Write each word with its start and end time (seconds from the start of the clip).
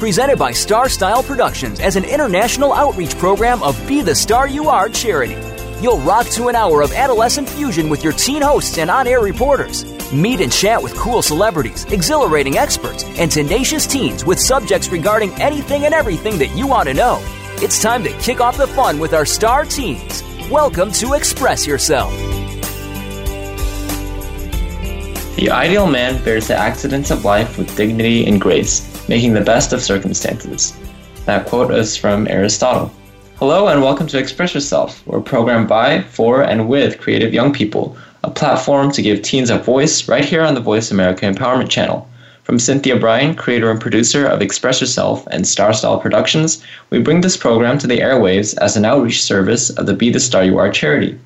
Presented 0.00 0.38
by 0.38 0.50
Star 0.50 0.88
Style 0.88 1.22
Productions 1.22 1.78
as 1.78 1.94
an 1.94 2.04
international 2.04 2.72
outreach 2.72 3.14
program 3.18 3.62
of 3.62 3.76
Be 3.86 4.00
the 4.00 4.14
Star 4.14 4.48
You 4.48 4.70
Are 4.70 4.88
charity. 4.88 5.36
You'll 5.82 5.98
rock 5.98 6.26
to 6.28 6.48
an 6.48 6.56
hour 6.56 6.80
of 6.80 6.90
adolescent 6.92 7.46
fusion 7.46 7.90
with 7.90 8.02
your 8.02 8.14
teen 8.14 8.40
hosts 8.40 8.78
and 8.78 8.90
on 8.90 9.06
air 9.06 9.20
reporters. 9.20 9.84
Meet 10.10 10.40
and 10.40 10.50
chat 10.50 10.82
with 10.82 10.94
cool 10.94 11.20
celebrities, 11.20 11.84
exhilarating 11.92 12.56
experts, 12.56 13.04
and 13.18 13.30
tenacious 13.30 13.86
teens 13.86 14.24
with 14.24 14.40
subjects 14.40 14.88
regarding 14.88 15.34
anything 15.34 15.84
and 15.84 15.92
everything 15.92 16.38
that 16.38 16.56
you 16.56 16.66
want 16.66 16.88
to 16.88 16.94
know. 16.94 17.18
It's 17.56 17.82
time 17.82 18.02
to 18.04 18.18
kick 18.20 18.40
off 18.40 18.56
the 18.56 18.68
fun 18.68 19.00
with 19.00 19.12
our 19.12 19.26
star 19.26 19.66
teens. 19.66 20.22
Welcome 20.50 20.92
to 20.92 21.12
Express 21.12 21.66
Yourself. 21.66 22.10
The 25.36 25.50
ideal 25.50 25.86
man 25.86 26.24
bears 26.24 26.48
the 26.48 26.56
accidents 26.56 27.10
of 27.10 27.26
life 27.26 27.58
with 27.58 27.76
dignity 27.76 28.24
and 28.26 28.40
grace, 28.40 28.89
making 29.10 29.32
the 29.32 29.40
best 29.40 29.72
of 29.72 29.82
circumstances. 29.82 30.72
That 31.26 31.48
quote 31.48 31.72
is 31.72 31.96
from 31.96 32.28
Aristotle. 32.28 32.92
Hello 33.40 33.66
and 33.66 33.82
welcome 33.82 34.06
to 34.06 34.18
Express 34.18 34.54
Yourself. 34.54 35.04
We're 35.04 35.20
programmed 35.20 35.66
by, 35.66 36.02
for, 36.02 36.42
and 36.42 36.68
with 36.68 37.00
creative 37.00 37.34
young 37.34 37.52
people, 37.52 37.96
a 38.22 38.30
platform 38.30 38.92
to 38.92 39.02
give 39.02 39.22
teens 39.22 39.50
a 39.50 39.58
voice 39.58 40.06
right 40.06 40.24
here 40.24 40.42
on 40.42 40.54
the 40.54 40.60
Voice 40.60 40.92
America 40.92 41.26
Empowerment 41.26 41.68
Channel. 41.68 42.08
From 42.44 42.60
Cynthia 42.60 42.94
Bryan, 42.94 43.34
creator 43.34 43.68
and 43.72 43.80
producer 43.80 44.28
of 44.28 44.40
Express 44.40 44.80
Yourself 44.80 45.26
and 45.32 45.44
Star 45.44 45.72
Style 45.72 45.98
Productions, 45.98 46.62
we 46.90 47.00
bring 47.00 47.20
this 47.20 47.36
program 47.36 47.78
to 47.78 47.88
the 47.88 47.98
airwaves 47.98 48.56
as 48.58 48.76
an 48.76 48.84
outreach 48.84 49.24
service 49.24 49.70
of 49.70 49.86
the 49.86 49.94
Be 49.94 50.10
the 50.10 50.20
Star 50.20 50.44
You 50.44 50.58
Are 50.58 50.70
charity, 50.70 51.18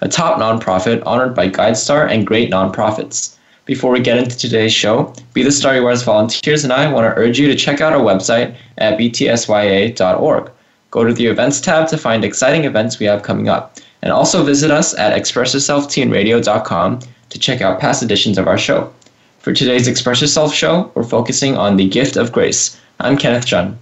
a 0.00 0.06
top 0.08 0.38
nonprofit 0.38 1.02
honored 1.04 1.34
by 1.34 1.48
GuideStar 1.48 2.08
and 2.08 2.24
great 2.24 2.52
nonprofits. 2.52 3.34
Before 3.64 3.92
we 3.92 4.00
get 4.00 4.18
into 4.18 4.36
today's 4.36 4.72
show, 4.72 5.14
Be 5.34 5.44
the 5.44 5.52
Star 5.52 5.76
You 5.76 5.86
Are's 5.86 6.02
volunteers 6.02 6.64
and 6.64 6.72
I 6.72 6.92
want 6.92 7.04
to 7.04 7.20
urge 7.20 7.38
you 7.38 7.46
to 7.46 7.54
check 7.54 7.80
out 7.80 7.92
our 7.92 8.00
website 8.00 8.56
at 8.78 8.98
btsya.org. 8.98 10.50
Go 10.90 11.04
to 11.04 11.12
the 11.12 11.26
events 11.26 11.60
tab 11.60 11.88
to 11.88 11.96
find 11.96 12.24
exciting 12.24 12.64
events 12.64 12.98
we 12.98 13.06
have 13.06 13.22
coming 13.22 13.48
up, 13.48 13.78
and 14.02 14.12
also 14.12 14.42
visit 14.42 14.72
us 14.72 14.98
at 14.98 15.16
expressyourselfteenradio.com 15.16 17.00
to 17.30 17.38
check 17.38 17.60
out 17.60 17.78
past 17.78 18.02
editions 18.02 18.36
of 18.36 18.48
our 18.48 18.58
show. 18.58 18.92
For 19.38 19.52
today's 19.52 19.86
Express 19.86 20.20
Yourself 20.20 20.52
show, 20.52 20.90
we're 20.94 21.04
focusing 21.04 21.56
on 21.56 21.76
the 21.76 21.88
gift 21.88 22.16
of 22.16 22.32
grace. 22.32 22.76
I'm 22.98 23.16
Kenneth 23.16 23.46
Jun. 23.46 23.78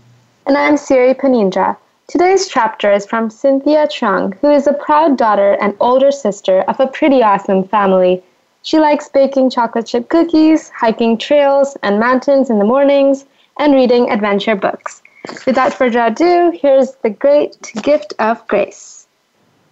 And 0.46 0.58
I'm 0.58 0.76
Siri 0.76 1.14
Panindra. 1.14 1.74
Today's 2.06 2.48
chapter 2.48 2.92
is 2.92 3.06
from 3.06 3.30
Cynthia 3.30 3.88
Chung, 3.88 4.32
who 4.42 4.50
is 4.50 4.66
a 4.66 4.74
proud 4.74 5.16
daughter 5.16 5.56
and 5.60 5.74
older 5.80 6.12
sister 6.12 6.60
of 6.68 6.78
a 6.80 6.86
pretty 6.86 7.22
awesome 7.22 7.66
family. 7.66 8.22
She 8.62 8.78
likes 8.78 9.08
baking 9.08 9.48
chocolate 9.50 9.86
chip 9.86 10.10
cookies, 10.10 10.68
hiking 10.68 11.16
trails 11.16 11.78
and 11.82 11.98
mountains 11.98 12.50
in 12.50 12.58
the 12.58 12.64
mornings, 12.64 13.24
and 13.58 13.74
reading 13.74 14.10
adventure 14.10 14.54
books. 14.54 15.02
Without 15.46 15.72
further 15.72 16.00
ado, 16.00 16.50
here's 16.50 16.92
the 16.96 17.08
great 17.08 17.72
gift 17.82 18.12
of 18.18 18.46
grace. 18.48 19.06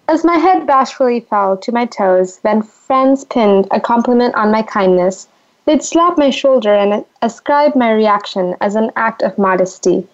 As 0.08 0.24
my 0.24 0.36
head 0.36 0.66
bashfully 0.66 1.20
fell 1.20 1.58
to 1.58 1.70
my 1.70 1.84
toes 1.84 2.38
when 2.40 2.62
friends 2.62 3.24
pinned 3.24 3.68
a 3.70 3.78
compliment 3.78 4.34
on 4.34 4.50
my 4.50 4.62
kindness, 4.62 5.28
they'd 5.66 5.82
slap 5.82 6.16
my 6.16 6.30
shoulder 6.30 6.72
and 6.72 7.04
ascribe 7.20 7.76
my 7.76 7.92
reaction 7.92 8.56
as 8.62 8.74
an 8.74 8.90
act 8.96 9.22
of 9.22 9.36
modesty. 9.36 10.08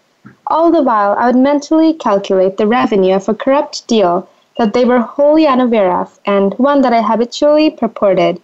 All 0.49 0.73
the 0.73 0.83
while, 0.83 1.15
I 1.17 1.27
would 1.27 1.37
mentally 1.37 1.95
calculate 1.95 2.57
the 2.57 2.67
revenue 2.67 3.15
of 3.15 3.29
a 3.29 3.35
corrupt 3.35 3.87
deal 3.87 4.29
that 4.59 4.73
they 4.73 4.85
were 4.85 5.01
wholly 5.01 5.47
unaware 5.47 5.97
of 5.97 6.19
and 6.27 6.55
one 6.55 6.81
that 6.81 6.93
I 6.93 7.03
habitually 7.03 7.71
purported 7.71 8.41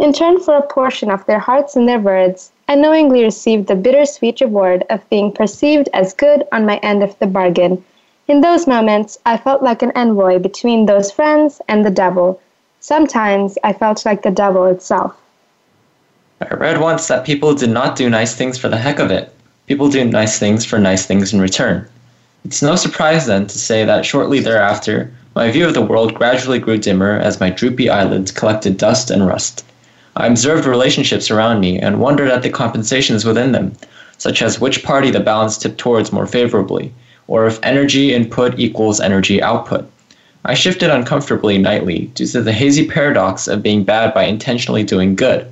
in 0.00 0.14
turn 0.14 0.40
for 0.40 0.56
a 0.56 0.66
portion 0.66 1.10
of 1.10 1.26
their 1.26 1.38
hearts 1.38 1.76
and 1.76 1.86
their 1.86 2.00
words, 2.00 2.50
I 2.66 2.74
knowingly 2.74 3.22
received 3.22 3.66
the 3.66 3.74
bittersweet 3.74 4.40
reward 4.40 4.82
of 4.88 5.06
being 5.10 5.30
perceived 5.30 5.90
as 5.92 6.14
good 6.14 6.44
on 6.52 6.64
my 6.64 6.78
end 6.78 7.02
of 7.02 7.18
the 7.18 7.26
bargain. 7.26 7.84
In 8.26 8.40
those 8.40 8.66
moments, 8.66 9.18
I 9.26 9.36
felt 9.36 9.62
like 9.62 9.82
an 9.82 9.92
envoy 9.94 10.38
between 10.38 10.86
those 10.86 11.10
friends 11.10 11.60
and 11.68 11.84
the 11.84 11.90
devil. 11.90 12.40
Sometimes 12.80 13.58
I 13.62 13.74
felt 13.74 14.06
like 14.06 14.22
the 14.22 14.30
devil 14.30 14.64
itself. 14.64 15.14
I 16.40 16.54
read 16.54 16.80
once 16.80 17.06
that 17.08 17.26
people 17.26 17.52
did 17.54 17.68
not 17.68 17.94
do 17.94 18.08
nice 18.08 18.34
things 18.34 18.56
for 18.56 18.70
the 18.70 18.78
heck 18.78 19.00
of 19.00 19.10
it. 19.10 19.34
People 19.66 19.90
do 19.90 20.02
nice 20.02 20.38
things 20.38 20.64
for 20.64 20.78
nice 20.78 21.04
things 21.04 21.34
in 21.34 21.42
return. 21.42 21.86
It's 22.46 22.62
no 22.62 22.74
surprise 22.74 23.26
then 23.26 23.46
to 23.48 23.58
say 23.58 23.84
that 23.84 24.06
shortly 24.06 24.40
thereafter, 24.40 25.12
my 25.34 25.50
view 25.50 25.66
of 25.66 25.74
the 25.74 25.82
world 25.82 26.14
gradually 26.14 26.58
grew 26.58 26.78
dimmer 26.78 27.18
as 27.18 27.38
my 27.38 27.50
droopy 27.50 27.90
eyelids 27.90 28.32
collected 28.32 28.78
dust 28.78 29.10
and 29.10 29.26
rust. 29.26 29.62
I 30.16 30.26
observed 30.26 30.66
relationships 30.66 31.30
around 31.30 31.60
me 31.60 31.78
and 31.78 32.00
wondered 32.00 32.30
at 32.30 32.42
the 32.42 32.50
compensations 32.50 33.24
within 33.24 33.52
them, 33.52 33.72
such 34.18 34.42
as 34.42 34.60
which 34.60 34.82
party 34.82 35.10
the 35.10 35.20
balance 35.20 35.56
tipped 35.56 35.78
towards 35.78 36.12
more 36.12 36.26
favorably, 36.26 36.92
or 37.28 37.46
if 37.46 37.60
energy 37.62 38.12
input 38.12 38.58
equals 38.58 39.00
energy 39.00 39.40
output. 39.40 39.88
I 40.44 40.54
shifted 40.54 40.90
uncomfortably 40.90 41.58
nightly 41.58 42.10
due 42.14 42.26
to 42.26 42.42
the 42.42 42.52
hazy 42.52 42.86
paradox 42.86 43.46
of 43.46 43.62
being 43.62 43.84
bad 43.84 44.12
by 44.12 44.24
intentionally 44.24 44.82
doing 44.82 45.14
good. 45.14 45.46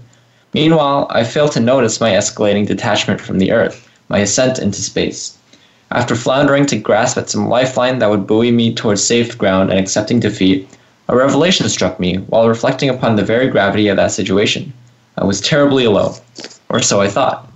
Meanwhile, 0.54 1.06
I 1.10 1.24
failed 1.24 1.52
to 1.52 1.60
notice 1.60 2.00
my 2.00 2.10
escalating 2.10 2.66
detachment 2.66 3.20
from 3.20 3.38
the 3.38 3.52
earth, 3.52 3.88
my 4.08 4.18
ascent 4.18 4.58
into 4.58 4.80
space. 4.80 5.36
After 5.90 6.14
floundering 6.14 6.66
to 6.66 6.76
grasp 6.76 7.16
at 7.16 7.30
some 7.30 7.48
lifeline 7.48 7.98
that 7.98 8.10
would 8.10 8.26
buoy 8.26 8.50
me 8.50 8.74
towards 8.74 9.04
safe 9.04 9.38
ground 9.38 9.70
and 9.70 9.78
accepting 9.78 10.20
defeat, 10.20 10.68
a 11.08 11.16
revelation 11.16 11.68
struck 11.68 11.98
me 11.98 12.16
while 12.16 12.48
reflecting 12.48 12.90
upon 12.90 13.16
the 13.16 13.24
very 13.24 13.48
gravity 13.48 13.88
of 13.88 13.96
that 13.96 14.12
situation. 14.12 14.72
I 15.16 15.24
was 15.24 15.40
terribly 15.40 15.84
alone, 15.84 16.14
or 16.68 16.80
so 16.80 17.00
I 17.00 17.08
thought. 17.08 17.48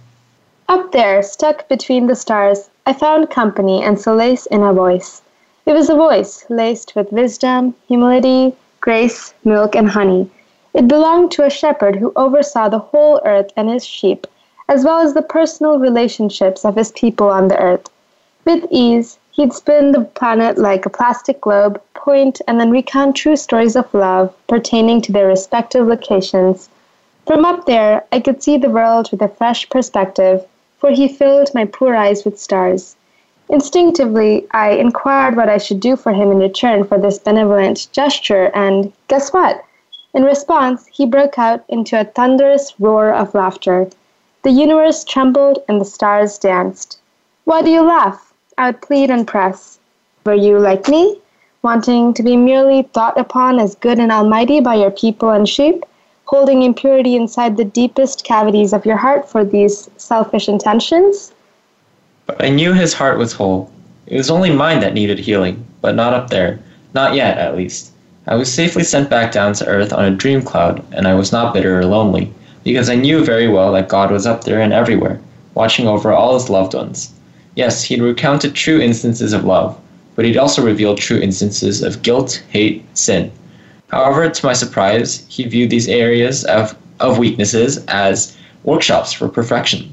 Up 0.68 0.90
there, 0.92 1.22
stuck 1.22 1.68
between 1.68 2.06
the 2.06 2.16
stars, 2.16 2.70
I 2.86 2.94
found 2.94 3.30
company 3.30 3.82
and 3.82 4.00
solace 4.00 4.46
in 4.46 4.62
a 4.62 4.72
voice. 4.72 5.20
It 5.66 5.72
was 5.72 5.90
a 5.90 5.94
voice 5.94 6.46
laced 6.48 6.96
with 6.96 7.12
wisdom, 7.12 7.74
humility, 7.88 8.56
grace, 8.80 9.34
milk, 9.44 9.76
and 9.76 9.88
honey. 9.88 10.30
It 10.72 10.88
belonged 10.88 11.30
to 11.32 11.44
a 11.44 11.50
shepherd 11.50 11.96
who 11.96 12.12
oversaw 12.16 12.68
the 12.68 12.78
whole 12.78 13.20
earth 13.24 13.52
and 13.56 13.68
his 13.68 13.84
sheep, 13.84 14.26
as 14.68 14.84
well 14.84 15.00
as 15.00 15.12
the 15.12 15.22
personal 15.22 15.78
relationships 15.78 16.64
of 16.64 16.74
his 16.74 16.90
people 16.92 17.28
on 17.28 17.48
the 17.48 17.58
earth. 17.58 17.90
With 18.46 18.66
ease, 18.70 19.18
he'd 19.32 19.52
spin 19.52 19.92
the 19.92 20.00
planet 20.00 20.58
like 20.58 20.86
a 20.86 20.90
plastic 20.90 21.40
globe, 21.40 21.80
point, 21.94 22.40
and 22.46 22.60
then 22.60 22.70
recount 22.70 23.16
true 23.16 23.36
stories 23.36 23.76
of 23.76 23.92
love 23.92 24.34
pertaining 24.46 25.00
to 25.00 25.12
their 25.12 25.26
respective 25.26 25.86
locations. 25.86 26.68
From 27.26 27.44
up 27.44 27.66
there, 27.66 28.04
I 28.12 28.20
could 28.20 28.42
see 28.42 28.56
the 28.58 28.70
world 28.70 29.10
with 29.10 29.22
a 29.22 29.28
fresh 29.28 29.68
perspective, 29.70 30.44
for 30.78 30.90
he 30.90 31.08
filled 31.08 31.54
my 31.54 31.64
poor 31.64 31.94
eyes 31.94 32.24
with 32.24 32.38
stars. 32.38 32.96
Instinctively, 33.48 34.46
I 34.52 34.70
inquired 34.70 35.36
what 35.36 35.48
I 35.48 35.58
should 35.58 35.80
do 35.80 35.96
for 35.96 36.12
him 36.12 36.30
in 36.30 36.38
return 36.38 36.84
for 36.84 36.98
this 36.98 37.18
benevolent 37.18 37.88
gesture, 37.92 38.50
and 38.54 38.92
guess 39.08 39.32
what? 39.32 39.64
In 40.14 40.24
response, 40.24 40.86
he 40.86 41.06
broke 41.06 41.38
out 41.38 41.64
into 41.68 41.98
a 41.98 42.04
thunderous 42.04 42.74
roar 42.78 43.12
of 43.14 43.34
laughter. 43.34 43.88
The 44.42 44.50
universe 44.50 45.04
trembled 45.04 45.60
and 45.68 45.80
the 45.80 45.86
stars 45.86 46.38
danced. 46.38 46.98
Why 47.44 47.62
do 47.62 47.70
you 47.70 47.82
laugh? 47.82 48.21
I 48.58 48.66
would 48.66 48.82
plead 48.82 49.10
and 49.10 49.26
press. 49.26 49.78
Were 50.24 50.34
you 50.34 50.58
like 50.58 50.88
me? 50.88 51.18
wanting 51.62 52.12
to 52.12 52.22
be 52.24 52.36
merely 52.36 52.82
thought 52.82 53.18
upon 53.18 53.60
as 53.60 53.76
good 53.76 53.98
and 53.98 54.10
almighty 54.10 54.60
by 54.60 54.74
your 54.74 54.90
people 54.90 55.30
and 55.30 55.48
sheep, 55.48 55.84
holding 56.24 56.62
impurity 56.62 57.14
inside 57.14 57.56
the 57.56 57.64
deepest 57.64 58.24
cavities 58.24 58.72
of 58.72 58.84
your 58.84 58.96
heart 58.96 59.28
for 59.28 59.44
these 59.44 59.88
selfish 59.96 60.48
intentions? 60.48 61.32
But 62.26 62.42
I 62.42 62.50
knew 62.50 62.72
his 62.72 62.94
heart 62.94 63.18
was 63.18 63.32
whole. 63.32 63.72
It 64.06 64.16
was 64.16 64.30
only 64.30 64.50
mine 64.50 64.80
that 64.80 64.94
needed 64.94 65.20
healing, 65.20 65.64
but 65.80 65.94
not 65.94 66.14
up 66.14 66.30
there. 66.30 66.58
Not 66.94 67.14
yet, 67.14 67.38
at 67.38 67.56
least. 67.56 67.92
I 68.26 68.34
was 68.34 68.52
safely 68.52 68.82
sent 68.82 69.08
back 69.08 69.32
down 69.32 69.52
to 69.54 69.66
earth 69.66 69.92
on 69.92 70.04
a 70.04 70.16
dream 70.16 70.42
cloud, 70.42 70.84
and 70.92 71.06
I 71.06 71.14
was 71.14 71.32
not 71.32 71.54
bitter 71.54 71.78
or 71.78 71.84
lonely, 71.84 72.32
because 72.64 72.90
I 72.90 72.96
knew 72.96 73.24
very 73.24 73.48
well 73.48 73.72
that 73.72 73.88
God 73.88 74.10
was 74.10 74.26
up 74.26 74.44
there 74.44 74.60
and 74.60 74.72
everywhere, 74.72 75.20
watching 75.54 75.86
over 75.86 76.12
all 76.12 76.34
his 76.34 76.50
loved 76.50 76.74
ones. 76.74 77.12
Yes, 77.54 77.84
he'd 77.84 78.00
recounted 78.00 78.54
true 78.54 78.80
instances 78.80 79.32
of 79.32 79.44
love, 79.44 79.78
but 80.16 80.24
he'd 80.24 80.38
also 80.38 80.64
revealed 80.64 80.98
true 80.98 81.18
instances 81.18 81.82
of 81.82 82.02
guilt, 82.02 82.42
hate, 82.48 82.84
sin. 82.96 83.30
However, 83.88 84.28
to 84.30 84.46
my 84.46 84.54
surprise, 84.54 85.24
he 85.28 85.44
viewed 85.44 85.68
these 85.68 85.88
areas 85.88 86.44
of, 86.44 86.74
of 86.98 87.18
weaknesses 87.18 87.84
as 87.88 88.34
workshops 88.64 89.12
for 89.12 89.28
perfection. 89.28 89.92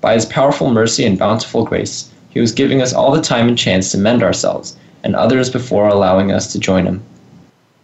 By 0.00 0.14
his 0.14 0.26
powerful 0.26 0.70
mercy 0.70 1.04
and 1.04 1.18
bountiful 1.18 1.64
grace, 1.64 2.10
He 2.30 2.40
was 2.40 2.52
giving 2.52 2.82
us 2.82 2.92
all 2.92 3.10
the 3.10 3.22
time 3.22 3.48
and 3.48 3.56
chance 3.56 3.90
to 3.90 3.98
mend 3.98 4.22
ourselves, 4.22 4.76
and 5.02 5.16
others 5.16 5.48
before 5.48 5.88
allowing 5.88 6.30
us 6.30 6.52
to 6.52 6.58
join 6.58 6.86
him. 6.86 7.02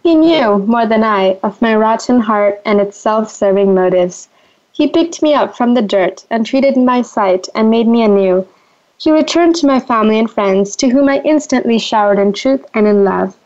He 0.03 0.15
knew, 0.15 0.59
more 0.59 0.85
than 0.85 1.03
I, 1.03 1.39
of 1.43 1.63
my 1.63 1.75
rotten 1.75 2.21
heart 2.21 2.61
and 2.67 2.79
its 2.79 2.99
self 2.99 3.31
serving 3.31 3.75
motives. 3.75 4.29
He 4.71 4.87
picked 4.87 5.23
me 5.23 5.33
up 5.33 5.57
from 5.57 5.73
the 5.73 5.83
dirt 5.83 6.27
and 6.31 6.45
treated 6.45 6.77
my 6.77 7.01
sight 7.01 7.49
and 7.55 7.71
made 7.71 7.89
me 7.89 8.03
anew. 8.03 8.47
He 8.99 9.11
returned 9.11 9.57
to 9.57 9.67
my 9.67 9.81
family 9.81 10.19
and 10.19 10.31
friends, 10.31 10.77
to 10.77 10.89
whom 10.89 11.09
I 11.09 11.21
instantly 11.25 11.79
showered 11.79 12.19
in 12.19 12.33
truth 12.33 12.65
and 12.75 12.87
in 12.87 13.05
love. 13.05 13.37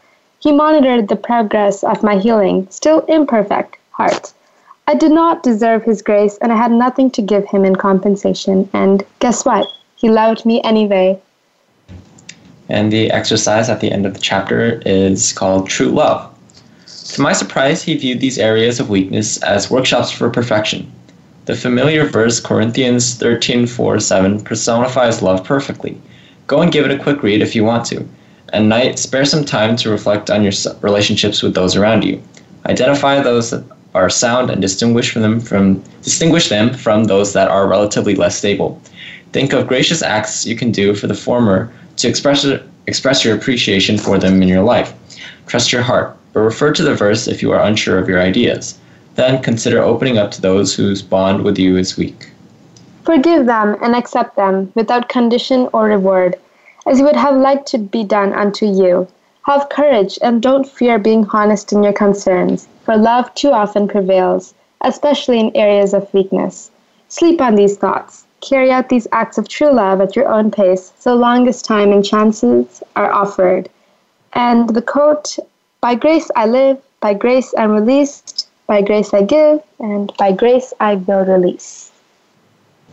He 0.40 0.52
monitored 0.52 1.08
the 1.08 1.16
progress 1.16 1.82
of 1.82 2.02
my 2.02 2.16
healing, 2.16 2.68
still 2.70 3.00
imperfect, 3.08 3.76
heart. 3.90 4.32
I 4.86 4.94
did 4.94 5.10
not 5.10 5.42
deserve 5.42 5.82
his 5.82 6.00
grace, 6.00 6.38
and 6.40 6.52
I 6.52 6.56
had 6.56 6.72
nothing 6.72 7.10
to 7.10 7.22
give 7.22 7.46
him 7.46 7.64
in 7.64 7.76
compensation. 7.76 8.68
And 8.72 9.04
guess 9.18 9.44
what? 9.44 9.66
He 9.96 10.08
loved 10.08 10.46
me 10.46 10.62
anyway. 10.62 11.20
And 12.68 12.92
the 12.92 13.10
exercise 13.10 13.68
at 13.68 13.80
the 13.80 13.90
end 13.90 14.06
of 14.06 14.14
the 14.14 14.20
chapter 14.20 14.80
is 14.86 15.32
called 15.32 15.68
True 15.68 15.88
Love. 15.88 16.34
To 16.86 17.20
my 17.20 17.32
surprise, 17.32 17.82
he 17.82 17.96
viewed 17.96 18.20
these 18.20 18.38
areas 18.38 18.78
of 18.78 18.90
weakness 18.90 19.42
as 19.42 19.70
workshops 19.70 20.10
for 20.10 20.30
perfection. 20.30 20.92
The 21.48 21.56
familiar 21.56 22.04
verse 22.04 22.40
Corinthians 22.40 23.14
13 23.14 23.66
4 23.66 24.00
7 24.00 24.42
personifies 24.42 25.22
love 25.22 25.44
perfectly. 25.44 25.98
Go 26.46 26.60
and 26.60 26.70
give 26.70 26.84
it 26.84 26.90
a 26.90 27.02
quick 27.02 27.22
read 27.22 27.40
if 27.40 27.56
you 27.56 27.64
want 27.64 27.86
to. 27.86 28.06
At 28.52 28.64
night, 28.64 28.98
spare 28.98 29.24
some 29.24 29.46
time 29.46 29.74
to 29.76 29.88
reflect 29.88 30.28
on 30.28 30.42
your 30.42 30.52
relationships 30.82 31.42
with 31.42 31.54
those 31.54 31.74
around 31.74 32.04
you. 32.04 32.22
Identify 32.66 33.22
those 33.22 33.48
that 33.48 33.64
are 33.94 34.10
sound 34.10 34.50
and 34.50 34.60
distinguish 34.60 35.14
them 35.14 35.40
from 35.40 35.82
distinguish 36.02 36.50
them 36.50 36.74
from 36.74 37.04
those 37.04 37.32
that 37.32 37.48
are 37.48 37.66
relatively 37.66 38.14
less 38.14 38.36
stable. 38.36 38.78
Think 39.32 39.54
of 39.54 39.68
gracious 39.68 40.02
acts 40.02 40.44
you 40.44 40.54
can 40.54 40.70
do 40.70 40.94
for 40.94 41.06
the 41.06 41.14
former 41.14 41.72
to 41.96 42.08
express 42.08 42.46
express 42.86 43.24
your 43.24 43.34
appreciation 43.34 43.96
for 43.96 44.18
them 44.18 44.42
in 44.42 44.48
your 44.48 44.64
life. 44.64 44.92
Trust 45.46 45.72
your 45.72 45.80
heart, 45.80 46.14
but 46.34 46.40
refer 46.40 46.74
to 46.74 46.82
the 46.82 46.94
verse 46.94 47.26
if 47.26 47.40
you 47.40 47.52
are 47.52 47.64
unsure 47.64 47.98
of 47.98 48.06
your 48.06 48.20
ideas. 48.20 48.78
Then 49.18 49.42
consider 49.42 49.82
opening 49.82 50.16
up 50.16 50.30
to 50.30 50.40
those 50.40 50.76
whose 50.76 51.02
bond 51.02 51.42
with 51.42 51.58
you 51.58 51.76
is 51.76 51.96
weak. 51.96 52.30
Forgive 53.02 53.46
them 53.46 53.76
and 53.82 53.96
accept 53.96 54.36
them 54.36 54.70
without 54.76 55.08
condition 55.08 55.68
or 55.72 55.86
reward, 55.86 56.36
as 56.86 57.00
you 57.00 57.04
would 57.04 57.16
have 57.16 57.34
liked 57.34 57.66
to 57.72 57.78
be 57.78 58.04
done 58.04 58.32
unto 58.32 58.64
you. 58.64 59.08
Have 59.42 59.70
courage 59.70 60.20
and 60.22 60.40
don't 60.40 60.68
fear 60.68 61.00
being 61.00 61.26
honest 61.32 61.72
in 61.72 61.82
your 61.82 61.92
concerns, 61.92 62.68
for 62.84 62.96
love 62.96 63.34
too 63.34 63.50
often 63.50 63.88
prevails, 63.88 64.54
especially 64.82 65.40
in 65.40 65.56
areas 65.56 65.94
of 65.94 66.14
weakness. 66.14 66.70
Sleep 67.08 67.40
on 67.40 67.56
these 67.56 67.76
thoughts. 67.76 68.24
Carry 68.40 68.70
out 68.70 68.88
these 68.88 69.08
acts 69.10 69.36
of 69.36 69.48
true 69.48 69.72
love 69.72 70.00
at 70.00 70.14
your 70.14 70.28
own 70.28 70.52
pace, 70.52 70.92
so 70.96 71.16
long 71.16 71.48
as 71.48 71.60
time 71.60 71.90
and 71.90 72.04
chances 72.04 72.84
are 72.94 73.10
offered. 73.10 73.68
And 74.34 74.68
the 74.68 74.82
quote, 74.82 75.38
By 75.80 75.96
grace 75.96 76.30
I 76.36 76.46
live, 76.46 76.78
by 77.00 77.14
grace 77.14 77.52
I'm 77.58 77.72
released, 77.72 78.47
by 78.68 78.82
grace 78.82 79.12
I 79.12 79.22
give, 79.22 79.60
and 79.80 80.12
by 80.16 80.30
grace 80.30 80.72
I 80.78 80.94
will 80.94 81.24
release. 81.24 81.90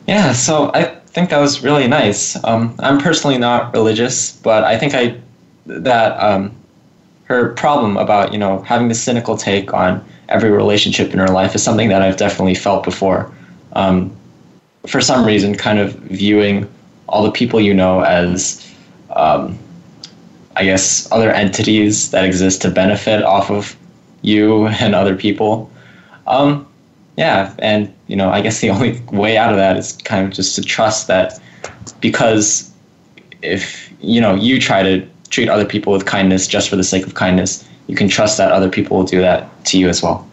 Yeah, 0.08 0.34
so 0.34 0.72
I 0.74 0.86
think 1.08 1.30
that 1.30 1.40
was 1.40 1.62
really 1.62 1.88
nice. 1.88 2.44
Um, 2.44 2.76
I'm 2.80 3.00
personally 3.00 3.38
not 3.38 3.74
religious, 3.74 4.32
but 4.32 4.64
I 4.64 4.80
think 4.80 4.96
I 4.96 5.20
that 5.68 6.20
um, 6.20 6.52
her 7.26 7.54
problem 7.54 7.98
about 7.98 8.32
you 8.32 8.40
know 8.40 8.62
having 8.62 8.88
the 8.88 8.96
cynical 8.96 9.38
take 9.38 9.74
on 9.74 10.04
every 10.30 10.50
relationship 10.52 11.12
in 11.14 11.20
her 11.20 11.28
life 11.28 11.54
is 11.54 11.64
something 11.64 11.90
that 11.90 12.02
I've 12.02 12.18
definitely 12.18 12.56
felt 12.56 12.84
before. 12.84 13.32
Um, 13.74 14.16
for 14.88 15.02
some 15.02 15.26
reason, 15.26 15.56
kind 15.56 15.80
of 15.80 15.94
viewing 15.94 16.72
all 17.08 17.24
the 17.24 17.32
people 17.32 17.60
you 17.60 17.74
know 17.74 18.02
as, 18.02 18.74
um, 19.16 19.58
I 20.56 20.64
guess, 20.64 21.12
other 21.12 21.32
entities 21.32 22.12
that 22.12 22.24
exist 22.24 22.62
to 22.64 22.72
benefit 22.72 23.24
off 23.24 23.52
of 23.52 23.76
you 24.26 24.68
and 24.82 24.96
other 24.96 25.16
people. 25.16 25.70
Um, 26.28 26.68
yeah, 27.18 27.56
and 27.60 27.94
you 28.08 28.16
know, 28.16 28.30
I 28.30 28.42
guess 28.42 28.60
the 28.60 28.70
only 28.76 29.00
way 29.12 29.38
out 29.38 29.52
of 29.52 29.58
that 29.58 29.78
is 29.78 29.94
kind 29.94 30.26
of 30.28 30.34
just 30.34 30.56
to 30.56 30.62
trust 30.62 31.08
that 31.08 31.40
because 32.02 32.72
if 33.42 33.92
you 34.02 34.20
know 34.20 34.36
you 34.36 34.60
try 34.60 34.84
to 34.84 35.08
treat 35.30 35.50
other 35.50 35.66
people 35.66 35.94
with 35.94 36.06
kindness 36.06 36.48
just 36.48 36.70
for 36.70 36.76
the 36.76 36.84
sake 36.84 37.06
of 37.06 37.14
kindness, 37.14 37.68
you 37.88 37.96
can 37.96 38.08
trust 38.08 38.38
that 38.38 38.52
other 38.52 38.70
people 38.70 38.98
will 38.98 39.06
do 39.06 39.22
that 39.22 39.50
to 39.66 39.78
you 39.80 39.90
as 39.90 40.02
well. 40.02 40.28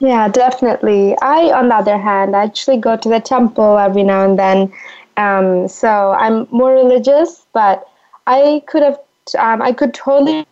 Yeah, 0.00 0.28
definitely. 0.28 1.16
I, 1.22 1.50
on 1.50 1.68
the 1.68 1.74
other 1.74 1.98
hand, 1.98 2.36
actually 2.36 2.76
go 2.76 2.96
to 2.96 3.08
the 3.08 3.18
temple 3.18 3.78
every 3.78 4.04
now 4.04 4.24
and 4.24 4.38
then. 4.38 4.72
Um, 5.16 5.66
so 5.66 6.12
I'm 6.12 6.46
more 6.52 6.72
religious, 6.72 7.44
but 7.52 7.88
I 8.28 8.62
could 8.68 8.82
have, 8.82 9.00
um, 9.38 9.60
I 9.60 9.72
could 9.72 9.94
totally 9.94 10.46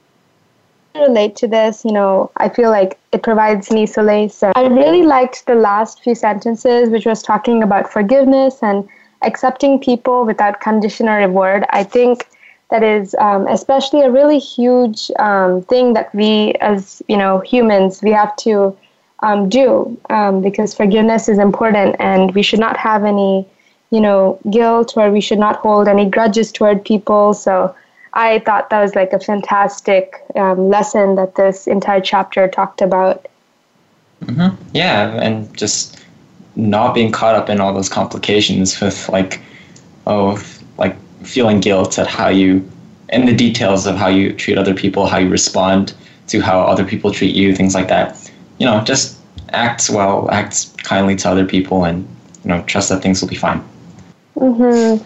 relate 1.00 1.37
to 1.37 1.46
this. 1.46 1.84
You 1.84 1.93
know, 1.93 2.31
I 2.37 2.48
feel 2.48 2.70
like 2.70 2.98
it 3.12 3.22
provides 3.22 3.70
me 3.70 3.87
solace. 3.87 4.43
I 4.43 4.66
really 4.66 5.02
liked 5.02 5.46
the 5.46 5.54
last 5.54 6.02
few 6.02 6.14
sentences, 6.14 6.88
which 6.90 7.06
was 7.06 7.22
talking 7.22 7.62
about 7.62 7.93
forgiveness 7.93 8.62
and 8.62 8.88
accepting 9.22 9.78
people 9.81 10.25
without 10.25 10.60
condition 10.60 11.08
or 11.08 11.16
reward. 11.16 11.64
I 11.70 11.82
think 11.84 12.28
that 12.70 12.82
is 12.82 13.14
um, 13.19 13.46
especially 13.46 14.00
a 14.02 14.10
really 14.10 14.38
huge 14.38 15.10
um, 15.19 15.62
thing 15.62 15.93
that 15.94 16.14
we, 16.14 16.52
as 16.60 17.02
you 17.08 17.16
know, 17.16 17.40
humans, 17.40 18.02
we 18.02 18.10
have 18.10 18.34
to 18.37 18.76
um, 19.20 19.48
do 19.48 19.96
um, 20.10 20.43
because 20.43 20.75
forgiveness 20.75 21.28
is 21.28 21.38
important, 21.38 21.96
and 21.98 22.34
we 22.34 22.43
should 22.43 22.60
not 22.60 22.76
have 22.76 23.04
any, 23.04 23.46
you 23.90 24.00
know, 24.00 24.38
guilt 24.50 24.94
or 24.96 25.10
we 25.10 25.20
should 25.20 25.38
not 25.38 25.56
hold 25.56 25.88
any 25.88 26.08
grudges 26.08 26.52
toward 26.52 26.84
people. 26.84 27.34
So 27.34 27.75
I 28.17 28.39
thought 28.41 28.71
that 28.71 28.81
was 28.81 28.95
like 28.95 29.13
a 29.13 29.21
fantastic 29.21 30.23
um, 30.37 30.71
lesson 30.71 31.17
that 31.17 31.35
this 31.35 31.67
entire 31.67 32.01
chapter 32.01 32.49
talked 32.49 32.81
about. 32.81 33.27
Mm-hmm. 34.25 34.57
Yeah, 34.73 35.23
and 35.23 35.55
just 35.55 36.03
not 36.57 36.95
being 36.95 37.13
caught 37.13 37.35
up 37.35 37.51
in 37.51 37.61
all 37.61 37.75
those 37.75 37.91
complications 37.91 38.81
with 38.81 39.07
like, 39.11 39.43
oh, 40.07 40.43
like 40.79 40.97
feeling 41.25 41.61
guilt 41.61 41.99
at 41.99 42.07
how 42.07 42.29
you, 42.29 42.67
and 43.11 43.29
the 43.29 43.35
details 43.37 43.87
of 43.87 43.97
how 43.97 44.09
you 44.09 44.33
treat 44.33 44.57
other 44.57 44.75
people, 44.75 45.05
how 45.07 45.19
you 45.19 45.29
respond 45.29 45.95
to 46.29 46.41
how 46.41 46.63
other 46.63 46.87
people 46.87 47.13
treat 47.13 47.35
you, 47.35 47.55
things 47.55 47.75
like 47.75 47.89
that. 47.89 48.31
You 48.57 48.65
know, 48.65 48.83
just 48.83 49.21
act 49.51 49.91
well, 49.91 50.31
act 50.31 50.83
kindly 50.83 51.17
to 51.17 51.29
other 51.29 51.45
people, 51.45 51.85
and 51.85 52.09
you 52.45 52.49
know, 52.49 52.63
trust 52.63 52.89
that 52.89 53.03
things 53.03 53.21
will 53.21 53.29
be 53.29 53.37
fine. 53.37 53.63
Mm-hmm. 54.37 55.05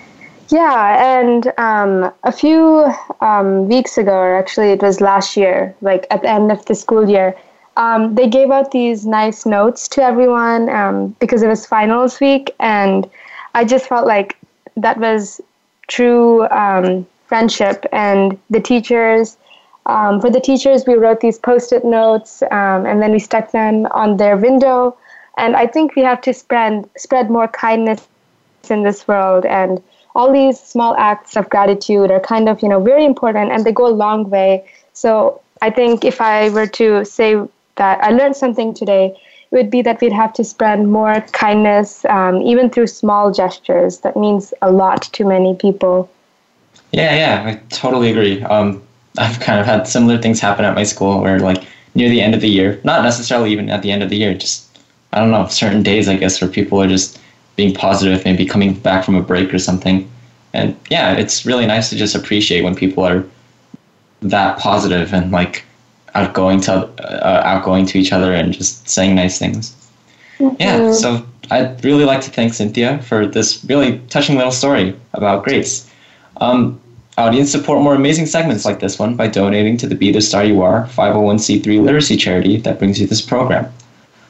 Yeah, 0.50 1.20
and 1.23 1.52
um, 1.59 2.12
a 2.25 2.33
few 2.33 2.92
um, 3.21 3.69
weeks 3.69 3.97
ago, 3.97 4.12
or 4.12 4.37
actually 4.37 4.73
it 4.73 4.83
was 4.83 5.00
last 5.00 5.37
year, 5.37 5.75
like 5.80 6.07
at 6.11 6.23
the 6.23 6.28
end 6.28 6.50
of 6.50 6.64
the 6.66 6.75
school 6.75 7.09
year, 7.09 7.37
um, 7.76 8.16
they 8.16 8.28
gave 8.28 8.50
out 8.50 8.73
these 8.73 9.07
nice 9.07 9.47
notes 9.47 9.87
to 9.88 10.02
everyone 10.02 10.69
um, 10.69 11.14
because 11.21 11.42
it 11.42 11.47
was 11.49 11.66
finals 11.66 12.19
week, 12.21 12.52
and 12.59 13.09
I 13.54 13.64
just 13.64 13.87
felt 13.87 14.07
like 14.09 14.37
that 14.76 14.99
was 14.99 15.40
true 15.87 16.49
um, 16.49 17.07
friendship. 17.26 17.87
And 17.92 18.37
the 18.50 18.61
teachers, 18.61 19.37
um, 19.87 20.21
for 20.21 20.30
the 20.30 20.40
teachers, 20.40 20.85
we 20.85 20.95
wrote 20.95 21.21
these 21.21 21.38
post-it 21.38 21.85
notes, 21.85 22.42
and 22.50 23.00
then 23.00 23.12
we 23.12 23.21
stuck 23.21 23.52
them 23.52 23.87
on 23.92 24.16
their 24.16 24.37
window. 24.37 24.97
And 25.38 25.54
I 25.54 25.69
think 25.69 25.95
we 25.95 26.02
have 26.02 26.21
to 26.23 26.35
spread 26.35 26.90
spread 26.97 27.30
more 27.30 27.47
kindness 27.47 28.09
in 28.69 28.83
this 28.83 29.07
world 29.07 29.47
and 29.47 29.80
all 30.14 30.33
these 30.33 30.59
small 30.59 30.97
acts 30.97 31.37
of 31.37 31.49
gratitude 31.49 32.11
are 32.11 32.21
kind 32.21 32.49
of 32.49 32.62
you 32.62 32.69
know 32.69 32.81
very 32.81 33.05
important 33.05 33.52
and 33.52 33.64
they 33.64 33.73
go 33.73 33.87
a 33.87 33.97
long 34.05 34.29
way. 34.31 34.64
So 34.93 35.40
i 35.62 35.71
think 35.71 36.05
if 36.05 36.21
i 36.21 36.49
were 36.50 36.67
to 36.67 37.05
say 37.05 37.37
that 37.76 38.02
i 38.02 38.11
learned 38.11 38.37
something 38.37 38.73
today 38.75 39.14
it 39.50 39.57
would 39.57 39.71
be 39.71 39.83
that 39.83 40.00
we'd 40.00 40.12
have 40.12 40.33
to 40.35 40.45
spread 40.45 40.87
more 40.87 41.21
kindness 41.33 42.05
um, 42.05 42.40
even 42.40 42.71
through 42.71 42.87
small 42.87 43.33
gestures. 43.33 43.99
That 43.99 44.17
means 44.17 44.55
a 44.62 44.71
lot 44.71 45.02
to 45.14 45.25
many 45.25 45.57
people. 45.57 46.09
Yeah 46.93 47.14
yeah 47.14 47.50
i 47.50 47.61
totally 47.69 48.11
agree. 48.11 48.43
Um, 48.43 48.83
i've 49.19 49.40
kind 49.40 49.59
of 49.61 49.67
had 49.67 49.88
similar 49.88 50.19
things 50.19 50.40
happen 50.40 50.64
at 50.64 50.75
my 50.75 50.85
school 50.85 51.21
where 51.21 51.40
like 51.40 51.64
near 51.95 52.09
the 52.09 52.21
end 52.21 52.35
of 52.35 52.40
the 52.40 52.49
year 52.49 52.81
not 52.85 53.02
necessarily 53.02 53.50
even 53.50 53.69
at 53.69 53.83
the 53.83 53.90
end 53.90 54.02
of 54.05 54.09
the 54.09 54.17
year 54.17 54.35
just 54.35 54.79
i 55.12 55.19
don't 55.19 55.33
know 55.33 55.47
certain 55.49 55.83
days 55.83 56.09
i 56.09 56.17
guess 56.17 56.40
where 56.40 56.50
people 56.50 56.81
are 56.81 56.87
just 56.87 57.20
being 57.61 57.75
positive, 57.75 58.25
maybe 58.25 58.47
coming 58.47 58.73
back 58.73 59.05
from 59.05 59.14
a 59.14 59.21
break 59.21 59.52
or 59.52 59.59
something. 59.59 60.11
And 60.55 60.75
yeah, 60.88 61.12
it's 61.12 61.45
really 61.45 61.67
nice 61.67 61.90
to 61.90 61.97
just 61.97 62.14
appreciate 62.14 62.62
when 62.64 62.75
people 62.75 63.05
are 63.05 63.23
that 64.23 64.59
positive 64.59 65.12
and 65.12 65.31
like 65.31 65.64
outgoing 66.14 66.62
to 66.62 66.73
uh, 66.73 67.43
outgoing 67.45 67.85
to 67.90 67.99
each 67.99 68.12
other 68.12 68.33
and 68.33 68.55
just 68.55 68.88
saying 68.88 69.14
nice 69.14 69.38
things. 69.38 69.76
Mm-hmm. 70.38 70.57
Yeah, 70.59 70.93
so 70.93 71.23
I'd 71.50 71.85
really 71.85 72.07
like 72.07 72.23
to 72.23 72.31
thank 72.31 72.55
Cynthia 72.55 73.02
for 73.02 73.26
this 73.26 73.62
really 73.69 73.99
touching 74.09 74.37
little 74.37 74.52
story 74.62 74.97
about 75.12 75.45
Grace. 75.45 75.87
Um, 76.38 76.81
audience 77.19 77.52
support 77.52 77.83
more 77.83 77.95
amazing 77.95 78.25
segments 78.25 78.64
like 78.64 78.81
this 78.81 78.99
one 78.99 79.17
by 79.17 79.26
donating 79.26 79.76
to 79.76 79.87
the 79.87 79.95
Be 79.95 80.11
the 80.11 80.23
Star 80.23 80.45
You 80.45 80.62
Are 80.62 80.87
501c3 80.87 81.83
literacy 81.85 82.17
charity 82.17 82.57
that 82.57 82.79
brings 82.79 82.99
you 82.99 83.07
this 83.07 83.21
program. 83.21 83.71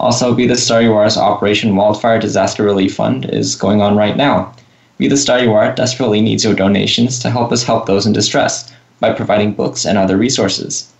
Also, 0.00 0.34
Be 0.34 0.46
the 0.46 0.56
Star 0.56 0.80
You 0.80 0.96
Are's 0.96 1.18
Operation 1.18 1.76
Wildfire 1.76 2.18
Disaster 2.18 2.62
Relief 2.62 2.94
Fund 2.94 3.26
is 3.26 3.54
going 3.54 3.82
on 3.82 3.98
right 3.98 4.16
now. 4.16 4.50
Be 4.96 5.08
the 5.08 5.18
Star 5.18 5.40
You 5.40 5.52
Are 5.52 5.74
desperately 5.74 6.22
needs 6.22 6.42
your 6.42 6.54
donations 6.54 7.18
to 7.18 7.28
help 7.28 7.52
us 7.52 7.64
help 7.64 7.84
those 7.84 8.06
in 8.06 8.14
distress 8.14 8.72
by 8.98 9.12
providing 9.12 9.52
books 9.52 9.84
and 9.84 9.98
other 9.98 10.16
resources. 10.16 10.90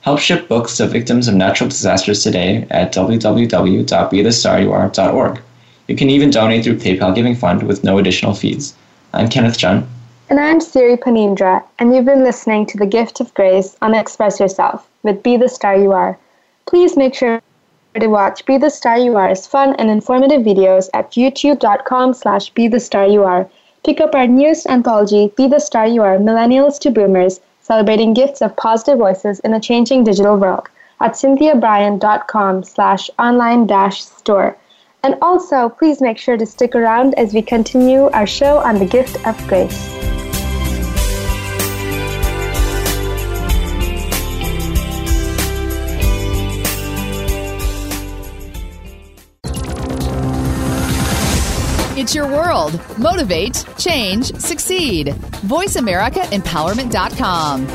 Help 0.00 0.18
ship 0.18 0.48
books 0.48 0.76
to 0.76 0.88
victims 0.88 1.28
of 1.28 1.36
natural 1.36 1.70
disasters 1.70 2.24
today 2.24 2.66
at 2.70 2.92
www.bethestaryouare.org. 2.92 5.40
You 5.86 5.94
can 5.94 6.10
even 6.10 6.30
donate 6.30 6.64
through 6.64 6.78
PayPal 6.78 7.14
Giving 7.14 7.36
Fund 7.36 7.62
with 7.62 7.84
no 7.84 7.98
additional 7.98 8.34
fees. 8.34 8.74
I'm 9.14 9.28
Kenneth 9.28 9.56
Jun. 9.56 9.86
And 10.30 10.40
I'm 10.40 10.60
Siri 10.60 10.96
Panindra, 10.96 11.62
and 11.78 11.94
you've 11.94 12.06
been 12.06 12.24
listening 12.24 12.66
to 12.66 12.76
The 12.76 12.86
Gift 12.86 13.20
of 13.20 13.32
Grace 13.34 13.76
on 13.80 13.94
Express 13.94 14.40
Yourself 14.40 14.84
with 15.04 15.22
Be 15.22 15.36
the 15.36 15.48
Star 15.48 15.76
You 15.76 15.92
Are. 15.92 16.18
Please 16.66 16.96
make 16.96 17.14
sure 17.14 17.40
to 17.98 18.06
watch 18.08 18.44
Be 18.46 18.58
the 18.58 18.70
Star 18.70 18.98
You 18.98 19.18
Are's 19.18 19.46
fun 19.46 19.74
and 19.76 19.90
informative 19.90 20.42
videos 20.42 20.88
at 20.94 21.12
youtube.com 21.12 22.14
slash 22.14 22.50
Be 22.50 22.68
the 22.68 22.80
Star 22.80 23.06
You 23.06 23.24
Are. 23.24 23.48
Pick 23.84 24.00
up 24.00 24.14
our 24.14 24.26
newest 24.26 24.66
anthology, 24.66 25.32
Be 25.36 25.46
the 25.46 25.58
Star 25.58 25.86
You 25.86 26.02
Are, 26.02 26.18
Millennials 26.18 26.78
to 26.80 26.90
Boomers, 26.90 27.40
celebrating 27.60 28.14
gifts 28.14 28.40
of 28.42 28.56
positive 28.56 28.98
voices 28.98 29.40
in 29.40 29.54
a 29.54 29.60
changing 29.60 30.04
digital 30.04 30.36
world 30.36 30.68
at 31.00 31.12
cynthiabryan.com 31.12 32.64
slash 32.64 33.10
online 33.18 33.66
dash 33.66 34.04
store. 34.04 34.56
And 35.02 35.16
also, 35.22 35.68
please 35.68 36.00
make 36.00 36.18
sure 36.18 36.36
to 36.36 36.46
stick 36.46 36.74
around 36.74 37.14
as 37.14 37.32
we 37.32 37.42
continue 37.42 38.10
our 38.10 38.26
show 38.26 38.58
on 38.58 38.78
the 38.78 38.86
gift 38.86 39.24
of 39.26 39.36
grace. 39.46 40.17
It's 52.08 52.14
your 52.14 52.26
world. 52.26 52.80
Motivate, 52.96 53.66
change, 53.76 54.34
succeed. 54.36 55.08
VoiceAmericaEmpowerment.com. 55.44 57.66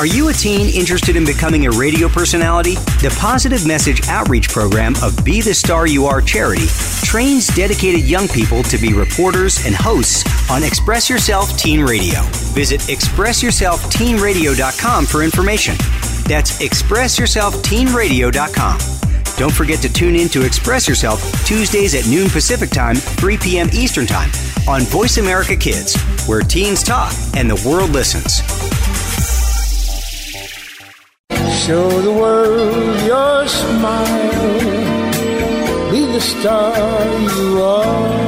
Are 0.00 0.06
you 0.06 0.30
a 0.30 0.32
teen 0.32 0.74
interested 0.74 1.14
in 1.14 1.24
becoming 1.24 1.66
a 1.66 1.70
radio 1.70 2.08
personality? 2.08 2.74
The 2.74 3.16
Positive 3.20 3.64
Message 3.64 4.08
Outreach 4.08 4.48
Program 4.48 4.94
of 5.00 5.24
Be 5.24 5.40
the 5.40 5.54
Star 5.54 5.86
You 5.86 6.06
Are 6.06 6.20
charity 6.20 6.66
trains 7.04 7.46
dedicated 7.54 8.00
young 8.00 8.26
people 8.26 8.64
to 8.64 8.76
be 8.76 8.92
reporters 8.92 9.64
and 9.64 9.76
hosts 9.76 10.24
on 10.50 10.64
Express 10.64 11.08
Yourself 11.08 11.56
Teen 11.56 11.82
Radio. 11.82 12.22
Visit 12.52 12.80
ExpressYourselfTeenRadio.com 12.80 15.06
for 15.06 15.22
information. 15.22 15.76
That's 16.26 16.60
ExpressYourselfTeenRadio.com. 16.60 19.01
Don't 19.36 19.52
forget 19.52 19.80
to 19.80 19.92
tune 19.92 20.14
in 20.14 20.28
to 20.30 20.44
Express 20.44 20.88
Yourself 20.88 21.20
Tuesdays 21.44 21.94
at 21.94 22.06
noon 22.06 22.28
Pacific 22.28 22.70
Time, 22.70 22.96
3 22.96 23.36
p.m. 23.38 23.68
Eastern 23.72 24.06
Time 24.06 24.30
on 24.68 24.82
Voice 24.82 25.16
America 25.18 25.56
Kids, 25.56 25.96
where 26.26 26.40
teens 26.40 26.82
talk 26.82 27.12
and 27.34 27.50
the 27.50 27.60
world 27.68 27.90
listens. 27.90 28.40
Show 31.64 31.88
the 32.00 32.12
world 32.12 33.06
your 33.06 33.46
smile. 33.46 34.20
Be 35.90 36.06
the 36.06 36.20
star 36.20 36.76
you 37.36 37.62
are. 37.62 38.22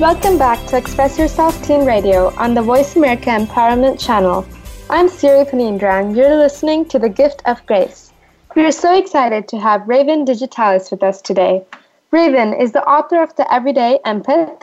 Welcome 0.00 0.38
back 0.38 0.66
to 0.68 0.78
Express 0.78 1.18
Yourself 1.18 1.62
Teen 1.62 1.84
Radio 1.84 2.34
on 2.36 2.54
the 2.54 2.62
Voice 2.62 2.96
America 2.96 3.28
Empowerment 3.28 4.00
Channel. 4.00 4.46
I'm 4.88 5.10
Siri 5.10 5.44
Panindran. 5.44 6.16
you're 6.16 6.36
listening 6.36 6.86
to 6.86 6.98
The 6.98 7.10
Gift 7.10 7.42
of 7.44 7.64
Grace. 7.66 8.10
We 8.56 8.64
are 8.64 8.72
so 8.72 8.96
excited 8.96 9.46
to 9.48 9.58
have 9.58 9.86
Raven 9.86 10.24
Digitalis 10.24 10.90
with 10.90 11.02
us 11.02 11.20
today. 11.20 11.66
Raven 12.12 12.54
is 12.54 12.72
the 12.72 12.82
author 12.84 13.22
of 13.22 13.36
The 13.36 13.52
Everyday 13.52 13.98
Empath, 14.06 14.62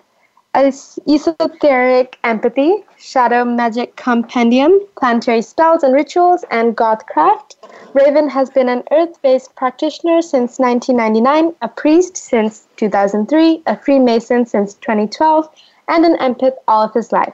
Esoteric 0.55 2.17
Empathy, 2.23 2.83
Shadow 2.97 3.45
Magic 3.45 3.95
Compendium, 3.95 4.79
Planetary 4.97 5.43
Spells 5.43 5.83
and 5.83 5.93
Rituals, 5.93 6.45
and 6.49 6.75
Gothcraft. 6.75 7.57
Raven 7.93 8.27
has 8.27 8.49
been 8.49 8.69
an 8.69 8.81
earth 8.91 9.21
based 9.21 9.55
practitioner 9.55 10.23
since 10.23 10.57
1999, 10.57 11.53
a 11.61 11.67
priest 11.67 12.17
since 12.17 12.66
2003, 12.77 13.63
a 13.65 13.77
Freemason 13.77 14.45
since 14.45 14.75
2012, 14.75 15.49
and 15.87 16.05
an 16.05 16.17
empath 16.17 16.55
all 16.67 16.83
of 16.83 16.93
his 16.93 17.11
life. 17.11 17.33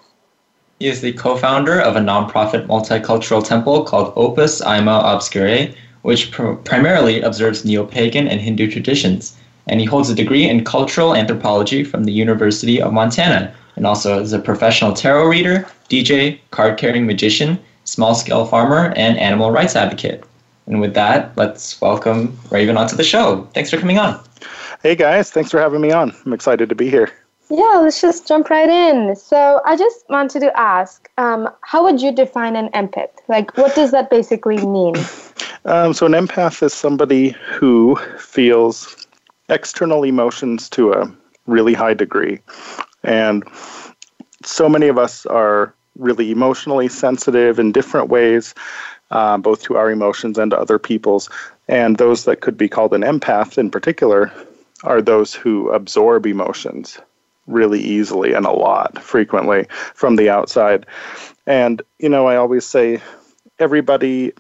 He 0.80 0.88
is 0.88 1.02
the 1.02 1.14
co 1.14 1.38
founder 1.38 1.80
of 1.80 1.96
a 1.96 2.00
nonprofit 2.00 2.68
multicultural 2.68 3.46
temple 3.46 3.84
called 3.84 4.14
Opus 4.16 4.62
Aima 4.62 5.04
Obscurae, 5.04 5.76
which 6.02 6.32
pr- 6.32 6.54
primarily 6.54 7.22
observes 7.22 7.64
neo 7.64 7.86
pagan 7.86 8.28
and 8.28 8.42
Hindu 8.42 8.70
traditions. 8.70 9.38
And 9.68 9.80
he 9.80 9.86
holds 9.86 10.10
a 10.10 10.16
degree 10.16 10.50
in 10.50 10.66
cultural 10.66 11.16
anthropology 11.16 11.84
from 11.84 12.04
the 12.04 12.12
University 12.12 12.82
of 12.82 12.92
Montana, 12.92 13.54
and 13.76 13.88
also 13.88 14.20
is 14.20 14.34
a 14.34 14.40
professional 14.40 14.94
tarot 14.94 15.28
reader, 15.28 15.66
DJ, 15.90 16.40
card 16.52 16.78
carrying 16.78 17.06
magician, 17.06 17.58
small 17.86 18.16
scale 18.16 18.46
farmer, 18.46 18.94
and 18.96 19.18
animal 19.18 19.52
rights 19.52 19.76
advocate. 19.76 20.24
And 20.68 20.80
with 20.80 20.94
that, 20.94 21.32
let's 21.38 21.80
welcome 21.82 22.38
Raven 22.50 22.78
onto 22.78 22.96
the 22.96 23.04
show. 23.04 23.48
Thanks 23.54 23.70
for 23.70 23.78
coming 23.78 24.00
on. 24.00 24.22
Hey 24.84 24.96
guys, 24.96 25.32
thanks 25.32 25.50
for 25.50 25.62
having 25.62 25.80
me 25.80 25.94
on. 25.94 26.14
I'm 26.26 26.34
excited 26.34 26.68
to 26.68 26.76
be 26.76 26.90
here. 26.90 27.10
Yeah, 27.50 27.80
let's 27.82 28.02
just 28.02 28.28
jump 28.28 28.50
right 28.50 28.70
in. 28.70 29.16
So, 29.16 29.62
I 29.64 29.78
just 29.78 30.04
wanted 30.10 30.42
to 30.42 30.60
ask 30.60 31.10
um, 31.18 31.48
how 31.62 31.86
would 31.86 32.02
you 32.02 32.12
define 32.12 32.58
an 32.58 32.68
empath? 32.72 33.12
Like, 33.30 33.56
what 33.56 33.76
does 33.76 33.92
that 33.92 34.10
basically 34.10 34.58
mean? 34.58 34.96
Um, 35.66 35.94
so, 35.94 36.06
an 36.06 36.12
empath 36.12 36.62
is 36.62 36.74
somebody 36.74 37.30
who 37.30 37.96
feels 38.18 39.08
external 39.48 40.04
emotions 40.04 40.70
to 40.72 40.92
a 40.92 41.10
really 41.48 41.74
high 41.74 41.94
degree. 41.94 42.42
And 43.06 43.46
so 44.44 44.68
many 44.68 44.90
of 44.90 44.98
us 44.98 45.26
are 45.28 45.74
really 45.98 46.32
emotionally 46.32 46.90
sensitive 46.90 47.60
in 47.60 47.72
different 47.72 48.10
ways 48.10 48.54
uh, 49.12 49.38
both 49.38 49.62
to 49.64 49.78
our 49.78 49.90
emotions 49.90 50.38
and 50.38 50.52
to 50.52 50.60
other 50.60 50.78
people's. 50.78 51.30
And 51.70 51.96
those 51.96 52.26
that 52.26 52.42
could 52.42 52.58
be 52.58 52.68
called 52.68 52.94
an 52.94 53.04
empath 53.04 53.58
in 53.58 53.72
particular 53.72 54.34
are 54.84 55.02
those 55.02 55.34
who 55.34 55.70
absorb 55.72 56.26
emotions 56.26 57.00
really 57.48 57.82
easily 57.82 58.34
and 58.34 58.46
a 58.46 58.52
lot, 58.52 59.02
frequently 59.02 59.66
from 59.94 60.16
the 60.16 60.30
outside. 60.30 60.86
And, 61.46 61.82
you 62.00 62.10
know, 62.10 62.28
I 62.28 62.36
always 62.36 62.66
say 62.66 63.02
everybody 63.60 64.32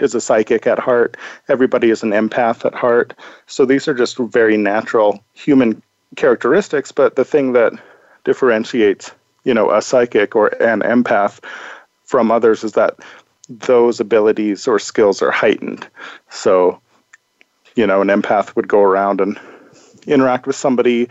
is 0.00 0.14
a 0.14 0.20
psychic 0.20 0.66
at 0.66 0.78
heart, 0.78 1.16
everybody 1.48 1.90
is 1.90 2.02
an 2.02 2.10
empath 2.10 2.64
at 2.64 2.74
heart. 2.74 3.14
So 3.46 3.64
these 3.64 3.88
are 3.88 3.94
just 3.94 4.18
very 4.18 4.56
natural 4.56 5.22
human 5.34 5.82
characteristics, 6.16 6.92
but 6.92 7.16
the 7.16 7.24
thing 7.24 7.52
that 7.52 7.72
differentiates, 8.24 9.12
you 9.44 9.54
know, 9.54 9.70
a 9.70 9.82
psychic 9.82 10.34
or 10.34 10.48
an 10.62 10.80
empath 10.80 11.42
from 12.04 12.30
others 12.30 12.64
is 12.64 12.72
that 12.72 12.98
those 13.48 14.00
abilities 14.00 14.66
or 14.66 14.78
skills 14.78 15.22
are 15.22 15.30
heightened. 15.30 15.86
So 16.30 16.80
you 17.76 17.86
know, 17.86 18.00
an 18.00 18.08
empath 18.08 18.56
would 18.56 18.66
go 18.66 18.80
around 18.80 19.20
and 19.20 19.38
interact 20.06 20.46
with 20.46 20.56
somebody 20.56 21.08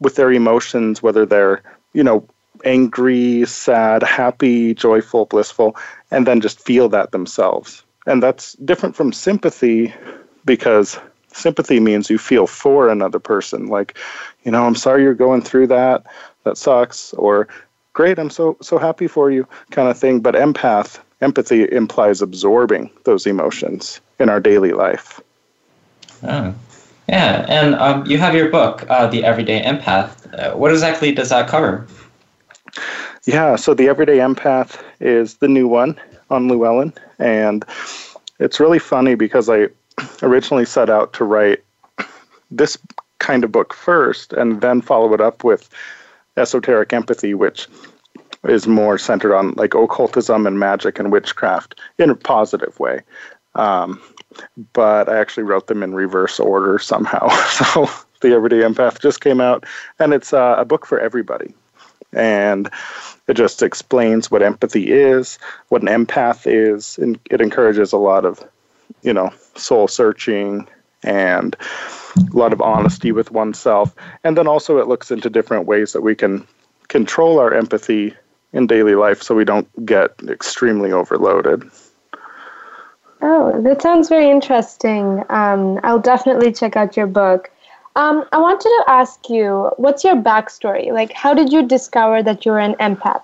with 0.00 0.16
their 0.16 0.32
emotions, 0.32 1.02
whether 1.02 1.24
they're, 1.24 1.62
you 1.92 2.02
know, 2.02 2.26
angry, 2.64 3.44
sad, 3.46 4.02
happy, 4.02 4.74
joyful, 4.74 5.26
blissful, 5.26 5.76
and 6.10 6.26
then 6.26 6.40
just 6.40 6.60
feel 6.60 6.88
that 6.88 7.12
themselves. 7.12 7.82
And 8.06 8.22
that's 8.22 8.54
different 8.54 8.96
from 8.96 9.12
sympathy 9.12 9.94
because 10.44 10.98
sympathy 11.32 11.80
means 11.80 12.10
you 12.10 12.18
feel 12.18 12.46
for 12.46 12.88
another 12.88 13.18
person. 13.18 13.66
Like, 13.66 13.96
you 14.44 14.50
know, 14.50 14.66
I'm 14.66 14.74
sorry 14.74 15.02
you're 15.02 15.14
going 15.14 15.42
through 15.42 15.68
that. 15.68 16.04
That 16.44 16.58
sucks. 16.58 17.12
Or, 17.14 17.48
great, 17.92 18.18
I'm 18.18 18.30
so 18.30 18.56
so 18.60 18.78
happy 18.78 19.06
for 19.06 19.30
you, 19.30 19.46
kind 19.70 19.88
of 19.88 19.98
thing. 19.98 20.20
But 20.20 20.34
empath, 20.34 20.98
empathy 21.20 21.70
implies 21.70 22.22
absorbing 22.22 22.90
those 23.04 23.26
emotions 23.26 24.00
in 24.18 24.28
our 24.28 24.40
daily 24.40 24.72
life. 24.72 25.20
Oh. 26.24 26.54
Yeah, 27.08 27.44
and 27.48 27.74
um, 27.74 28.06
you 28.06 28.18
have 28.18 28.34
your 28.34 28.48
book, 28.48 28.88
uh, 28.88 29.06
The 29.08 29.24
Everyday 29.24 29.62
Empath. 29.62 30.32
Uh, 30.38 30.56
what 30.56 30.70
exactly 30.70 31.12
does 31.12 31.30
that 31.30 31.48
cover? 31.48 31.86
Yeah, 33.24 33.56
so 33.56 33.74
The 33.74 33.88
Everyday 33.88 34.18
Empath 34.18 34.82
is 35.00 35.36
the 35.36 35.48
new 35.48 35.68
one 35.68 36.00
on 36.30 36.48
Llewellyn, 36.48 36.92
and 37.18 37.64
it's 38.38 38.60
really 38.60 38.78
funny 38.78 39.14
because 39.14 39.48
I 39.48 39.68
originally 40.22 40.64
set 40.64 40.88
out 40.88 41.12
to 41.14 41.24
write 41.24 41.62
this 42.50 42.78
kind 43.18 43.44
of 43.44 43.52
book 43.52 43.74
first 43.74 44.32
and 44.32 44.60
then 44.60 44.80
follow 44.80 45.12
it 45.12 45.20
up 45.20 45.44
with 45.44 45.68
Esoteric 46.36 46.92
Empathy, 46.92 47.34
which 47.34 47.68
is 48.48 48.66
more 48.66 48.98
centered 48.98 49.34
on 49.34 49.52
like 49.52 49.74
occultism 49.74 50.46
and 50.46 50.58
magic 50.58 50.98
and 50.98 51.12
witchcraft 51.12 51.78
in 51.98 52.10
a 52.10 52.14
positive 52.14 52.78
way. 52.80 53.00
Um, 53.54 54.00
but 54.72 55.08
I 55.08 55.18
actually 55.18 55.44
wrote 55.44 55.66
them 55.66 55.82
in 55.82 55.94
reverse 55.94 56.38
order 56.40 56.78
somehow. 56.78 57.28
so 57.50 57.88
the 58.20 58.32
Everyday 58.32 58.60
Empath 58.60 59.00
just 59.00 59.20
came 59.20 59.40
out, 59.40 59.64
and 59.98 60.14
it's 60.14 60.32
uh, 60.32 60.56
a 60.58 60.64
book 60.64 60.86
for 60.86 60.98
everybody. 60.98 61.54
And 62.14 62.70
it 63.26 63.34
just 63.34 63.62
explains 63.62 64.30
what 64.30 64.42
empathy 64.42 64.92
is, 64.92 65.38
what 65.68 65.82
an 65.82 65.88
empath 65.88 66.42
is, 66.46 66.98
and 66.98 67.18
it 67.30 67.40
encourages 67.40 67.92
a 67.92 67.98
lot 67.98 68.24
of, 68.24 68.46
you 69.02 69.12
know, 69.12 69.32
soul 69.56 69.88
searching 69.88 70.68
and 71.02 71.56
a 72.16 72.36
lot 72.36 72.52
of 72.52 72.60
honesty 72.60 73.12
with 73.12 73.30
oneself. 73.30 73.94
And 74.24 74.36
then 74.36 74.46
also 74.46 74.78
it 74.78 74.88
looks 74.88 75.10
into 75.10 75.30
different 75.30 75.66
ways 75.66 75.92
that 75.92 76.02
we 76.02 76.14
can 76.14 76.46
control 76.88 77.38
our 77.38 77.52
empathy 77.54 78.14
in 78.52 78.66
daily 78.66 78.94
life 78.94 79.22
so 79.22 79.34
we 79.34 79.44
don't 79.44 79.86
get 79.86 80.14
extremely 80.28 80.92
overloaded. 80.92 81.62
Oh, 83.22 83.60
that 83.62 83.80
sounds 83.80 84.08
very 84.08 84.28
interesting. 84.30 85.22
Um, 85.28 85.80
I'll 85.82 86.00
definitely 86.00 86.52
check 86.52 86.76
out 86.76 86.96
your 86.96 87.06
book. 87.06 87.50
Um, 87.94 88.24
I 88.32 88.38
wanted 88.38 88.64
to 88.64 88.84
ask 88.88 89.28
you, 89.28 89.70
what's 89.76 90.02
your 90.02 90.16
backstory? 90.16 90.92
Like, 90.92 91.12
how 91.12 91.34
did 91.34 91.52
you 91.52 91.66
discover 91.66 92.22
that 92.22 92.44
you're 92.44 92.58
an 92.58 92.74
empath? 92.74 93.22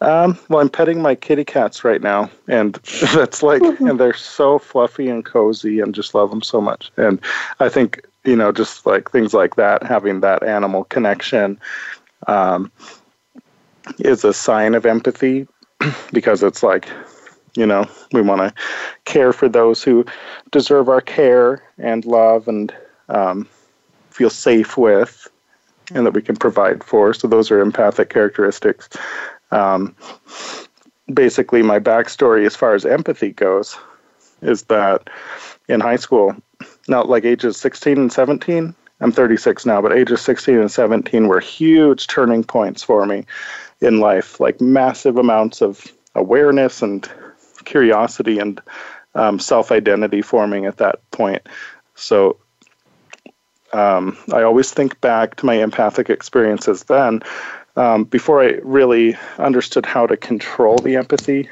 Um, 0.00 0.38
well, 0.48 0.60
I'm 0.60 0.68
petting 0.68 1.02
my 1.02 1.14
kitty 1.14 1.44
cats 1.44 1.84
right 1.84 2.00
now, 2.00 2.30
and 2.48 2.74
that's 3.14 3.42
like, 3.42 3.62
and 3.62 3.98
they're 3.98 4.14
so 4.14 4.58
fluffy 4.58 5.08
and 5.08 5.24
cozy, 5.24 5.80
and 5.80 5.94
just 5.94 6.14
love 6.14 6.30
them 6.30 6.42
so 6.42 6.60
much. 6.60 6.90
And 6.96 7.20
I 7.58 7.68
think 7.68 8.02
you 8.24 8.36
know, 8.36 8.52
just 8.52 8.86
like 8.86 9.10
things 9.10 9.32
like 9.32 9.56
that, 9.56 9.82
having 9.82 10.20
that 10.20 10.42
animal 10.42 10.84
connection, 10.84 11.58
um, 12.26 12.70
is 13.98 14.24
a 14.24 14.34
sign 14.34 14.74
of 14.74 14.84
empathy, 14.84 15.46
because 16.12 16.42
it's 16.42 16.62
like, 16.62 16.88
you 17.54 17.66
know, 17.66 17.88
we 18.12 18.22
want 18.22 18.40
to 18.40 18.54
care 19.04 19.32
for 19.32 19.48
those 19.48 19.82
who 19.82 20.04
deserve 20.50 20.88
our 20.88 21.00
care 21.00 21.62
and 21.78 22.04
love 22.04 22.48
and 22.48 22.74
um, 23.08 23.48
feel 24.10 24.30
safe 24.30 24.76
with, 24.76 25.28
and 25.94 26.06
that 26.06 26.14
we 26.14 26.22
can 26.22 26.36
provide 26.36 26.84
for. 26.84 27.12
So 27.14 27.28
those 27.28 27.50
are 27.50 27.60
empathic 27.60 28.10
characteristics. 28.10 28.88
Um, 29.50 29.94
basically, 31.12 31.62
my 31.62 31.80
backstory 31.80 32.46
as 32.46 32.56
far 32.56 32.74
as 32.74 32.86
empathy 32.86 33.30
goes 33.30 33.76
is 34.42 34.64
that 34.64 35.10
in 35.68 35.80
high 35.80 35.96
school, 35.96 36.34
now 36.88 37.04
like 37.04 37.24
ages 37.24 37.56
16 37.56 37.98
and 37.98 38.12
17, 38.12 38.74
I'm 39.00 39.12
36 39.12 39.66
now, 39.66 39.80
but 39.80 39.92
ages 39.92 40.20
16 40.20 40.58
and 40.58 40.70
17 40.70 41.28
were 41.28 41.40
huge 41.40 42.06
turning 42.06 42.44
points 42.44 42.82
for 42.82 43.06
me 43.06 43.24
in 43.80 44.00
life, 44.00 44.40
like 44.40 44.60
massive 44.60 45.16
amounts 45.16 45.62
of 45.62 45.92
awareness 46.14 46.82
and 46.82 47.10
curiosity 47.70 48.38
and 48.38 48.60
um, 49.14 49.38
self 49.38 49.72
identity 49.72 50.22
forming 50.22 50.66
at 50.66 50.78
that 50.78 50.98
point. 51.10 51.42
So 51.94 52.36
um, 53.72 54.16
I 54.32 54.42
always 54.42 54.72
think 54.72 55.00
back 55.00 55.36
to 55.36 55.46
my 55.46 55.54
empathic 55.54 56.10
experiences 56.10 56.84
then 56.84 57.22
um, 57.76 58.04
before 58.04 58.42
I 58.42 58.58
really 58.62 59.16
understood 59.38 59.86
how 59.86 60.06
to 60.06 60.16
control 60.16 60.76
the 60.78 60.96
empathy 60.96 61.48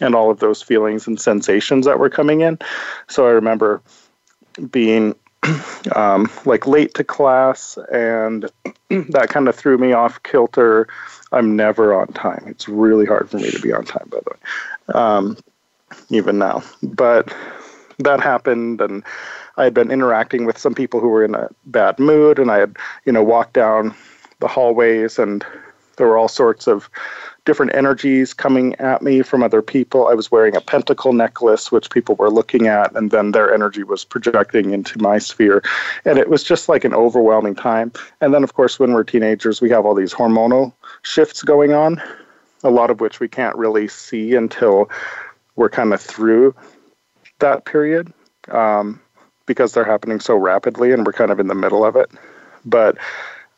and 0.00 0.14
all 0.14 0.30
of 0.30 0.38
those 0.38 0.62
feelings 0.62 1.06
and 1.08 1.20
sensations 1.20 1.86
that 1.86 1.98
were 1.98 2.10
coming 2.10 2.42
in. 2.42 2.58
So 3.08 3.26
I 3.26 3.30
remember 3.30 3.82
being 4.70 5.16
um, 5.96 6.30
like 6.44 6.66
late 6.66 6.94
to 6.94 7.04
class, 7.04 7.78
and 7.92 8.50
that 8.90 9.28
kind 9.28 9.48
of 9.48 9.56
threw 9.56 9.78
me 9.78 9.92
off 9.92 10.22
kilter. 10.22 10.88
I'm 11.32 11.56
never 11.56 11.98
on 12.00 12.08
time. 12.08 12.44
It's 12.46 12.68
really 12.68 13.06
hard 13.06 13.30
for 13.30 13.38
me 13.38 13.50
to 13.50 13.60
be 13.60 13.72
on 13.72 13.84
time, 13.84 14.08
by 14.10 14.18
the 14.18 14.30
way, 14.30 14.38
um, 14.94 15.36
even 16.10 16.38
now. 16.38 16.62
But 16.82 17.34
that 17.98 18.20
happened, 18.20 18.80
and 18.80 19.02
I 19.56 19.64
had 19.64 19.74
been 19.74 19.90
interacting 19.90 20.44
with 20.44 20.58
some 20.58 20.74
people 20.74 21.00
who 21.00 21.08
were 21.08 21.24
in 21.24 21.34
a 21.34 21.48
bad 21.66 21.98
mood, 21.98 22.38
and 22.38 22.50
I 22.50 22.58
had, 22.58 22.76
you 23.04 23.12
know, 23.12 23.22
walked 23.22 23.54
down 23.54 23.94
the 24.40 24.48
hallways, 24.48 25.18
and 25.18 25.44
there 25.96 26.06
were 26.06 26.16
all 26.16 26.28
sorts 26.28 26.68
of 26.68 26.88
different 27.44 27.74
energies 27.74 28.34
coming 28.34 28.74
at 28.76 29.02
me 29.02 29.22
from 29.22 29.42
other 29.42 29.62
people. 29.62 30.06
I 30.06 30.14
was 30.14 30.30
wearing 30.30 30.54
a 30.54 30.60
pentacle 30.60 31.12
necklace, 31.12 31.72
which 31.72 31.90
people 31.90 32.14
were 32.16 32.30
looking 32.30 32.66
at, 32.66 32.94
and 32.94 33.10
then 33.10 33.32
their 33.32 33.52
energy 33.52 33.82
was 33.82 34.04
projecting 34.04 34.70
into 34.70 35.00
my 35.00 35.18
sphere. 35.18 35.62
And 36.04 36.18
it 36.18 36.28
was 36.28 36.44
just 36.44 36.68
like 36.68 36.84
an 36.84 36.94
overwhelming 36.94 37.54
time. 37.54 37.90
And 38.20 38.34
then, 38.34 38.44
of 38.44 38.54
course, 38.54 38.78
when 38.78 38.92
we're 38.92 39.02
teenagers, 39.02 39.60
we 39.60 39.70
have 39.70 39.86
all 39.86 39.94
these 39.94 40.12
hormonal 40.12 40.72
shifts 41.02 41.42
going 41.42 41.72
on, 41.72 42.00
a 42.64 42.70
lot 42.70 42.90
of 42.90 43.00
which 43.00 43.20
we 43.20 43.28
can't 43.28 43.56
really 43.56 43.88
see 43.88 44.34
until 44.34 44.90
we're 45.56 45.68
kind 45.68 45.92
of 45.92 46.00
through 46.00 46.54
that 47.38 47.64
period. 47.64 48.12
Um, 48.48 49.00
because 49.48 49.72
they're 49.72 49.84
happening 49.84 50.20
so 50.20 50.36
rapidly 50.36 50.92
and 50.92 51.04
we're 51.04 51.12
kind 51.12 51.32
of 51.32 51.40
in 51.40 51.48
the 51.48 51.54
middle 51.54 51.84
of 51.84 51.96
it. 51.96 52.08
But 52.64 52.96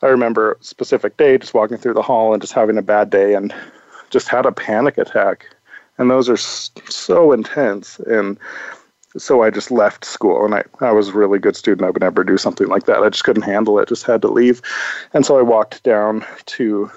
I 0.00 0.06
remember 0.06 0.52
a 0.52 0.64
specific 0.64 1.18
day 1.18 1.36
just 1.36 1.52
walking 1.52 1.76
through 1.76 1.94
the 1.94 2.02
hall 2.02 2.32
and 2.32 2.40
just 2.40 2.54
having 2.54 2.78
a 2.78 2.82
bad 2.82 3.10
day 3.10 3.34
and 3.34 3.52
just 4.08 4.28
had 4.28 4.46
a 4.46 4.52
panic 4.52 4.96
attack. 4.96 5.44
And 5.98 6.10
those 6.10 6.30
are 6.30 6.38
so 6.38 7.32
intense. 7.32 7.98
And 7.98 8.38
so 9.18 9.42
I 9.42 9.50
just 9.50 9.70
left 9.70 10.04
school 10.04 10.44
and 10.44 10.54
I, 10.54 10.64
I 10.80 10.92
was 10.92 11.08
a 11.08 11.12
really 11.12 11.38
good 11.38 11.56
student. 11.56 11.86
I 11.86 11.90
would 11.90 12.00
never 12.00 12.24
do 12.24 12.38
something 12.38 12.68
like 12.68 12.84
that. 12.86 13.02
I 13.02 13.10
just 13.10 13.24
couldn't 13.24 13.42
handle 13.42 13.78
it, 13.78 13.88
just 13.88 14.06
had 14.06 14.22
to 14.22 14.28
leave. 14.28 14.62
And 15.12 15.26
so 15.26 15.38
I 15.38 15.42
walked 15.42 15.82
down 15.82 16.24
to 16.46 16.90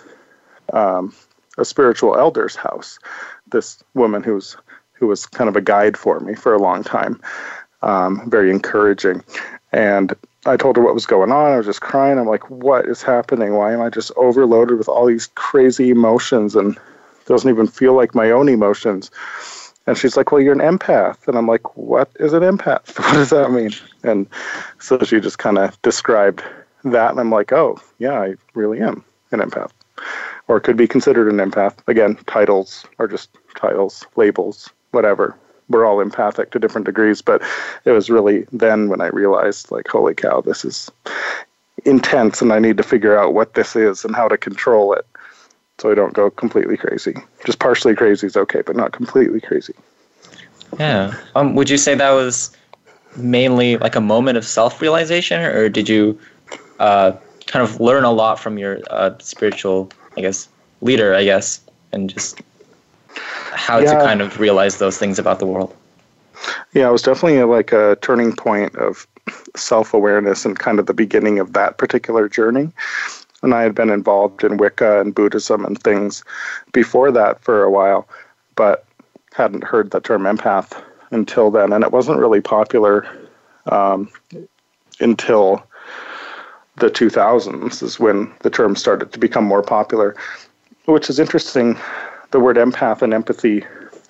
um, 0.72 1.14
a 1.58 1.66
spiritual 1.66 2.18
elder's 2.18 2.56
house. 2.56 3.00
This 3.52 3.84
woman 3.94 4.24
who's 4.24 4.58
who 4.94 5.08
was 5.08 5.26
kind 5.26 5.50
of 5.50 5.56
a 5.56 5.62
guide 5.62 5.98
for 5.98 6.20
me 6.20 6.34
for 6.36 6.54
a 6.54 6.60
long 6.60 6.84
time 6.84 7.20
um, 7.84 8.30
very 8.30 8.50
encouraging. 8.50 9.24
And 9.72 10.14
I 10.46 10.58
told 10.58 10.78
her 10.78 10.82
what 10.82 10.94
was 10.94 11.06
going 11.06 11.32
on. 11.32 11.52
I 11.52 11.58
was 11.58 11.66
just 11.66 11.82
crying. 11.82 12.18
I'm 12.18 12.28
like, 12.28 12.50
what 12.50 12.88
is 12.88 13.04
happening? 13.04 13.54
Why 13.54 13.74
am 13.74 13.82
I 13.82 13.90
just 13.90 14.12
overloaded 14.16 14.78
with 14.78 14.90
all 14.90 15.06
these 15.06 15.28
crazy 15.36 15.90
emotions 15.90 16.56
and 16.56 16.78
doesn't 17.26 17.50
even 17.50 17.68
feel 17.68 17.94
like 17.94 18.16
my 18.16 18.32
own 18.32 18.50
emotions? 18.50 19.12
And 19.86 19.98
she's 19.98 20.16
like, 20.16 20.32
well, 20.32 20.42
you're 20.42 20.54
an 20.54 20.78
empath. 20.78 21.28
And 21.28 21.38
I'm 21.38 21.48
like, 21.48 21.76
what 21.76 22.10
is 22.20 22.34
an 22.34 22.44
empath? 22.44 22.98
What 23.04 23.14
does 23.14 23.30
that 23.32 23.52
mean? 23.52 23.72
And 24.04 24.28
so 24.80 25.00
she 25.04 25.20
just 25.20 25.40
kind 25.40 25.58
of 25.58 25.80
described 25.82 26.42
that. 26.86 27.12
And 27.12 27.20
I'm 27.20 27.32
like, 27.32 27.52
oh, 27.52 27.80
yeah, 28.00 28.20
I 28.20 28.36
really 28.54 28.80
am 28.80 29.04
an 29.32 29.40
empath 29.40 29.72
or 30.48 30.60
could 30.60 30.78
be 30.78 30.88
considered 30.88 31.32
an 31.32 31.38
empath. 31.38 31.76
Again, 31.88 32.16
titles 32.28 32.86
are 33.00 33.08
just 33.08 33.30
titles, 33.56 34.06
labels, 34.16 34.70
whatever 34.92 35.36
we're 35.70 35.86
all 35.86 36.02
empathic 36.02 36.52
to 36.52 36.60
different 36.60 36.86
degrees, 36.86 37.22
but 37.22 37.42
it 37.86 37.92
was 37.92 38.10
really 38.10 38.46
then 38.52 38.90
when 38.90 39.02
I 39.02 39.08
realized, 39.08 39.72
like, 39.72 39.88
holy 39.88 40.14
cow, 40.14 40.42
this 40.42 40.66
is 40.66 40.92
intense, 41.86 42.42
and 42.42 42.52
I 42.54 42.60
need 42.60 42.78
to 42.78 42.84
figure 42.84 43.18
out 43.18 43.34
what 43.34 43.54
this 43.54 43.76
is 43.76 44.06
and 44.06 44.16
how 44.16 44.28
to 44.28 44.38
control 44.38 44.94
it 44.94 45.06
so 45.80 45.92
I 45.92 45.96
don't 45.96 46.14
go 46.14 46.30
completely 46.30 46.78
crazy. 46.78 47.16
Just 47.46 47.60
partially 47.60 47.96
crazy 47.96 48.28
is 48.28 48.38
okay, 48.38 48.62
but 48.66 48.76
not 48.76 48.92
completely 48.92 49.42
crazy. 49.42 49.74
Yeah. 50.80 51.14
Um, 51.36 51.56
would 51.56 51.70
you 51.70 51.78
say 51.78 51.96
that 51.96 52.12
was 52.12 52.56
mainly 53.16 53.78
like 53.78 53.96
a 53.96 54.02
moment 54.02 54.38
of 54.38 54.46
self 54.46 54.82
realization, 54.82 55.42
or 55.42 55.70
did 55.70 55.90
you 55.90 56.18
uh, 56.80 57.14
kind 57.48 57.68
of 57.68 57.80
learn 57.80 58.04
a 58.04 58.12
lot 58.12 58.40
from 58.40 58.58
your 58.58 58.80
uh, 58.90 59.18
spiritual, 59.20 59.90
I 60.18 60.22
guess, 60.22 60.48
leader, 60.82 61.14
I 61.14 61.24
guess, 61.24 61.62
and 61.92 62.10
just 62.10 62.42
how 63.54 63.80
yeah. 63.80 63.94
to 63.94 64.06
kind 64.06 64.22
of 64.22 64.40
realize 64.40 64.78
those 64.78 64.98
things 64.98 65.20
about 65.20 65.40
the 65.40 65.46
world. 65.46 65.76
Yeah, 66.74 66.90
it 66.90 66.92
was 66.92 67.02
definitely 67.02 67.42
like 67.44 67.72
a 67.72 67.98
turning 68.02 68.36
point 68.36 68.76
of 68.76 69.08
self 69.56 69.94
awareness 69.94 70.46
and 70.46 70.58
kind 70.58 70.80
of 70.80 70.88
the 70.88 70.94
beginning 70.94 71.40
of 71.40 71.54
that 71.54 71.78
particular 71.78 72.28
journey. 72.28 72.72
And 73.42 73.54
I 73.54 73.62
had 73.62 73.76
been 73.76 73.90
involved 73.90 74.44
in 74.44 74.58
Wicca 74.58 75.02
and 75.02 75.14
Buddhism 75.14 75.66
and 75.66 75.82
things 75.82 76.24
before 76.72 77.12
that 77.12 77.42
for 77.42 77.64
a 77.64 77.72
while, 77.72 78.08
but 78.56 78.86
hadn't 79.34 79.64
heard 79.64 79.92
the 79.92 80.00
term 80.00 80.24
empath 80.24 80.82
until 81.12 81.52
then. 81.52 81.74
And 81.74 81.84
it 81.84 81.92
wasn't 81.92 82.20
really 82.20 82.42
popular 82.42 83.06
um, 83.68 84.10
until 85.00 85.64
the 86.78 86.90
2000s, 86.90 87.84
is 87.84 88.00
when 88.00 88.32
the 88.42 88.50
term 88.50 88.76
started 88.76 89.12
to 89.12 89.20
become 89.20 89.44
more 89.44 89.62
popular, 89.62 90.16
which 90.86 91.10
is 91.10 91.20
interesting. 91.20 91.78
The 92.32 92.40
word 92.40 92.58
empath 92.58 93.02
and 93.02 93.14
empathy 93.14 93.64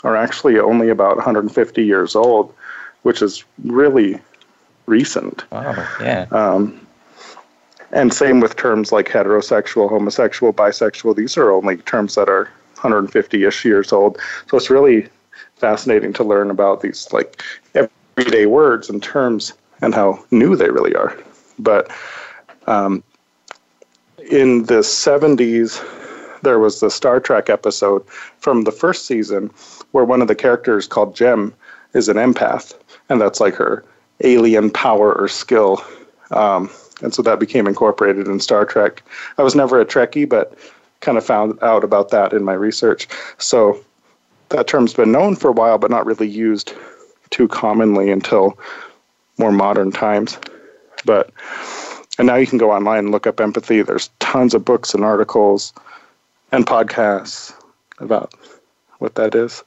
are 0.04 0.16
actually 0.16 0.60
only 0.60 0.90
about 0.90 1.18
150 1.18 1.84
years 1.84 2.16
old, 2.16 2.54
which 3.04 3.22
is 3.22 3.44
really 3.64 4.20
recent. 4.86 5.50
Wow, 5.52 5.88
yeah. 6.00 6.26
Um, 6.32 6.80
and 7.92 8.14
same 8.14 8.40
with 8.40 8.56
terms 8.56 8.92
like 8.92 9.08
heterosexual, 9.08 9.88
homosexual, 9.90 10.52
bisexual. 10.52 11.16
These 11.16 11.38
are 11.38 11.52
only 11.52 11.78
terms 11.78 12.16
that 12.16 12.28
are 12.28 12.46
150 12.76 13.44
ish 13.46 13.66
years 13.66 13.94
old. 13.94 14.20
So 14.50 14.58
it's 14.58 14.70
really 14.70 15.08
fascinating 15.58 16.12
to 16.14 16.24
learn 16.24 16.50
about 16.50 16.82
these 16.82 17.12
like 17.14 17.42
everyday 17.76 18.48
words 18.48 18.90
and 18.90 19.02
terms 19.02 19.54
and 19.82 19.94
how 19.94 20.24
new 20.32 20.56
they 20.56 20.70
really 20.70 20.96
are. 20.96 21.16
But 21.60 21.92
um, 22.68 23.04
in 24.30 24.64
the 24.66 24.80
70s, 24.80 25.82
there 26.44 26.60
was 26.60 26.80
the 26.80 26.90
Star 26.90 27.20
Trek 27.20 27.50
episode 27.50 28.06
from 28.40 28.64
the 28.64 28.72
first 28.72 29.06
season 29.06 29.50
where 29.92 30.06
one 30.06 30.22
of 30.22 30.28
the 30.28 30.36
characters 30.36 30.88
called 30.88 31.16
Gem 31.16 31.54
is 31.94 32.10
an 32.10 32.18
empath, 32.18 32.74
and 33.10 33.20
that's 33.22 33.40
like 33.40 33.56
her 33.56 33.84
alien 34.22 34.70
power 34.70 35.14
or 35.14 35.28
skill. 35.28 35.84
Um, 36.32 36.70
and 37.02 37.14
so 37.14 37.22
that 37.22 37.40
became 37.40 37.68
incorporated 37.68 38.28
in 38.28 38.40
Star 38.40 38.66
Trek. 38.66 39.04
I 39.38 39.44
was 39.44 39.56
never 39.56 39.80
a 39.80 39.86
Trekkie, 39.86 40.28
but 40.28 40.58
kind 41.02 41.18
of 41.18 41.26
found 41.26 41.62
out 41.62 41.84
about 41.84 42.10
that 42.10 42.34
in 42.34 42.44
my 42.44 42.54
research. 42.54 43.08
So 43.38 43.84
that 44.50 44.68
term's 44.68 44.94
been 44.94 45.12
known 45.12 45.36
for 45.36 45.50
a 45.50 45.54
while, 45.54 45.78
but 45.78 45.92
not 45.92 46.06
really 46.06 46.28
used 46.28 46.74
too 47.30 47.48
commonly 47.48 48.10
until 48.10 48.58
more 49.38 49.52
modern 49.52 49.92
times. 49.92 50.38
But 51.06 51.32
and 52.24 52.30
now 52.30 52.38
you 52.38 52.48
can 52.48 52.58
go 52.58 52.72
online 52.72 53.00
and 53.00 53.12
look 53.12 53.28
up 53.28 53.42
empathy. 53.42 53.82
There's 53.82 54.10
tons 54.20 54.54
of 54.54 54.64
books 54.64 54.94
and 54.94 55.04
articles 55.04 55.74
and 56.54 56.66
podcasts 56.66 57.54
about 58.00 58.34
what 59.00 59.16
that 59.16 59.36
is. 59.36 59.62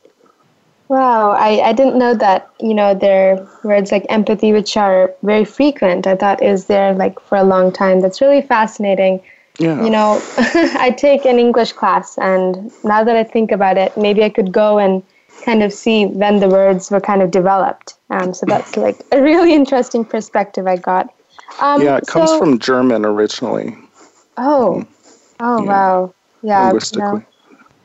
Wow, 0.89 1.33
I, 1.33 1.61
I 1.61 1.73
didn't 1.75 1.99
know 1.99 2.15
that, 2.15 2.51
you 2.59 2.73
know, 2.73 2.95
there 2.95 3.37
are 3.37 3.49
words 3.63 3.93
like 3.93 4.07
empathy, 4.09 4.55
which 4.55 4.75
are 4.75 5.13
very 5.23 5.45
frequent. 5.45 6.07
I 6.07 6.17
thought 6.17 6.43
is 6.43 6.65
there 6.65 6.95
like 6.95 7.21
for 7.21 7.37
a 7.37 7.45
long 7.45 7.73
time. 7.73 8.01
That's 8.01 8.23
really 8.23 8.41
fascinating. 8.41 9.21
Yeah. 9.59 9.85
You 9.85 9.91
know, 9.91 10.23
I 10.39 10.95
take 10.97 11.27
an 11.27 11.39
English 11.39 11.73
class, 11.73 12.17
and 12.17 12.73
now 12.83 13.05
that 13.05 13.17
I 13.17 13.25
think 13.25 13.53
about 13.53 13.77
it, 13.77 13.95
maybe 13.99 14.25
I 14.25 14.31
could 14.31 14.51
go 14.51 14.79
and 14.79 15.03
kind 15.45 15.63
of 15.63 15.75
see 15.75 16.07
when 16.07 16.41
the 16.41 16.49
words 16.49 16.91
were 16.91 17.01
kind 17.03 17.21
of 17.21 17.31
developed. 17.31 17.97
Um, 18.09 18.33
so 18.33 18.47
that's 18.47 18.79
like 18.79 18.97
a 19.13 19.21
really 19.21 19.53
interesting 19.53 20.07
perspective 20.07 20.67
I 20.67 20.77
got. 20.77 21.13
Um, 21.61 21.83
yeah, 21.83 21.97
it 21.97 22.07
comes 22.07 22.33
so- 22.33 22.39
from 22.39 22.59
German 22.59 23.05
originally, 23.05 23.77
Oh, 24.37 24.87
oh 25.41 25.63
Yeah. 25.65 25.65
wow, 25.65 26.15
yeah. 26.43 26.73
you 26.73 26.79
linguistically. 26.79 26.99
know. 26.99 27.25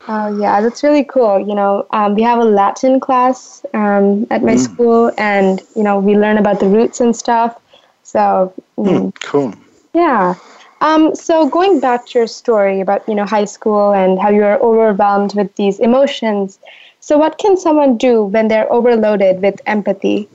Oh 0.08 0.28
yeah, 0.40 0.60
that's 0.60 0.82
really 0.82 1.04
cool. 1.04 1.38
You 1.40 1.54
know, 1.54 1.86
um, 1.90 2.14
we 2.14 2.22
have 2.22 2.38
a 2.38 2.44
Latin 2.44 3.00
class 3.00 3.64
um, 3.74 4.26
at 4.30 4.42
my 4.42 4.56
school, 4.56 5.10
and 5.18 5.62
you 5.76 5.82
know, 5.82 5.98
we 5.98 6.16
learn 6.16 6.38
about 6.38 6.60
the 6.60 6.68
roots 6.68 7.00
and 7.00 7.14
stuff. 7.14 7.60
So 8.02 8.52
mm, 8.78 9.12
cool. 9.22 9.52
yeah. 9.94 10.34
Um, 10.80 11.14
so 11.14 11.48
going 11.48 11.80
back 11.80 12.06
to 12.06 12.18
your 12.18 12.26
story 12.26 12.80
about 12.80 13.06
you 13.08 13.14
know 13.14 13.24
high 13.24 13.44
school 13.44 13.92
and 13.92 14.18
how 14.20 14.30
you 14.30 14.40
were 14.42 14.58
overwhelmed 14.60 15.34
with 15.34 15.54
these 15.56 15.78
emotions. 15.80 16.58
So 17.00 17.18
what 17.18 17.38
can 17.38 17.56
someone 17.56 17.96
do 17.98 18.24
when 18.24 18.48
they're 18.48 18.70
overloaded 18.72 19.42
with 19.42 19.60
empathy? 19.66 20.28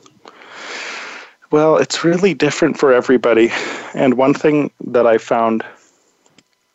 Well, 1.49 1.77
it's 1.77 2.03
really 2.03 2.33
different 2.33 2.77
for 2.77 2.93
everybody. 2.93 3.51
And 3.93 4.15
one 4.15 4.33
thing 4.33 4.71
that 4.85 5.07
I 5.07 5.17
found 5.17 5.63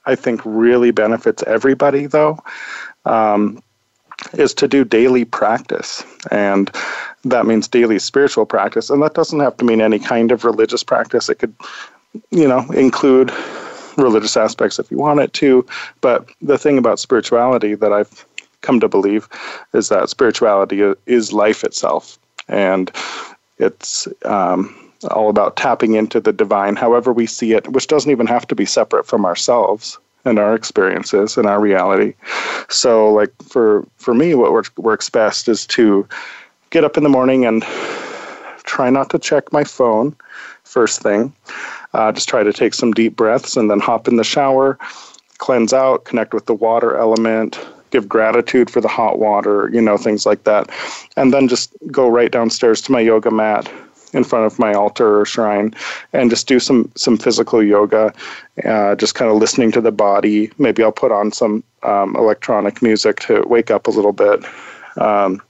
I 0.04 0.14
think 0.14 0.40
really 0.44 0.90
benefits 0.90 1.42
everybody, 1.46 2.06
though, 2.06 2.38
um, 3.04 3.62
is 4.34 4.54
to 4.54 4.68
do 4.68 4.84
daily 4.84 5.24
practice. 5.24 6.04
And 6.30 6.70
that 7.24 7.46
means 7.46 7.68
daily 7.68 7.98
spiritual 7.98 8.46
practice. 8.46 8.90
And 8.90 9.02
that 9.02 9.14
doesn't 9.14 9.40
have 9.40 9.56
to 9.58 9.64
mean 9.64 9.80
any 9.80 9.98
kind 9.98 10.32
of 10.32 10.44
religious 10.44 10.82
practice. 10.82 11.28
It 11.28 11.36
could, 11.36 11.54
you 12.30 12.48
know, 12.48 12.60
include 12.72 13.32
religious 13.96 14.36
aspects 14.36 14.78
if 14.78 14.90
you 14.90 14.96
want 14.96 15.20
it 15.20 15.32
to. 15.34 15.66
But 16.00 16.28
the 16.40 16.58
thing 16.58 16.78
about 16.78 16.98
spirituality 16.98 17.74
that 17.74 17.92
I've 17.92 18.26
come 18.60 18.80
to 18.80 18.88
believe 18.88 19.28
is 19.72 19.88
that 19.88 20.08
spirituality 20.08 20.82
is 21.06 21.32
life 21.32 21.62
itself. 21.62 22.18
And 22.48 22.90
it's 23.62 24.08
um, 24.24 24.74
all 25.10 25.30
about 25.30 25.56
tapping 25.56 25.94
into 25.94 26.20
the 26.20 26.32
divine, 26.32 26.76
however 26.76 27.12
we 27.12 27.26
see 27.26 27.52
it, 27.52 27.68
which 27.68 27.86
doesn't 27.86 28.10
even 28.10 28.26
have 28.26 28.46
to 28.48 28.54
be 28.54 28.66
separate 28.66 29.06
from 29.06 29.24
ourselves 29.24 29.98
and 30.24 30.38
our 30.38 30.54
experiences 30.54 31.36
and 31.36 31.46
our 31.46 31.60
reality. 31.60 32.14
So, 32.68 33.12
like 33.12 33.32
for 33.42 33.86
for 33.96 34.14
me, 34.14 34.34
what 34.34 34.52
works, 34.52 34.70
works 34.76 35.10
best 35.10 35.48
is 35.48 35.66
to 35.68 36.06
get 36.70 36.84
up 36.84 36.96
in 36.96 37.02
the 37.02 37.08
morning 37.08 37.44
and 37.44 37.62
try 38.64 38.90
not 38.90 39.10
to 39.10 39.18
check 39.18 39.52
my 39.52 39.64
phone 39.64 40.14
first 40.64 41.02
thing. 41.02 41.32
Uh, 41.92 42.10
just 42.12 42.28
try 42.28 42.42
to 42.42 42.52
take 42.52 42.74
some 42.74 42.92
deep 42.92 43.16
breaths 43.16 43.56
and 43.56 43.70
then 43.70 43.78
hop 43.78 44.08
in 44.08 44.16
the 44.16 44.24
shower, 44.24 44.78
cleanse 45.38 45.72
out, 45.72 46.04
connect 46.04 46.32
with 46.32 46.46
the 46.46 46.54
water 46.54 46.96
element, 46.96 47.58
give 47.92 48.08
gratitude 48.08 48.70
for 48.70 48.80
the 48.80 48.88
hot 48.88 49.18
water, 49.18 49.70
you 49.72 49.80
know, 49.80 49.96
things 49.96 50.26
like 50.26 50.44
that. 50.44 50.68
And 51.16 51.32
then 51.32 51.46
just 51.48 51.72
go 51.90 52.08
right 52.08 52.32
downstairs 52.32 52.80
to 52.82 52.92
my 52.92 53.00
yoga 53.00 53.30
mat 53.30 53.70
in 54.12 54.24
front 54.24 54.44
of 54.44 54.58
my 54.58 54.74
altar 54.74 55.20
or 55.20 55.24
shrine 55.24 55.74
and 56.12 56.28
just 56.28 56.46
do 56.46 56.60
some 56.60 56.90
some 56.96 57.16
physical 57.16 57.62
yoga 57.62 58.12
uh, 58.64 58.94
just 58.96 59.14
kind 59.14 59.30
of 59.30 59.36
listening 59.38 59.72
to 59.72 59.80
the 59.80 59.92
body. 59.92 60.50
Maybe 60.58 60.82
i'll 60.82 60.92
put 60.92 61.12
on 61.12 61.32
some 61.32 61.64
um, 61.82 62.14
electronic 62.16 62.82
music 62.82 63.20
to 63.20 63.42
wake 63.46 63.70
up 63.70 63.86
a 63.86 63.90
little 63.90 64.12
bit. 64.12 64.44
Um, 64.98 65.40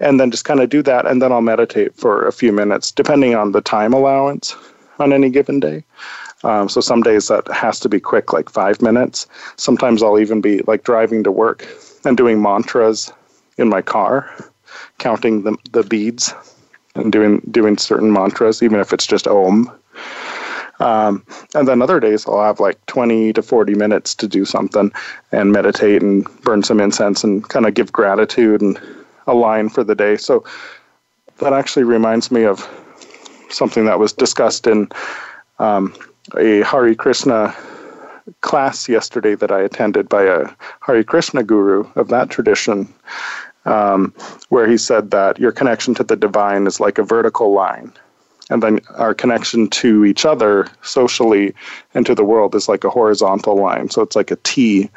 and 0.00 0.18
then 0.18 0.30
just 0.30 0.44
kind 0.44 0.60
of 0.60 0.68
do 0.68 0.82
that 0.82 1.06
and 1.06 1.22
then 1.22 1.30
i'll 1.30 1.42
meditate 1.42 1.94
for 1.94 2.26
a 2.26 2.32
few 2.32 2.50
minutes 2.50 2.90
depending 2.90 3.34
on 3.34 3.52
the 3.52 3.60
time 3.60 3.92
allowance 3.92 4.56
on 4.98 5.12
any 5.12 5.30
given 5.30 5.60
day 5.60 5.84
um, 6.44 6.68
so 6.68 6.80
some 6.80 7.02
days 7.02 7.28
that 7.28 7.46
has 7.52 7.78
to 7.80 7.88
be 7.88 8.00
quick 8.00 8.32
like 8.32 8.50
five 8.50 8.80
minutes 8.82 9.26
sometimes 9.56 10.02
i'll 10.02 10.18
even 10.18 10.40
be 10.40 10.58
like 10.66 10.84
driving 10.84 11.22
to 11.22 11.30
work 11.30 11.66
and 12.04 12.16
doing 12.16 12.40
mantras 12.42 13.12
in 13.58 13.68
my 13.68 13.82
car 13.82 14.30
counting 14.98 15.42
the, 15.42 15.56
the 15.72 15.82
beads 15.82 16.34
and 16.94 17.12
doing 17.12 17.40
doing 17.50 17.78
certain 17.78 18.12
mantras, 18.12 18.62
even 18.62 18.80
if 18.80 18.92
it's 18.92 19.06
just 19.06 19.26
Om. 19.26 19.70
Um, 20.80 21.24
and 21.54 21.68
then 21.68 21.80
other 21.80 22.00
days 22.00 22.26
I'll 22.26 22.42
have 22.42 22.58
like 22.58 22.84
20 22.86 23.32
to 23.34 23.42
40 23.42 23.74
minutes 23.74 24.14
to 24.16 24.26
do 24.26 24.44
something 24.44 24.90
and 25.30 25.52
meditate 25.52 26.02
and 26.02 26.24
burn 26.42 26.62
some 26.62 26.80
incense 26.80 27.22
and 27.22 27.48
kind 27.48 27.66
of 27.66 27.74
give 27.74 27.92
gratitude 27.92 28.60
and 28.60 28.80
align 29.26 29.68
for 29.68 29.84
the 29.84 29.94
day. 29.94 30.16
So 30.16 30.44
that 31.38 31.52
actually 31.52 31.84
reminds 31.84 32.32
me 32.32 32.44
of 32.44 32.66
something 33.48 33.84
that 33.84 33.98
was 33.98 34.12
discussed 34.12 34.66
in 34.66 34.88
um, 35.58 35.94
a 36.36 36.62
Hare 36.62 36.94
Krishna 36.94 37.54
class 38.40 38.88
yesterday 38.88 39.34
that 39.34 39.50
I 39.50 39.60
attended 39.60 40.08
by 40.08 40.24
a 40.24 40.48
Hare 40.80 41.04
Krishna 41.04 41.42
guru 41.42 41.90
of 41.96 42.08
that 42.08 42.30
tradition 42.30 42.92
um, 43.64 44.12
where 44.48 44.68
he 44.68 44.76
said 44.76 45.10
that 45.10 45.38
your 45.38 45.52
connection 45.52 45.94
to 45.94 46.04
the 46.04 46.16
divine 46.16 46.66
is 46.66 46.80
like 46.80 46.98
a 46.98 47.04
vertical 47.04 47.52
line. 47.52 47.92
And 48.50 48.62
then 48.62 48.80
our 48.96 49.14
connection 49.14 49.68
to 49.70 50.04
each 50.04 50.26
other 50.26 50.66
socially 50.82 51.54
and 51.94 52.04
to 52.06 52.14
the 52.14 52.24
world 52.24 52.54
is 52.54 52.68
like 52.68 52.84
a 52.84 52.90
horizontal 52.90 53.56
line. 53.56 53.88
So 53.88 54.02
it's 54.02 54.16
like 54.16 54.30
a 54.30 54.36
T, 54.36 54.90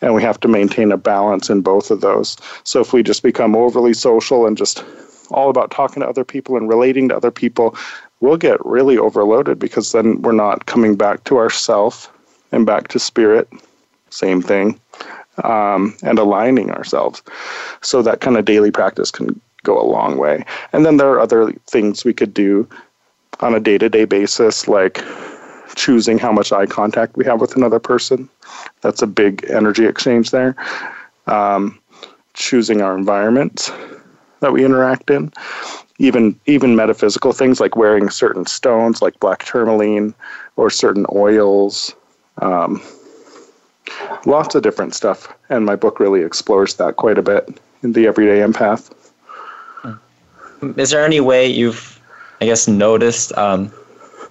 and 0.00 0.14
we 0.14 0.22
have 0.22 0.38
to 0.40 0.48
maintain 0.48 0.92
a 0.92 0.96
balance 0.96 1.50
in 1.50 1.62
both 1.62 1.90
of 1.90 2.00
those. 2.00 2.36
So 2.64 2.80
if 2.80 2.92
we 2.92 3.02
just 3.02 3.22
become 3.22 3.56
overly 3.56 3.94
social 3.94 4.46
and 4.46 4.56
just 4.56 4.84
all 5.30 5.48
about 5.48 5.70
talking 5.70 6.02
to 6.02 6.08
other 6.08 6.24
people 6.24 6.56
and 6.56 6.68
relating 6.68 7.08
to 7.08 7.16
other 7.16 7.30
people, 7.30 7.74
we'll 8.22 8.38
get 8.38 8.64
really 8.64 8.96
overloaded 8.96 9.58
because 9.58 9.92
then 9.92 10.22
we're 10.22 10.32
not 10.32 10.66
coming 10.66 10.94
back 10.94 11.24
to 11.24 11.36
ourself 11.36 12.10
and 12.52 12.64
back 12.64 12.88
to 12.88 12.98
spirit. 12.98 13.48
Same 14.10 14.40
thing 14.40 14.78
um, 15.44 15.94
and 16.02 16.18
aligning 16.18 16.70
ourselves. 16.70 17.22
So 17.82 18.00
that 18.02 18.20
kind 18.20 18.36
of 18.36 18.44
daily 18.44 18.70
practice 18.70 19.10
can 19.10 19.40
go 19.64 19.80
a 19.80 19.84
long 19.84 20.18
way. 20.18 20.44
And 20.72 20.86
then 20.86 20.96
there 20.96 21.10
are 21.10 21.20
other 21.20 21.52
things 21.66 22.04
we 22.04 22.12
could 22.12 22.32
do 22.32 22.68
on 23.40 23.54
a 23.54 23.60
day 23.60 23.76
to 23.78 23.88
day 23.88 24.04
basis, 24.04 24.68
like 24.68 25.02
choosing 25.74 26.18
how 26.18 26.30
much 26.30 26.52
eye 26.52 26.66
contact 26.66 27.16
we 27.16 27.24
have 27.24 27.40
with 27.40 27.56
another 27.56 27.80
person. 27.80 28.28
That's 28.82 29.02
a 29.02 29.06
big 29.06 29.44
energy 29.48 29.86
exchange 29.86 30.30
there. 30.30 30.54
Um, 31.26 31.78
choosing 32.34 32.82
our 32.82 32.96
environment 32.96 33.70
that 34.40 34.52
we 34.52 34.64
interact 34.64 35.10
in. 35.10 35.32
Even 35.98 36.38
even 36.46 36.76
metaphysical 36.76 37.32
things 37.32 37.60
like 37.60 37.76
wearing 37.76 38.10
certain 38.10 38.46
stones 38.46 39.02
like 39.02 39.18
black 39.20 39.44
tourmaline 39.44 40.14
or 40.56 40.70
certain 40.70 41.06
oils. 41.12 41.94
Um, 42.40 42.82
lots 44.24 44.54
of 44.54 44.62
different 44.62 44.94
stuff, 44.94 45.32
and 45.48 45.64
my 45.64 45.76
book 45.76 46.00
really 46.00 46.22
explores 46.22 46.74
that 46.76 46.96
quite 46.96 47.18
a 47.18 47.22
bit 47.22 47.60
in 47.82 47.92
the 47.92 48.06
everyday 48.06 48.40
empath. 48.40 48.90
Is 50.76 50.90
there 50.90 51.04
any 51.04 51.20
way 51.20 51.46
you've, 51.46 52.00
I 52.40 52.46
guess, 52.46 52.68
noticed 52.68 53.36
um, 53.36 53.72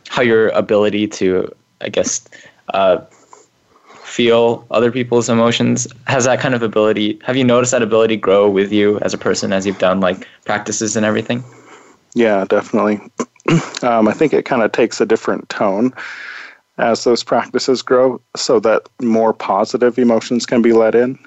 how 0.08 0.22
your 0.22 0.48
ability 0.50 1.08
to, 1.08 1.54
I 1.82 1.90
guess, 1.90 2.26
uh, 2.74 3.00
feel 4.12 4.68
other 4.72 4.92
people's 4.92 5.30
emotions 5.30 5.88
has 6.08 6.26
that 6.26 6.40
kind 6.40 6.54
of 6.54 6.62
ability? 6.62 7.18
Have 7.24 7.38
you 7.38 7.46
noticed 7.46 7.72
that 7.72 7.82
ability 7.82 8.18
grow 8.18 8.50
with 8.50 8.72
you 8.72 9.00
as 9.00 9.14
a 9.14 9.18
person 9.18 9.54
as 9.54 9.66
you've 9.66 9.80
done 9.80 10.02
like 10.02 10.28
practices 10.44 10.98
and 10.98 11.06
everything? 11.06 11.44
Yeah, 12.14 12.44
definitely. 12.46 13.00
um, 13.82 14.08
I 14.08 14.14
think 14.14 14.34
it 14.34 14.44
kind 14.44 14.64
of 14.64 14.74
takes 14.74 15.00
a 15.00 15.06
different 15.06 15.48
tone 15.48 15.94
as 16.78 17.06
those 17.06 17.24
practices 17.24 17.82
grow 17.82 18.20
so 18.36 18.60
that 18.60 18.90
more 19.02 19.34
positive 19.34 19.98
emotions 19.98 20.46
can 20.46 20.62
be 20.62 20.74
let 20.74 20.94
in 20.94 21.18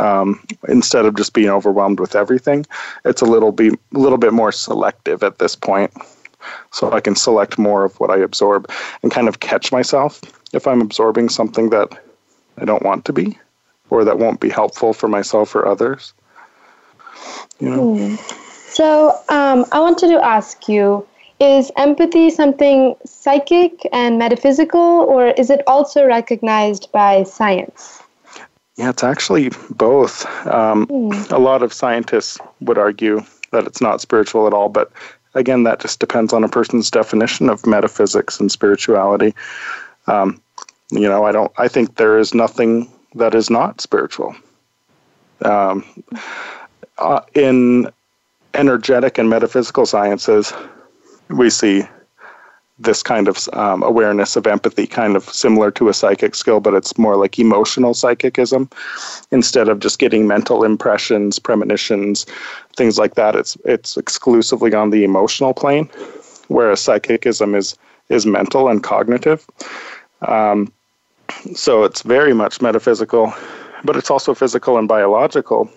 um, 0.00 0.44
instead 0.68 1.04
of 1.04 1.16
just 1.16 1.34
being 1.34 1.48
overwhelmed 1.48 2.00
with 2.00 2.16
everything. 2.16 2.66
It's 3.04 3.22
a 3.22 3.26
little 3.26 3.52
be 3.52 3.68
a 3.68 3.98
little 3.98 4.18
bit 4.18 4.32
more 4.32 4.50
selective 4.50 5.22
at 5.22 5.38
this 5.38 5.54
point, 5.54 5.92
so 6.72 6.92
I 6.92 7.00
can 7.00 7.14
select 7.14 7.58
more 7.58 7.84
of 7.84 7.98
what 8.00 8.10
I 8.10 8.18
absorb 8.18 8.68
and 9.02 9.12
kind 9.12 9.28
of 9.28 9.38
catch 9.38 9.70
myself 9.70 10.20
if 10.52 10.66
I'm 10.66 10.80
absorbing 10.80 11.28
something 11.28 11.70
that 11.70 11.96
I 12.60 12.64
don't 12.64 12.82
want 12.82 13.04
to 13.06 13.12
be, 13.12 13.38
or 13.90 14.04
that 14.04 14.18
won't 14.18 14.40
be 14.40 14.48
helpful 14.48 14.92
for 14.92 15.08
myself 15.08 15.54
or 15.54 15.66
others. 15.66 16.12
You 17.60 17.70
know. 17.70 17.96
Hmm. 17.96 18.14
So 18.70 19.10
um, 19.28 19.64
I 19.72 19.80
wanted 19.80 20.08
to 20.08 20.24
ask 20.24 20.68
you. 20.68 21.06
Is 21.40 21.70
empathy 21.76 22.30
something 22.30 22.96
psychic 23.06 23.86
and 23.92 24.18
metaphysical, 24.18 24.80
or 24.80 25.28
is 25.28 25.50
it 25.50 25.62
also 25.68 26.04
recognized 26.04 26.90
by 26.90 27.22
science? 27.22 28.02
Yeah, 28.74 28.90
it's 28.90 29.04
actually 29.04 29.50
both. 29.70 30.26
Um, 30.46 30.88
mm. 30.88 31.32
A 31.32 31.38
lot 31.38 31.62
of 31.62 31.72
scientists 31.72 32.38
would 32.60 32.76
argue 32.76 33.22
that 33.52 33.66
it's 33.66 33.80
not 33.80 34.00
spiritual 34.00 34.48
at 34.48 34.52
all, 34.52 34.68
but 34.68 34.90
again, 35.34 35.62
that 35.62 35.78
just 35.78 36.00
depends 36.00 36.32
on 36.32 36.42
a 36.42 36.48
person's 36.48 36.90
definition 36.90 37.48
of 37.48 37.66
metaphysics 37.66 38.40
and 38.40 38.50
spirituality. 38.50 39.32
Um, 40.08 40.42
you 40.90 41.08
know, 41.08 41.24
I 41.24 41.32
don't. 41.32 41.52
I 41.58 41.68
think 41.68 41.96
there 41.96 42.18
is 42.18 42.34
nothing 42.34 42.90
that 43.14 43.34
is 43.34 43.50
not 43.50 43.80
spiritual. 43.80 44.34
Um, 45.44 45.84
uh, 46.98 47.20
in 47.34 47.90
energetic 48.54 49.18
and 49.18 49.28
metaphysical 49.28 49.86
sciences, 49.86 50.52
we 51.28 51.50
see 51.50 51.84
this 52.78 53.02
kind 53.02 53.26
of 53.28 53.48
um, 53.54 53.82
awareness 53.82 54.36
of 54.36 54.46
empathy, 54.46 54.86
kind 54.86 55.16
of 55.16 55.24
similar 55.24 55.70
to 55.72 55.88
a 55.88 55.94
psychic 55.94 56.34
skill, 56.34 56.60
but 56.60 56.74
it's 56.74 56.96
more 56.96 57.16
like 57.16 57.38
emotional 57.38 57.92
psychicism. 57.92 58.70
Instead 59.30 59.68
of 59.68 59.80
just 59.80 59.98
getting 59.98 60.26
mental 60.26 60.64
impressions, 60.64 61.38
premonitions, 61.38 62.24
things 62.76 62.98
like 62.98 63.14
that, 63.14 63.34
it's 63.34 63.56
it's 63.64 63.96
exclusively 63.96 64.74
on 64.74 64.90
the 64.90 65.04
emotional 65.04 65.52
plane, 65.52 65.90
whereas 66.48 66.80
psychicism 66.80 67.54
is 67.54 67.76
is 68.08 68.26
mental 68.26 68.68
and 68.68 68.82
cognitive. 68.82 69.44
Um, 70.22 70.72
so 71.54 71.84
it's 71.84 72.02
very 72.02 72.34
much 72.34 72.60
metaphysical, 72.60 73.32
but 73.84 73.96
it's 73.96 74.10
also 74.10 74.34
physical 74.34 74.78
and 74.78 74.88
biological. 74.88 75.70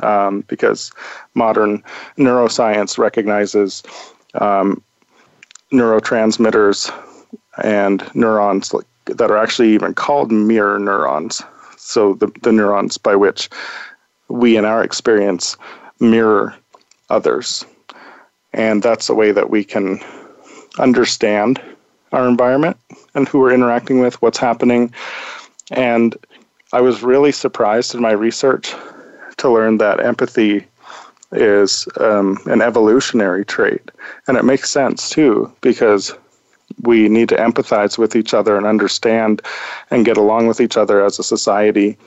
Um, 0.00 0.44
because 0.46 0.92
modern 1.34 1.82
neuroscience 2.18 2.98
recognizes 2.98 3.82
um, 4.34 4.80
neurotransmitters 5.72 6.92
and 7.64 8.08
neurons 8.14 8.72
that 9.06 9.30
are 9.30 9.36
actually 9.36 9.74
even 9.74 9.94
called 9.94 10.30
mirror 10.30 10.78
neurons. 10.78 11.42
So 11.76 12.14
the, 12.14 12.30
the 12.42 12.52
neurons 12.52 12.98
by 12.98 13.16
which 13.16 13.48
we, 14.28 14.56
in 14.56 14.64
our 14.64 14.84
experience, 14.84 15.56
mirror 16.00 16.54
others. 17.10 17.64
And 18.52 18.82
that's 18.82 19.08
a 19.08 19.14
way 19.14 19.32
that 19.32 19.50
we 19.50 19.64
can 19.64 20.00
understand 20.78 21.60
our 22.12 22.28
environment 22.28 22.76
and 23.18 23.28
who 23.28 23.40
we're 23.40 23.52
interacting 23.52 24.00
with, 24.00 24.22
what's 24.22 24.38
happening. 24.38 24.94
And 25.70 26.16
I 26.72 26.80
was 26.80 27.02
really 27.02 27.32
surprised 27.32 27.94
in 27.94 28.00
my 28.00 28.12
research 28.12 28.74
to 29.36 29.50
learn 29.50 29.78
that 29.78 30.00
empathy 30.00 30.64
is 31.32 31.86
um, 32.00 32.38
an 32.46 32.62
evolutionary 32.62 33.44
trait. 33.44 33.90
And 34.26 34.38
it 34.38 34.44
makes 34.44 34.70
sense 34.70 35.10
too, 35.10 35.52
because 35.60 36.14
we 36.82 37.08
need 37.08 37.28
to 37.30 37.36
empathize 37.36 37.98
with 37.98 38.14
each 38.14 38.32
other 38.32 38.56
and 38.56 38.66
understand 38.66 39.42
and 39.90 40.06
get 40.06 40.16
along 40.16 40.46
with 40.46 40.60
each 40.60 40.76
other 40.76 41.04
as 41.04 41.18
a 41.18 41.24
society 41.24 41.98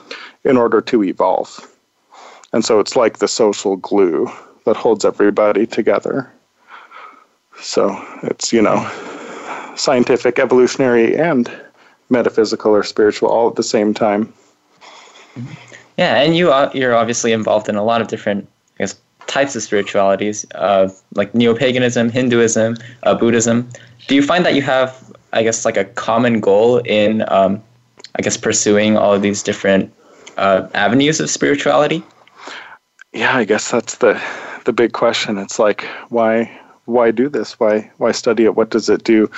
in 0.43 0.58
order 0.58 0.82
to 0.82 1.04
evolve. 1.04 1.67
And 2.54 2.63
so 2.65 2.80
it's 2.80 2.95
like 2.95 3.17
the 3.17 3.28
social 3.28 3.76
glue 3.76 4.30
that 4.65 4.78
holds 4.78 5.06
everybody 5.06 5.65
together. 5.65 6.32
So 7.60 7.95
it's, 8.24 8.54
you 8.54 8.62
know, 8.62 8.89
scientific, 9.75 10.39
evolutionary, 10.39 11.17
and 11.17 11.51
metaphysical 12.10 12.71
or 12.71 12.84
spiritual 12.84 13.29
all 13.29 13.49
at 13.49 13.55
the 13.55 13.63
same 13.63 13.93
time. 13.93 14.31
Yeah, 15.97 16.21
and 16.21 16.36
you 16.36 16.51
uh, 16.51 16.71
you're 16.73 16.95
obviously 16.95 17.31
involved 17.31 17.69
in 17.69 17.75
a 17.75 17.84
lot 17.84 18.01
of 18.01 18.07
different 18.07 18.47
I 18.75 18.84
guess 18.84 18.95
types 19.27 19.55
of 19.55 19.63
spiritualities, 19.63 20.45
uh, 20.55 20.89
like 21.15 21.34
neo 21.34 21.55
paganism, 21.55 22.10
Hinduism, 22.10 22.75
uh, 23.03 23.15
Buddhism. 23.15 23.69
Do 24.07 24.15
you 24.15 24.23
find 24.23 24.45
that 24.45 24.55
you 24.55 24.62
have, 24.63 25.13
I 25.31 25.43
guess, 25.43 25.63
like 25.63 25.77
a 25.77 25.86
common 25.86 26.41
goal 26.41 26.79
in, 26.79 27.23
um, 27.29 27.62
I 28.15 28.21
guess, 28.21 28.36
pursuing 28.36 28.97
all 28.97 29.13
of 29.13 29.21
these 29.21 29.41
different 29.43 29.93
uh, 30.38 30.67
avenues 30.73 31.19
of 31.19 31.29
spirituality? 31.29 32.03
Yeah, 33.13 33.36
I 33.36 33.45
guess 33.45 33.71
that's 33.71 33.97
the 33.97 34.21
the 34.65 34.73
big 34.73 34.93
question. 34.93 35.38
It's 35.38 35.60
like 35.60 35.86
why 36.10 36.61
why 36.86 37.12
do 37.12 37.30
this? 37.30 37.60
Why 37.60 37.91
why 37.98 38.12
study 38.12 38.46
it? 38.46 38.56
What 38.56 38.70
does 38.70 38.89
it 38.89 39.04
do? 39.04 39.30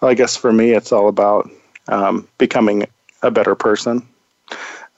Well, 0.00 0.10
I 0.10 0.14
guess 0.14 0.36
for 0.36 0.52
me, 0.52 0.72
it's 0.72 0.92
all 0.92 1.08
about 1.08 1.50
um, 1.88 2.28
becoming 2.38 2.86
a 3.22 3.30
better 3.30 3.54
person 3.54 4.06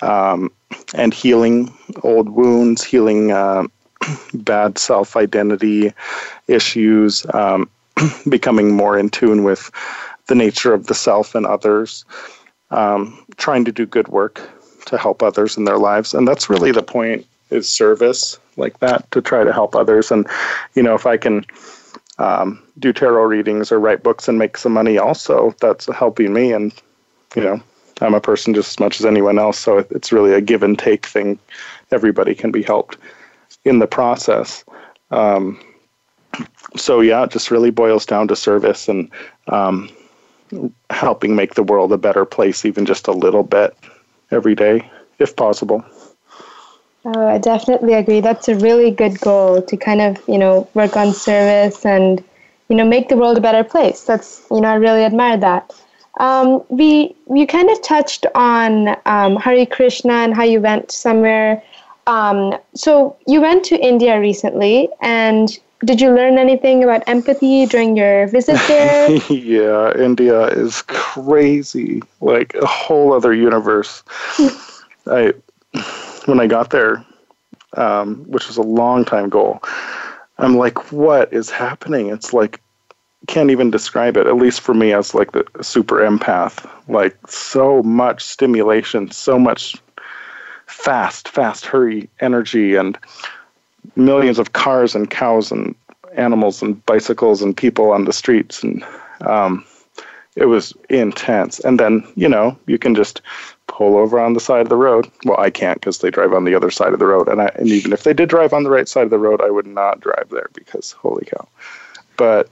um, 0.02 0.50
and 0.94 1.14
healing 1.14 1.72
old 2.02 2.28
wounds, 2.28 2.84
healing 2.84 3.32
uh, 3.32 3.66
bad 4.34 4.78
self 4.78 5.16
identity 5.16 5.92
issues, 6.48 7.26
um, 7.34 7.68
becoming 8.28 8.72
more 8.72 8.98
in 8.98 9.08
tune 9.08 9.44
with 9.44 9.70
the 10.26 10.34
nature 10.34 10.72
of 10.72 10.86
the 10.86 10.94
self 10.94 11.34
and 11.34 11.46
others, 11.46 12.04
um, 12.70 13.24
trying 13.36 13.64
to 13.64 13.72
do 13.72 13.86
good 13.86 14.08
work 14.08 14.40
to 14.86 14.98
help 14.98 15.22
others 15.22 15.56
in 15.56 15.64
their 15.64 15.78
lives. 15.78 16.14
And 16.14 16.26
that's 16.26 16.50
really 16.50 16.72
the 16.72 16.82
point 16.82 17.26
is 17.50 17.68
service 17.68 18.38
like 18.56 18.78
that 18.80 19.10
to 19.10 19.20
try 19.20 19.44
to 19.44 19.52
help 19.52 19.74
others. 19.74 20.10
And, 20.10 20.26
you 20.74 20.82
know, 20.82 20.94
if 20.94 21.06
I 21.06 21.16
can 21.16 21.44
um, 22.18 22.62
do 22.78 22.92
tarot 22.92 23.24
readings 23.24 23.72
or 23.72 23.80
write 23.80 24.02
books 24.02 24.28
and 24.28 24.38
make 24.38 24.56
some 24.56 24.72
money 24.72 24.98
also, 24.98 25.54
that's 25.60 25.86
helping 25.86 26.32
me. 26.32 26.52
And, 26.52 26.72
you 27.34 27.42
know, 27.42 27.60
I'm 28.00 28.14
a 28.14 28.20
person 28.20 28.54
just 28.54 28.70
as 28.70 28.80
much 28.80 29.00
as 29.00 29.06
anyone 29.06 29.38
else. 29.38 29.58
So 29.58 29.78
it's 29.90 30.12
really 30.12 30.32
a 30.32 30.40
give 30.40 30.62
and 30.62 30.78
take 30.78 31.06
thing. 31.06 31.38
Everybody 31.90 32.34
can 32.34 32.50
be 32.50 32.62
helped 32.62 32.96
in 33.64 33.78
the 33.78 33.86
process. 33.86 34.64
Um, 35.10 35.60
so 36.76 37.00
yeah, 37.00 37.24
it 37.24 37.30
just 37.30 37.50
really 37.50 37.70
boils 37.70 38.06
down 38.06 38.28
to 38.28 38.36
service 38.36 38.88
and 38.88 39.10
um, 39.48 39.88
helping 40.90 41.36
make 41.36 41.54
the 41.54 41.62
world 41.62 41.92
a 41.92 41.98
better 41.98 42.24
place, 42.24 42.64
even 42.64 42.86
just 42.86 43.08
a 43.08 43.12
little 43.12 43.44
bit 43.44 43.76
every 44.30 44.54
day, 44.54 44.90
if 45.18 45.36
possible. 45.36 45.84
Oh, 47.04 47.26
I 47.26 47.38
definitely 47.38 47.94
agree. 47.94 48.20
That's 48.20 48.48
a 48.48 48.56
really 48.56 48.90
good 48.90 49.20
goal 49.20 49.60
to 49.62 49.76
kind 49.76 50.00
of, 50.00 50.22
you 50.26 50.38
know, 50.38 50.68
work 50.74 50.96
on 50.96 51.12
service 51.12 51.84
and, 51.84 52.22
you 52.68 52.76
know, 52.76 52.84
make 52.84 53.08
the 53.08 53.16
world 53.16 53.36
a 53.36 53.40
better 53.40 53.62
place. 53.64 54.02
That's, 54.02 54.46
you 54.50 54.60
know, 54.60 54.68
I 54.68 54.74
really 54.74 55.04
admire 55.04 55.36
that. 55.38 55.70
Um, 56.18 56.62
we, 56.68 57.14
you 57.30 57.46
kind 57.46 57.68
of 57.70 57.82
touched 57.82 58.24
on 58.34 58.96
um, 59.04 59.36
Hare 59.36 59.66
Krishna 59.66 60.12
and 60.12 60.34
how 60.34 60.44
you 60.44 60.60
went 60.60 60.92
somewhere 60.92 61.62
um, 62.06 62.56
so 62.74 63.16
you 63.26 63.40
went 63.40 63.64
to 63.66 63.76
India 63.76 64.20
recently, 64.20 64.88
and 65.00 65.48
did 65.84 66.00
you 66.00 66.14
learn 66.14 66.38
anything 66.38 66.84
about 66.84 67.02
empathy 67.06 67.66
during 67.66 67.96
your 67.96 68.26
visit 68.28 68.60
there? 68.68 69.10
yeah, 69.30 69.92
India 69.96 70.46
is 70.48 70.82
crazy, 70.82 72.02
like 72.20 72.54
a 72.54 72.66
whole 72.66 73.12
other 73.12 73.32
universe. 73.32 74.02
I 75.06 75.32
when 76.26 76.40
I 76.40 76.46
got 76.46 76.70
there, 76.70 77.04
um, 77.76 78.24
which 78.30 78.46
was 78.46 78.56
a 78.56 78.62
long 78.62 79.04
time 79.04 79.28
goal, 79.28 79.62
I'm 80.38 80.56
like, 80.56 80.92
what 80.92 81.32
is 81.32 81.50
happening? 81.50 82.08
It's 82.08 82.32
like 82.32 82.60
can't 83.26 83.50
even 83.50 83.70
describe 83.70 84.16
it. 84.16 84.26
At 84.26 84.36
least 84.36 84.60
for 84.60 84.74
me, 84.74 84.92
as 84.92 85.14
like 85.14 85.32
the 85.32 85.46
super 85.62 85.96
empath, 85.96 86.68
like 86.88 87.16
so 87.26 87.82
much 87.82 88.22
stimulation, 88.22 89.10
so 89.10 89.38
much 89.38 89.76
fast, 90.66 91.28
fast, 91.28 91.64
hurry 91.64 92.08
energy 92.20 92.74
and 92.74 92.98
millions 93.96 94.38
of 94.38 94.52
cars 94.52 94.94
and 94.94 95.10
cows 95.10 95.50
and 95.50 95.74
animals 96.14 96.62
and 96.62 96.84
bicycles 96.86 97.42
and 97.42 97.56
people 97.56 97.90
on 97.90 98.04
the 98.04 98.12
streets, 98.12 98.62
and 98.62 98.84
um, 99.22 99.64
it 100.36 100.46
was 100.46 100.74
intense. 100.90 101.60
And 101.60 101.80
then 101.80 102.06
you 102.16 102.28
know 102.28 102.58
you 102.66 102.78
can 102.78 102.94
just 102.94 103.20
pull 103.66 103.96
over 103.96 104.18
on 104.18 104.34
the 104.34 104.40
side 104.40 104.62
of 104.62 104.68
the 104.68 104.76
road. 104.76 105.10
Well, 105.24 105.40
I 105.40 105.50
can't 105.50 105.80
because 105.80 105.98
they 105.98 106.10
drive 106.10 106.32
on 106.32 106.44
the 106.44 106.54
other 106.54 106.70
side 106.70 106.92
of 106.92 106.98
the 106.98 107.06
road, 107.06 107.28
and 107.28 107.40
I, 107.40 107.50
and 107.56 107.68
even 107.68 107.92
if 107.92 108.04
they 108.04 108.12
did 108.12 108.28
drive 108.28 108.52
on 108.52 108.62
the 108.62 108.70
right 108.70 108.88
side 108.88 109.04
of 109.04 109.10
the 109.10 109.18
road, 109.18 109.40
I 109.40 109.50
would 109.50 109.66
not 109.66 110.00
drive 110.00 110.28
there 110.30 110.48
because 110.54 110.92
holy 110.92 111.26
cow. 111.26 111.48
But 112.16 112.48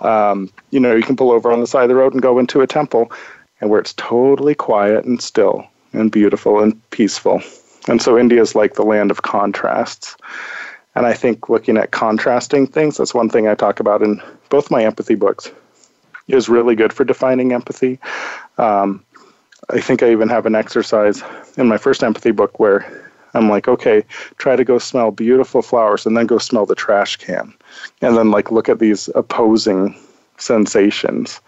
um, 0.00 0.50
you 0.70 0.80
know 0.80 0.94
you 0.94 1.02
can 1.02 1.16
pull 1.16 1.30
over 1.30 1.50
on 1.52 1.60
the 1.60 1.66
side 1.66 1.84
of 1.84 1.88
the 1.88 1.96
road 1.96 2.12
and 2.12 2.22
go 2.22 2.38
into 2.38 2.60
a 2.60 2.66
temple, 2.66 3.10
and 3.60 3.70
where 3.70 3.80
it's 3.80 3.94
totally 3.94 4.54
quiet 4.54 5.04
and 5.04 5.20
still 5.20 5.66
and 5.92 6.10
beautiful 6.10 6.60
and 6.60 6.90
peaceful. 6.90 7.42
And 7.88 8.00
so 8.00 8.18
India 8.18 8.40
is 8.40 8.54
like 8.54 8.74
the 8.74 8.84
land 8.84 9.10
of 9.10 9.22
contrasts. 9.22 10.16
And 10.94 11.06
I 11.06 11.12
think 11.14 11.48
looking 11.48 11.76
at 11.76 11.92
contrasting 11.92 12.66
things, 12.66 12.96
that's 12.96 13.14
one 13.14 13.28
thing 13.28 13.48
I 13.48 13.54
talk 13.54 13.80
about 13.80 14.02
in 14.02 14.20
both 14.48 14.70
my 14.70 14.84
empathy 14.84 15.14
books, 15.14 15.50
is 16.28 16.48
really 16.48 16.74
good 16.74 16.92
for 16.92 17.04
defining 17.04 17.52
empathy. 17.52 17.98
Um, 18.58 19.04
I 19.72 19.80
think 19.80 20.02
I 20.02 20.10
even 20.10 20.28
have 20.28 20.46
an 20.46 20.54
exercise 20.54 21.22
in 21.56 21.68
my 21.68 21.78
first 21.78 22.02
empathy 22.02 22.30
book 22.32 22.58
where 22.58 22.84
I'm 23.34 23.48
like, 23.48 23.68
okay, 23.68 24.04
try 24.38 24.56
to 24.56 24.64
go 24.64 24.78
smell 24.78 25.10
beautiful 25.10 25.62
flowers 25.62 26.04
and 26.04 26.16
then 26.16 26.26
go 26.26 26.38
smell 26.38 26.66
the 26.66 26.74
trash 26.74 27.16
can. 27.16 27.54
And 28.02 28.16
then, 28.16 28.30
like, 28.30 28.50
look 28.50 28.68
at 28.68 28.80
these 28.80 29.08
opposing 29.14 29.96
sensations. 30.38 31.40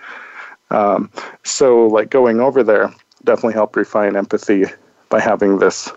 Um, 0.71 1.11
so, 1.43 1.87
like, 1.87 2.11
going 2.11 2.41
over 2.41 2.63
there 2.63 2.95
definitely 3.25 3.55
helped 3.55 3.77
refine 3.77 4.17
empathy 4.17 4.65
by 5.09 5.21
having 5.21 5.59
this 5.59 5.91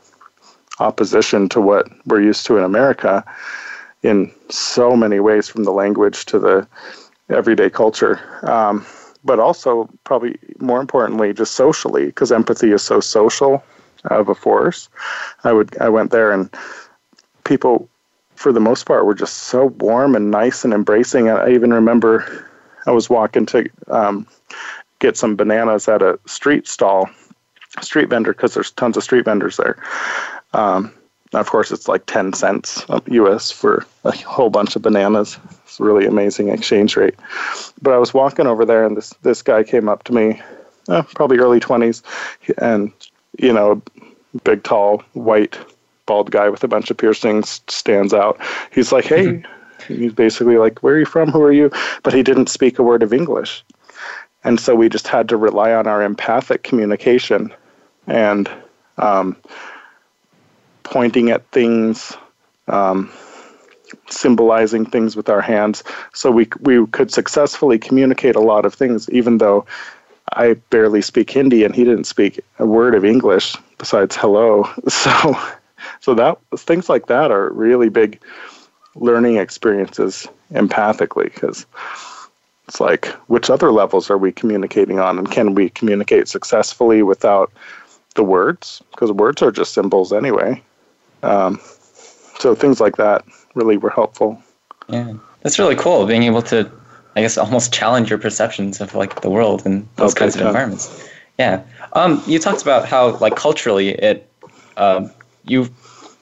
opposition 0.79 1.47
to 1.49 1.61
what 1.61 1.87
we're 2.05 2.21
used 2.21 2.45
to 2.47 2.57
in 2.57 2.63
America 2.63 3.23
in 4.03 4.31
so 4.49 4.95
many 4.95 5.19
ways, 5.19 5.47
from 5.47 5.63
the 5.63 5.71
language 5.71 6.25
to 6.25 6.39
the 6.39 6.67
everyday 7.29 7.69
culture. 7.69 8.19
Um, 8.43 8.85
but 9.25 9.39
also, 9.39 9.89
probably 10.03 10.37
more 10.59 10.79
importantly, 10.79 11.33
just 11.33 11.55
socially, 11.55 12.05
because 12.05 12.31
empathy 12.31 12.71
is 12.71 12.83
so 12.83 12.99
social 12.99 13.63
of 14.05 14.29
a 14.29 14.35
force. 14.35 14.87
I 15.43 15.51
would 15.51 15.75
I 15.81 15.89
went 15.89 16.11
there 16.11 16.31
and 16.31 16.49
people, 17.43 17.89
for 18.35 18.51
the 18.53 18.59
most 18.59 18.85
part, 18.85 19.05
were 19.05 19.15
just 19.15 19.37
so 19.37 19.65
warm 19.79 20.15
and 20.15 20.29
nice 20.29 20.63
and 20.63 20.73
embracing. 20.73 21.29
I 21.29 21.49
even 21.49 21.73
remember 21.73 22.47
I 22.85 22.91
was 22.91 23.09
walking 23.09 23.47
to 23.47 23.67
um, 23.87 24.27
get 24.99 25.17
some 25.17 25.35
bananas 25.35 25.87
at 25.87 26.03
a 26.03 26.19
street 26.27 26.67
stall, 26.67 27.09
street 27.81 28.09
vendor, 28.09 28.33
because 28.33 28.53
there's 28.53 28.71
tons 28.71 28.95
of 28.95 29.03
street 29.03 29.25
vendors 29.25 29.57
there. 29.57 29.77
Um, 30.53 30.93
of 31.39 31.49
course, 31.49 31.71
it's 31.71 31.87
like 31.87 32.05
10 32.05 32.33
cents 32.33 32.85
US 33.07 33.51
for 33.51 33.85
a 34.03 34.15
whole 34.17 34.49
bunch 34.49 34.75
of 34.75 34.81
bananas. 34.81 35.37
It's 35.63 35.79
a 35.79 35.83
really 35.83 36.05
amazing 36.05 36.49
exchange 36.49 36.95
rate. 36.95 37.15
But 37.81 37.93
I 37.93 37.97
was 37.97 38.13
walking 38.13 38.47
over 38.47 38.65
there, 38.65 38.85
and 38.85 38.95
this, 38.95 39.11
this 39.21 39.41
guy 39.41 39.63
came 39.63 39.89
up 39.89 40.03
to 40.03 40.13
me, 40.13 40.41
uh, 40.87 41.03
probably 41.15 41.37
early 41.37 41.59
20s, 41.59 42.01
and, 42.57 42.91
you 43.39 43.51
know, 43.51 43.81
big, 44.43 44.63
tall, 44.63 45.03
white, 45.13 45.57
bald 46.05 46.31
guy 46.31 46.49
with 46.49 46.63
a 46.63 46.67
bunch 46.67 46.91
of 46.91 46.97
piercings 46.97 47.61
stands 47.67 48.13
out. 48.13 48.39
He's 48.71 48.91
like, 48.91 49.05
hey, 49.05 49.25
mm-hmm. 49.25 49.93
he's 49.93 50.13
basically 50.13 50.57
like, 50.57 50.83
where 50.83 50.95
are 50.95 50.99
you 50.99 51.05
from? 51.05 51.31
Who 51.31 51.41
are 51.41 51.51
you? 51.51 51.71
But 52.03 52.13
he 52.13 52.23
didn't 52.23 52.47
speak 52.47 52.77
a 52.79 52.83
word 52.83 53.03
of 53.03 53.13
English. 53.13 53.63
And 54.43 54.59
so 54.59 54.75
we 54.75 54.89
just 54.89 55.07
had 55.07 55.27
to 55.29 55.37
rely 55.37 55.73
on 55.73 55.87
our 55.87 56.03
empathic 56.03 56.61
communication 56.63 57.51
and 58.05 58.49
um, 58.97 59.35
pointing 60.85 61.29
at 61.29 61.45
things, 61.51 62.15
um, 62.67 63.11
symbolizing 64.07 64.85
things 64.85 65.17
with 65.17 65.27
our 65.27 65.41
hands. 65.41 65.83
So 66.13 66.31
we, 66.31 66.47
we 66.61 66.87
could 66.87 67.11
successfully 67.11 67.77
communicate 67.77 68.35
a 68.35 68.39
lot 68.39 68.65
of 68.65 68.73
things, 68.73 69.09
even 69.09 69.39
though 69.39 69.65
I 70.33 70.53
barely 70.69 71.01
speak 71.01 71.29
Hindi 71.29 71.65
and 71.65 71.75
he 71.75 71.83
didn't 71.83 72.05
speak 72.05 72.39
a 72.59 72.65
word 72.65 72.95
of 72.95 73.03
English 73.03 73.55
besides 73.77 74.15
hello. 74.15 74.69
So, 74.89 75.37
so 75.99 76.15
that 76.15 76.37
things 76.57 76.89
like 76.89 77.07
that 77.07 77.31
are 77.31 77.51
really 77.51 77.89
big 77.89 78.19
learning 78.95 79.37
experiences 79.37 80.27
empathically 80.51 81.25
because 81.25 81.65
it's 82.67 82.79
like, 82.79 83.07
which 83.27 83.49
other 83.49 83.71
levels 83.71 84.09
are 84.09 84.17
we 84.17 84.31
communicating 84.31 84.99
on? 84.99 85.19
And 85.19 85.29
can 85.29 85.53
we 85.53 85.69
communicate 85.69 86.27
successfully 86.27 87.03
without 87.03 87.51
the 88.15 88.23
words? 88.23 88.81
Because 88.91 89.11
words 89.11 89.41
are 89.41 89.51
just 89.51 89.73
symbols 89.73 90.11
anyway. 90.11 90.61
Um, 91.25 91.59
so 92.39 92.55
things 92.55 92.79
like 92.79 92.97
that 92.97 93.25
really 93.55 93.77
were 93.77 93.89
helpful. 93.89 94.41
Yeah, 94.87 95.13
that's 95.41 95.57
really 95.57 95.75
cool 95.75 96.05
being 96.05 96.23
able 96.23 96.41
to, 96.43 96.69
I 97.15 97.21
guess, 97.21 97.37
almost 97.37 97.73
challenge 97.73 98.09
your 98.09 98.19
perceptions 98.19 98.81
of 98.81 98.93
like 98.93 99.21
the 99.21 99.29
world 99.29 99.65
and 99.65 99.87
those 99.95 100.11
okay, 100.11 100.19
kinds 100.19 100.35
of 100.35 100.41
yeah. 100.41 100.47
environments. 100.47 101.09
Yeah. 101.39 101.63
Um, 101.93 102.21
you 102.27 102.39
talked 102.39 102.61
about 102.61 102.87
how 102.87 103.17
like 103.17 103.35
culturally 103.35 103.89
it, 103.89 104.29
um, 104.77 105.11
you 105.43 105.65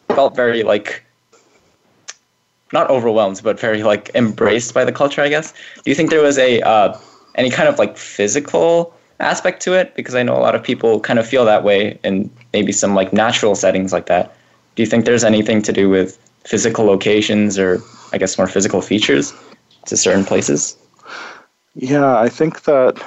felt 0.10 0.36
very 0.36 0.64
like 0.64 1.04
not 2.72 2.90
overwhelmed, 2.90 3.42
but 3.44 3.60
very 3.60 3.84
like 3.84 4.10
embraced 4.16 4.74
by 4.74 4.86
the 4.86 4.92
culture. 4.92 5.22
I 5.22 5.30
guess. 5.30 5.54
Do 5.84 5.92
you 5.92 5.96
think 5.96 6.10
there 6.10 6.24
was 6.24 6.38
a 6.38 6.62
uh, 6.62 6.98
any 7.36 7.50
kind 7.50 7.68
of 7.68 7.78
like 7.78 7.98
physical 7.98 8.94
aspect 9.20 9.62
to 9.64 9.74
it? 9.74 9.96
Because 9.96 10.16
I 10.16 10.24
know 10.24 10.36
a 10.36 10.40
lot 10.40 10.56
of 10.56 10.64
people 10.64 11.00
kind 11.00 11.20
of 11.20 11.28
feel 11.28 11.46
that 11.46 11.64
way 11.64 12.00
in 12.04 12.30
maybe 12.54 12.72
some 12.72 12.96
like 12.96 13.14
natural 13.14 13.56
settings 13.56 13.92
like 13.92 14.06
that. 14.08 14.36
Do 14.76 14.84
you 14.84 14.88
think 14.88 15.06
there's 15.06 15.24
anything 15.24 15.62
to 15.64 15.74
do 15.74 15.90
with 15.90 16.18
physical 16.46 16.86
locations 16.86 17.58
or 17.58 17.82
I 18.12 18.18
guess 18.18 18.38
more 18.38 18.48
physical 18.48 18.82
features 18.82 19.34
to 19.86 19.98
certain 19.98 20.26
places? 20.26 20.78
Yeah, 21.76 22.20
I 22.20 22.30
think 22.30 22.64
that 22.64 23.02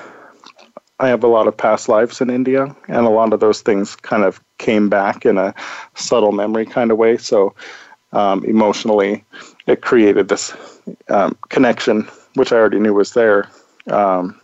I 0.98 1.08
have 1.08 1.22
a 1.22 1.28
lot 1.28 1.46
of 1.46 1.56
past 1.56 1.88
lives 1.88 2.20
in 2.20 2.30
India, 2.30 2.74
and 2.88 3.06
a 3.06 3.10
lot 3.10 3.32
of 3.32 3.40
those 3.40 3.60
things 3.60 3.96
kind 3.96 4.24
of 4.24 4.40
came 4.58 4.88
back 4.88 5.26
in 5.26 5.38
a 5.38 5.54
subtle 5.94 6.32
memory 6.32 6.64
kind 6.64 6.90
of 6.90 6.96
way. 6.96 7.18
So 7.18 7.54
um, 8.12 8.44
emotionally, 8.44 9.24
it 9.66 9.82
created 9.82 10.28
this 10.28 10.54
um, 11.08 11.36
connection, 11.50 12.08
which 12.34 12.52
I 12.52 12.56
already 12.56 12.80
knew 12.80 12.94
was 12.94 13.12
there, 13.12 13.48
um, 13.88 14.40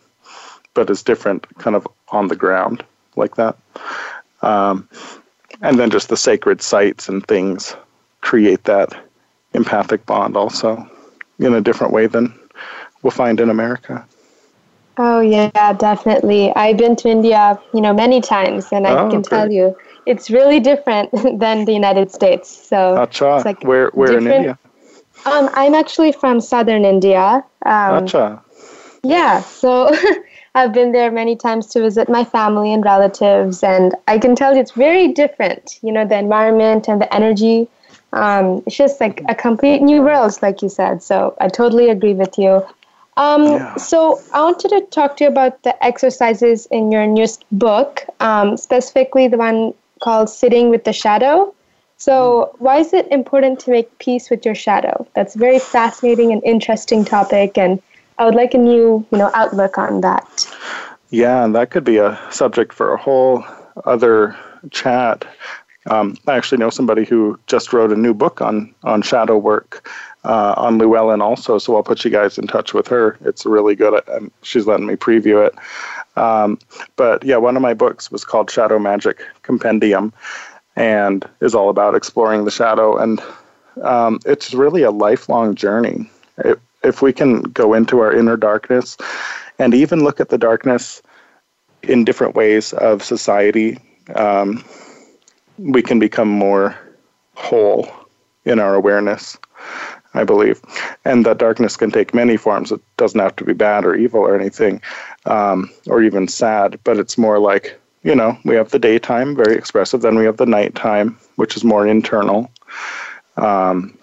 but 0.74 0.90
is 0.90 1.02
different, 1.02 1.46
kind 1.58 1.74
of 1.74 1.86
on 2.08 2.28
the 2.28 2.36
ground 2.36 2.84
like 3.16 3.36
that. 3.36 3.56
And 5.62 5.78
then 5.78 5.90
just 5.90 6.08
the 6.08 6.16
sacred 6.16 6.60
sites 6.60 7.08
and 7.08 7.24
things 7.26 7.76
create 8.20 8.64
that 8.64 8.92
empathic 9.54 10.04
bond 10.06 10.36
also 10.36 10.88
in 11.38 11.54
a 11.54 11.60
different 11.60 11.92
way 11.92 12.06
than 12.06 12.34
we'll 13.02 13.10
find 13.10 13.40
in 13.40 13.50
America. 13.50 14.06
Oh 14.98 15.20
yeah, 15.20 15.72
definitely. 15.72 16.54
I've 16.54 16.76
been 16.76 16.96
to 16.96 17.08
India, 17.08 17.58
you 17.72 17.80
know, 17.80 17.94
many 17.94 18.20
times, 18.20 18.68
and 18.72 18.86
I 18.86 18.92
oh, 18.92 19.10
can 19.10 19.22
tell 19.22 19.50
you, 19.50 19.76
it's 20.04 20.30
really 20.30 20.60
different 20.60 21.10
than 21.38 21.64
the 21.64 21.72
United 21.72 22.10
States. 22.12 22.48
So 22.50 22.76
Acha. 22.76 23.36
it's 23.36 23.46
like 23.46 23.64
where 23.64 23.88
where 23.94 24.18
in 24.18 24.26
India? 24.26 24.58
Um, 25.24 25.48
I'm 25.54 25.74
actually 25.74 26.12
from 26.12 26.40
southern 26.40 26.84
India. 26.84 27.44
Um, 27.64 28.04
Acha. 28.04 28.42
Yeah, 29.02 29.40
so 29.40 29.90
I've 30.54 30.72
been 30.72 30.92
there 30.92 31.10
many 31.10 31.34
times 31.34 31.66
to 31.68 31.80
visit 31.80 32.08
my 32.08 32.24
family 32.24 32.72
and 32.72 32.84
relatives, 32.84 33.62
and 33.62 33.94
I 34.06 34.18
can 34.18 34.34
tell 34.36 34.54
you 34.54 34.60
it's 34.60 34.72
very 34.72 35.08
different. 35.08 35.78
You 35.82 35.92
know, 35.92 36.06
the 36.06 36.18
environment 36.18 36.88
and 36.88 37.00
the 37.00 37.12
energy. 37.14 37.68
Um, 38.12 38.62
it's 38.66 38.76
just 38.76 39.00
like 39.00 39.22
a 39.28 39.34
complete 39.34 39.80
new 39.80 40.02
world, 40.02 40.38
like 40.42 40.60
you 40.60 40.68
said. 40.68 41.02
So 41.02 41.34
I 41.40 41.48
totally 41.48 41.88
agree 41.88 42.12
with 42.12 42.36
you. 42.36 42.62
Um, 43.16 43.44
yeah. 43.44 43.76
So 43.76 44.20
I 44.34 44.42
wanted 44.42 44.68
to 44.68 44.80
talk 44.90 45.16
to 45.18 45.24
you 45.24 45.30
about 45.30 45.62
the 45.62 45.82
exercises 45.84 46.66
in 46.66 46.92
your 46.92 47.06
newest 47.06 47.44
book, 47.52 48.04
um, 48.20 48.56
specifically 48.58 49.28
the 49.28 49.38
one 49.38 49.72
called 50.00 50.28
Sitting 50.28 50.68
with 50.68 50.84
the 50.84 50.92
Shadow. 50.92 51.54
So, 51.96 52.56
why 52.58 52.78
is 52.78 52.92
it 52.92 53.06
important 53.12 53.60
to 53.60 53.70
make 53.70 53.96
peace 54.00 54.28
with 54.28 54.44
your 54.44 54.56
shadow? 54.56 55.06
That's 55.14 55.36
a 55.36 55.38
very 55.38 55.60
fascinating 55.60 56.32
and 56.32 56.42
interesting 56.42 57.04
topic, 57.04 57.56
and 57.56 57.80
I 58.22 58.24
would 58.24 58.36
like 58.36 58.54
a 58.54 58.58
new, 58.58 59.04
you 59.10 59.18
know, 59.18 59.32
outlook 59.34 59.78
on 59.78 60.00
that. 60.02 60.46
Yeah, 61.10 61.44
and 61.44 61.56
that 61.56 61.72
could 61.72 61.82
be 61.82 61.96
a 61.96 62.16
subject 62.30 62.72
for 62.72 62.94
a 62.94 62.96
whole 62.96 63.44
other 63.84 64.36
chat. 64.70 65.24
Um, 65.90 66.16
I 66.28 66.36
actually 66.36 66.58
know 66.58 66.70
somebody 66.70 67.04
who 67.04 67.36
just 67.48 67.72
wrote 67.72 67.90
a 67.90 67.96
new 67.96 68.14
book 68.14 68.40
on 68.40 68.72
on 68.84 69.02
shadow 69.02 69.36
work 69.36 69.90
uh, 70.22 70.54
on 70.56 70.78
Llewellyn 70.78 71.20
also, 71.20 71.58
so 71.58 71.74
I'll 71.74 71.82
put 71.82 72.04
you 72.04 72.12
guys 72.12 72.38
in 72.38 72.46
touch 72.46 72.72
with 72.72 72.86
her. 72.86 73.18
It's 73.22 73.44
really 73.44 73.74
good, 73.74 74.00
and 74.06 74.30
she's 74.42 74.68
letting 74.68 74.86
me 74.86 74.94
preview 74.94 75.44
it. 75.44 75.54
Um, 76.16 76.60
but 76.94 77.24
yeah, 77.24 77.38
one 77.38 77.56
of 77.56 77.62
my 77.62 77.74
books 77.74 78.12
was 78.12 78.24
called 78.24 78.52
Shadow 78.52 78.78
Magic 78.78 79.20
Compendium, 79.42 80.12
and 80.76 81.28
is 81.40 81.56
all 81.56 81.70
about 81.70 81.96
exploring 81.96 82.44
the 82.44 82.52
shadow, 82.52 82.96
and 82.98 83.20
um, 83.82 84.20
it's 84.24 84.54
really 84.54 84.84
a 84.84 84.92
lifelong 84.92 85.56
journey. 85.56 86.08
It, 86.38 86.60
if 86.84 87.02
we 87.02 87.12
can 87.12 87.42
go 87.42 87.74
into 87.74 88.00
our 88.00 88.12
inner 88.12 88.36
darkness, 88.36 88.96
and 89.58 89.74
even 89.74 90.04
look 90.04 90.20
at 90.20 90.28
the 90.28 90.38
darkness 90.38 91.02
in 91.82 92.04
different 92.04 92.34
ways 92.34 92.72
of 92.74 93.02
society, 93.02 93.78
um, 94.14 94.64
we 95.58 95.82
can 95.82 95.98
become 95.98 96.28
more 96.28 96.76
whole 97.34 97.88
in 98.44 98.58
our 98.58 98.74
awareness. 98.74 99.38
I 100.14 100.24
believe, 100.24 100.60
and 101.06 101.24
that 101.24 101.38
darkness 101.38 101.76
can 101.76 101.90
take 101.90 102.12
many 102.12 102.36
forms. 102.36 102.70
It 102.70 102.82
doesn't 102.98 103.18
have 103.18 103.34
to 103.36 103.44
be 103.44 103.54
bad 103.54 103.86
or 103.86 103.94
evil 103.94 104.20
or 104.20 104.38
anything, 104.38 104.82
um, 105.24 105.70
or 105.86 106.02
even 106.02 106.28
sad, 106.28 106.78
but 106.84 106.98
it's 106.98 107.16
more 107.16 107.38
like, 107.38 107.80
you 108.02 108.14
know, 108.14 108.36
we 108.44 108.54
have 108.54 108.70
the 108.70 108.78
daytime, 108.78 109.34
very 109.34 109.56
expressive, 109.56 110.02
then 110.02 110.16
we 110.16 110.26
have 110.26 110.36
the 110.36 110.44
nighttime, 110.44 111.16
which 111.36 111.56
is 111.56 111.64
more 111.64 111.86
internal, 111.86 112.50
um, 113.38 113.96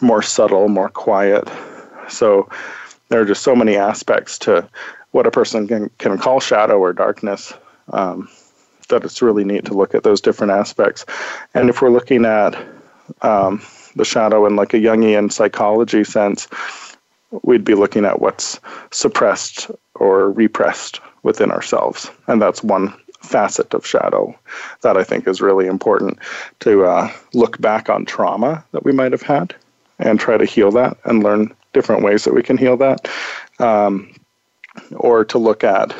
more 0.00 0.22
subtle, 0.22 0.68
more 0.68 0.88
quiet. 0.88 1.46
So 2.08 2.48
there 3.08 3.20
are 3.20 3.24
just 3.24 3.42
so 3.42 3.54
many 3.54 3.76
aspects 3.76 4.38
to 4.40 4.68
what 5.12 5.26
a 5.26 5.30
person 5.30 5.68
can, 5.68 5.90
can 5.98 6.18
call 6.18 6.40
shadow 6.40 6.78
or 6.78 6.92
darkness. 6.92 7.52
Um, 7.92 8.28
that 8.88 9.04
it's 9.04 9.22
really 9.22 9.44
neat 9.44 9.64
to 9.66 9.74
look 9.74 9.94
at 9.94 10.02
those 10.02 10.20
different 10.20 10.52
aspects. 10.52 11.04
And 11.54 11.68
if 11.68 11.80
we're 11.80 11.90
looking 11.90 12.24
at 12.24 12.54
um, 13.22 13.62
the 13.96 14.04
shadow 14.04 14.46
in 14.46 14.56
like 14.56 14.74
a 14.74 14.78
Jungian 14.78 15.32
psychology 15.32 16.04
sense, 16.04 16.48
we'd 17.42 17.64
be 17.64 17.74
looking 17.74 18.04
at 18.04 18.20
what's 18.20 18.60
suppressed 18.90 19.70
or 19.94 20.30
repressed 20.30 21.00
within 21.22 21.50
ourselves. 21.50 22.10
And 22.26 22.40
that's 22.40 22.62
one 22.62 22.94
facet 23.20 23.72
of 23.72 23.86
shadow 23.86 24.38
that 24.82 24.96
I 24.96 25.04
think 25.04 25.26
is 25.26 25.40
really 25.40 25.66
important 25.66 26.18
to 26.60 26.84
uh, 26.84 27.10
look 27.32 27.60
back 27.60 27.88
on 27.88 28.04
trauma 28.04 28.62
that 28.72 28.84
we 28.84 28.92
might 28.92 29.12
have 29.12 29.22
had 29.22 29.54
and 29.98 30.20
try 30.20 30.36
to 30.36 30.44
heal 30.44 30.70
that 30.72 30.96
and 31.04 31.22
learn 31.22 31.54
different 31.74 32.02
ways 32.02 32.24
that 32.24 32.34
we 32.34 32.42
can 32.42 32.56
heal 32.56 32.76
that. 32.78 33.08
Um, 33.58 34.14
or 34.96 35.24
to 35.26 35.38
look 35.38 35.62
at, 35.62 35.94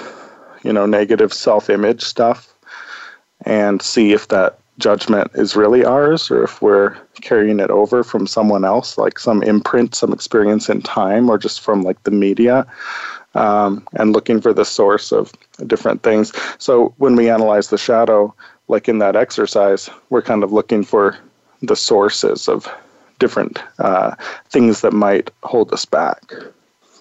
you 0.63 0.73
know, 0.73 0.87
negative 0.87 1.33
self 1.33 1.71
image 1.71 2.03
stuff 2.03 2.53
and 3.45 3.83
see 3.83 4.13
if 4.13 4.29
that 4.29 4.59
judgment 4.79 5.31
is 5.35 5.55
really 5.55 5.85
ours 5.85 6.31
or 6.31 6.43
if 6.43 6.61
we're 6.61 6.97
carrying 7.21 7.61
it 7.61 7.71
over 7.71 8.03
from 8.03 8.27
someone 8.27 8.65
else, 8.65 8.99
like 8.99 9.19
some 9.19 9.43
imprint, 9.43 9.95
some 9.95 10.13
experience 10.13 10.69
in 10.69 10.83
time, 10.83 11.31
or 11.31 11.39
just 11.39 11.61
from 11.61 11.83
like 11.83 12.03
the 12.03 12.11
media, 12.11 12.67
um, 13.35 13.87
and 13.95 14.13
looking 14.13 14.41
for 14.41 14.53
the 14.53 14.65
source 14.65 15.13
of 15.13 15.33
different 15.67 16.03
things. 16.03 16.33
So 16.59 16.95
when 16.99 17.15
we 17.15 17.31
analyze 17.31 17.69
the 17.69 17.79
shadow, 17.79 18.35
like 18.69 18.89
in 18.89 18.99
that 18.99 19.17
exercise, 19.17 19.91
we're 20.11 20.23
kind 20.23 20.43
of 20.43 20.53
looking 20.53 20.83
for 20.83 21.17
the 21.63 21.77
sources 21.77 22.49
of 22.49 22.69
different 23.19 23.59
uh, 23.79 24.15
things 24.51 24.81
that 24.81 24.93
might 24.93 25.31
hold 25.43 25.73
us 25.73 25.85
back. 25.85 26.33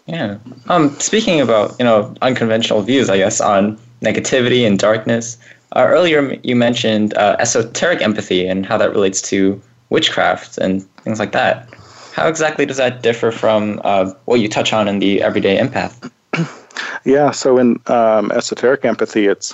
Yeah. 0.05 0.37
Um, 0.67 0.97
speaking 0.99 1.39
about 1.39 1.75
you 1.79 1.85
know 1.85 2.13
unconventional 2.21 2.81
views, 2.81 3.09
I 3.09 3.17
guess 3.17 3.39
on 3.39 3.77
negativity 4.01 4.67
and 4.67 4.77
darkness. 4.77 5.37
Uh, 5.75 5.85
earlier, 5.87 6.37
you 6.43 6.55
mentioned 6.55 7.15
uh, 7.15 7.35
esoteric 7.39 8.01
empathy 8.01 8.45
and 8.45 8.65
how 8.65 8.77
that 8.77 8.91
relates 8.91 9.21
to 9.23 9.59
witchcraft 9.89 10.57
and 10.57 10.83
things 11.03 11.19
like 11.19 11.31
that. 11.31 11.67
How 12.13 12.27
exactly 12.27 12.65
does 12.65 12.77
that 12.77 13.01
differ 13.01 13.31
from 13.31 13.81
uh, 13.83 14.13
what 14.25 14.39
you 14.39 14.47
touch 14.47 14.71
on 14.71 14.87
in 14.87 14.99
the 14.99 15.21
everyday 15.23 15.57
empath? 15.57 16.11
Yeah, 17.05 17.31
so 17.31 17.57
in 17.57 17.81
um, 17.87 18.31
esoteric 18.31 18.85
empathy, 18.85 19.27
it's 19.27 19.53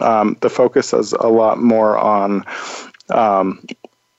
um, 0.00 0.36
the 0.40 0.50
focus 0.50 0.92
is 0.92 1.12
a 1.12 1.28
lot 1.28 1.60
more 1.60 1.96
on 1.96 2.44
um, 3.10 3.64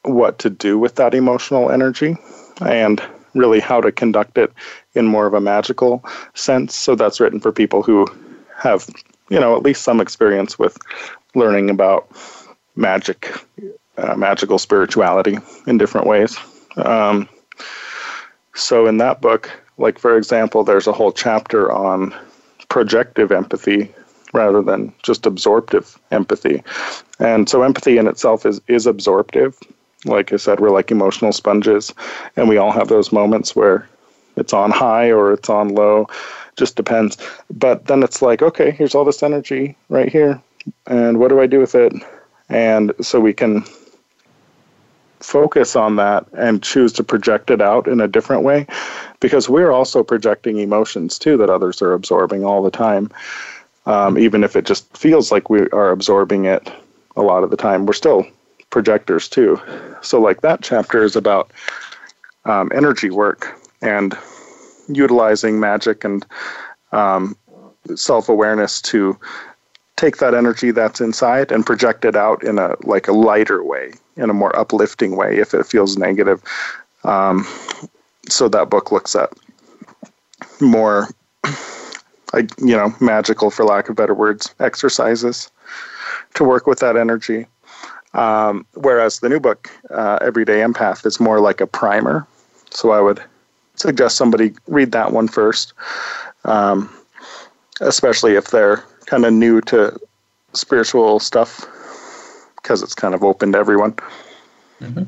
what 0.04 0.39
to 0.39 0.50
do 0.50 0.78
with 0.78 0.95
that 0.95 1.14
emotional 1.14 1.72
energy 1.72 2.16
and 2.62 3.02
really 3.36 3.60
how 3.60 3.80
to 3.80 3.91
conduct 3.91 4.38
it 4.38 4.52
in 4.93 5.06
more 5.06 5.28
of 5.28 5.34
a 5.34 5.41
magical 5.41 6.04
sense. 6.34 6.76
So 6.76 6.95
that's 6.95 7.20
written 7.20 7.39
for 7.39 7.52
people 7.52 7.84
who 7.84 8.08
have 8.56 8.89
you 9.30 9.39
know, 9.39 9.56
at 9.56 9.64
least 9.64 9.84
some 9.84 10.02
experience 10.02 10.60
with 10.60 10.78
learning 11.36 11.70
about 11.70 12.10
magic, 12.76 13.32
uh, 13.97 14.16
magical 14.16 14.58
spirituality 14.58 15.38
in 15.68 15.78
different 15.78 16.08
ways. 16.08 16.38
Um, 16.78 17.30
so 18.56 18.88
in 18.88 18.97
that 18.97 19.22
book, 19.22 19.50
like 19.78 20.00
for 20.00 20.18
example, 20.18 20.64
there's 20.64 20.88
a 20.88 20.93
whole 20.93 21.12
chapter 21.12 21.72
on 21.72 22.14
projective 22.68 23.32
empathy 23.32 23.93
rather 24.34 24.62
than 24.62 24.93
just 25.04 25.26
absorptive 25.26 25.97
empathy. 26.12 26.64
And 27.20 27.47
so 27.50 27.64
empathy 27.64 27.97
in 27.97 28.08
itself 28.08 28.45
is 28.45 28.60
is 28.68 28.86
absorptive. 28.86 29.58
Like 30.06 30.32
I 30.32 30.38
said, 30.38 30.60
we're 30.60 30.70
like 30.70 30.91
emotional 30.91 31.34
sponges 31.34 31.93
and 32.36 32.47
we 32.47 32.58
all 32.58 32.72
have 32.72 32.88
those 32.88 33.12
moments 33.12 33.56
where 33.56 33.88
it's 34.38 34.54
on 34.54 34.72
high 34.72 35.12
or 35.12 35.34
it's 35.34 35.50
on 35.50 35.70
low 35.70 36.08
just 36.60 36.76
depends. 36.76 37.18
But 37.50 37.86
then 37.86 38.04
it's 38.04 38.22
like, 38.22 38.43
okay, 38.43 38.70
here's 38.70 38.93
all 38.93 39.06
this 39.06 39.24
energy 39.24 39.76
right 39.88 40.12
here, 40.12 40.39
and 40.86 41.18
what 41.18 41.30
do 41.30 41.39
I 41.39 41.47
do 41.47 41.60
with 41.60 41.74
it? 41.74 41.93
And 42.50 42.93
so 43.02 43.20
we 43.20 43.34
can 43.34 43.64
focus 45.20 45.76
on 45.76 45.95
that 45.95 46.26
and 46.38 46.64
choose 46.64 46.93
to 46.93 47.04
project 47.04 47.50
it 47.50 47.62
out 47.62 47.88
in 47.88 48.00
a 48.00 48.08
different 48.08 48.43
way 48.43 48.66
because 49.20 49.50
we're 49.50 49.72
also 49.72 50.04
projecting 50.04 50.60
emotions 50.60 51.20
too 51.20 51.36
that 51.38 51.50
others 51.50 51.82
are 51.82 51.93
absorbing 51.93 52.45
all 52.45 52.64
the 52.64 52.72
time. 52.72 53.12
Um, 53.86 54.18
even 54.18 54.43
if 54.43 54.56
it 54.56 54.66
just 54.66 54.95
feels 54.95 55.32
like 55.32 55.50
we 55.50 55.68
are 55.72 55.89
absorbing 55.89 56.45
it 56.45 56.72
a 57.16 57.22
lot 57.22 57.43
of 57.43 57.50
the 57.50 57.58
time, 57.58 57.86
we're 57.86 57.93
still 57.93 58.26
projectors 58.70 59.28
too. 59.28 59.59
So, 60.01 60.20
like 60.20 60.41
that 60.41 60.61
chapter 60.61 61.03
is 61.03 61.15
about 61.15 61.51
um, 62.45 62.72
energy 62.74 63.09
work 63.09 63.59
and 63.82 64.17
utilizing 64.88 65.59
magic 65.59 66.03
and 66.03 66.26
um, 66.91 67.36
self 67.95 68.30
awareness 68.30 68.82
to 68.82 69.17
take 69.95 70.17
that 70.17 70.34
energy 70.34 70.72
that's 70.72 71.01
inside 71.01 71.51
and 71.51 71.65
project 71.65 72.05
it 72.05 72.15
out 72.15 72.43
in 72.43 72.57
a 72.57 72.76
like 72.84 73.07
a 73.07 73.11
lighter 73.11 73.63
way, 73.63 73.91
in 74.15 74.30
a 74.30 74.34
more 74.34 74.57
uplifting 74.57 75.15
way 75.15 75.38
if 75.38 75.53
it 75.53 75.65
feels 75.65 75.97
negative. 75.97 76.41
Um, 77.03 77.45
so 78.30 78.47
that 78.49 78.70
book 78.70 78.91
looks 78.91 79.15
at 79.15 79.32
more, 80.61 81.07
like 82.34 82.49
you 82.59 82.76
know, 82.76 82.93
magical, 82.99 83.49
for 83.51 83.65
lack 83.65 83.89
of 83.89 83.95
better 83.95 84.13
words, 84.13 84.53
exercises 84.59 85.51
to 86.36 86.43
work 86.43 86.67
with 86.67 86.80
that 86.80 86.95
energy. 86.95 87.45
Um, 88.14 88.66
whereas 88.74 89.20
the 89.20 89.30
new 89.30 89.39
book, 89.39 89.70
uh, 89.91 90.18
Everyday 90.22 90.62
Empath, 90.62 91.05
is 91.05 91.20
more 91.20 91.39
like 91.39 91.62
a 91.62 91.68
primer. 91.68 92.26
So 92.72 92.91
I 92.91 93.01
would 93.01 93.22
suggest 93.76 94.18
somebody 94.18 94.53
read 94.68 94.91
that 94.91 95.12
one 95.14 95.28
first, 95.28 95.74
um, 96.45 96.89
especially 97.82 98.36
if 98.36 98.47
they're 98.47 98.84
kind 99.05 99.26
of 99.26 99.34
new 99.34 99.62
to 99.62 99.97
spiritual 100.53 101.20
stuff, 101.20 101.66
because 102.55 102.82
it's 102.82 102.95
kind 102.95 103.14
of 103.14 103.24
open 103.24 103.51
to 103.53 103.57
everyone. 103.57 103.93
Mm-hmm. 104.82 105.03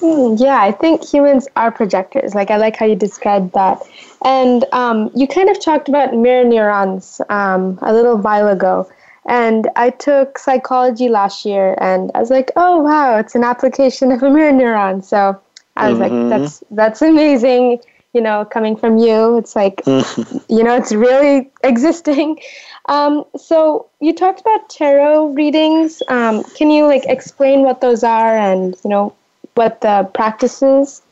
Mm, 0.00 0.38
yeah, 0.38 0.60
I 0.60 0.70
think 0.70 1.02
humans 1.02 1.48
are 1.56 1.70
projectors. 1.70 2.34
Like 2.34 2.50
I 2.50 2.58
like 2.58 2.76
how 2.76 2.84
you 2.84 2.94
described 2.94 3.54
that, 3.54 3.80
and 4.24 4.64
um, 4.72 5.10
you 5.14 5.26
kind 5.26 5.48
of 5.48 5.58
talked 5.60 5.88
about 5.88 6.14
mirror 6.14 6.44
neurons 6.44 7.22
um, 7.30 7.78
a 7.80 7.94
little 7.94 8.18
while 8.18 8.48
ago. 8.48 8.86
And 9.26 9.68
I 9.76 9.90
took 9.90 10.38
psychology 10.38 11.08
last 11.08 11.44
year, 11.44 11.76
and 11.78 12.10
I 12.14 12.20
was 12.20 12.30
like, 12.30 12.50
"Oh 12.56 12.80
wow, 12.80 13.16
it's 13.18 13.34
an 13.34 13.44
application 13.44 14.12
of 14.12 14.22
a 14.22 14.30
mirror 14.36 14.52
neuron." 14.52 15.02
So 15.04 15.40
I 15.76 15.90
was 15.90 15.98
mm-hmm. 15.98 16.30
like, 16.30 16.40
"That's 16.40 16.62
that's 16.70 17.02
amazing." 17.02 17.80
you 18.14 18.20
know, 18.20 18.44
coming 18.44 18.76
from 18.76 18.96
you. 18.96 19.36
It's 19.36 19.56
like, 19.56 19.82
you 19.86 20.62
know, 20.62 20.76
it's 20.76 20.92
really 20.92 21.50
existing. 21.64 22.38
Um, 22.86 23.24
so 23.36 23.88
you 24.00 24.14
talked 24.14 24.40
about 24.40 24.70
tarot 24.70 25.32
readings. 25.32 26.02
Um, 26.08 26.44
can 26.56 26.70
you 26.70 26.86
like 26.86 27.04
explain 27.06 27.62
what 27.62 27.80
those 27.80 28.04
are 28.04 28.36
and 28.36 28.76
you 28.84 28.90
know 28.90 29.14
what 29.54 29.80
the 29.80 30.08
practice 30.14 30.62
is? 30.62 31.02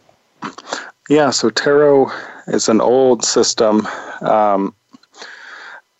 Yeah, 1.09 1.31
so 1.31 1.51
tarot 1.51 2.11
is 2.47 2.69
an 2.69 2.81
old 2.81 3.25
system. 3.25 3.87
Um, 4.21 4.75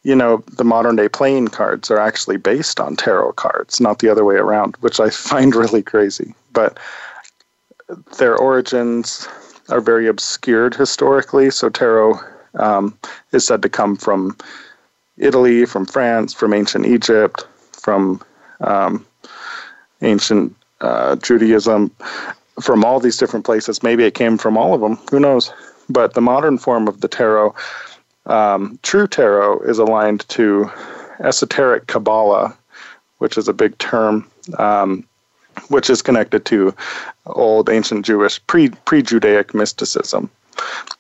you 0.03 0.15
know, 0.15 0.39
the 0.57 0.65
modern 0.65 0.97
day 0.97 1.09
playing 1.09 1.49
cards 1.49 1.91
are 1.91 1.99
actually 1.99 2.37
based 2.37 2.81
on 2.81 2.97
tarot 2.97 3.33
cards, 3.33 3.81
not 3.81 4.01
the 4.01 4.09
other 4.09 4.25
way 4.25 4.37
around, 4.37 4.77
which 4.81 4.99
I 5.01 5.11
find 5.31 5.55
really 5.55 5.83
crazy. 5.83 6.35
But 6.53 6.79
their 8.19 8.37
origins 8.37 9.29
are 9.69 9.81
very 9.81 10.07
obscured 10.07 10.75
historically. 10.75 11.51
So 11.51 11.69
tarot 11.69 12.19
um, 12.55 12.99
is 13.33 13.47
said 13.47 13.63
to 13.63 13.69
come 13.69 13.97
from 13.97 14.37
Italy, 15.19 15.67
from 15.67 15.87
France, 15.87 16.33
from 16.33 16.53
ancient 16.53 16.87
Egypt, 16.87 17.47
from 17.73 18.21
um, 18.61 19.07
ancient 20.01 20.55
uh, 20.81 21.17
Judaism, 21.17 21.91
from 22.61 22.85
all 22.85 22.99
these 22.99 23.17
different 23.17 23.45
places. 23.45 23.83
Maybe 23.83 24.05
it 24.05 24.15
came 24.15 24.37
from 24.37 24.57
all 24.57 24.75
of 24.75 24.81
them. 24.81 24.97
Who 25.11 25.21
knows? 25.21 25.53
But 25.89 26.15
the 26.15 26.21
modern 26.21 26.59
form 26.59 26.89
of 26.89 27.01
the 27.01 27.09
tarot, 27.09 27.55
um, 28.27 28.79
true 28.83 29.07
tarot, 29.07 29.61
is 29.61 29.79
aligned 29.79 30.29
to 30.31 30.71
esoteric 31.21 31.87
Kabbalah, 31.87 32.57
which 33.19 33.39
is 33.39 33.49
a 33.49 33.53
big 33.53 33.77
term. 33.79 34.31
Um, 34.59 35.07
which 35.69 35.91
is 35.91 36.03
connected 36.03 36.45
to 36.47 36.75
old 37.27 37.69
ancient 37.69 38.07
Jewish 38.07 38.45
pre 38.47 38.71
pre 38.71 39.03
Judaic 39.03 39.55
mysticism. 39.55 40.31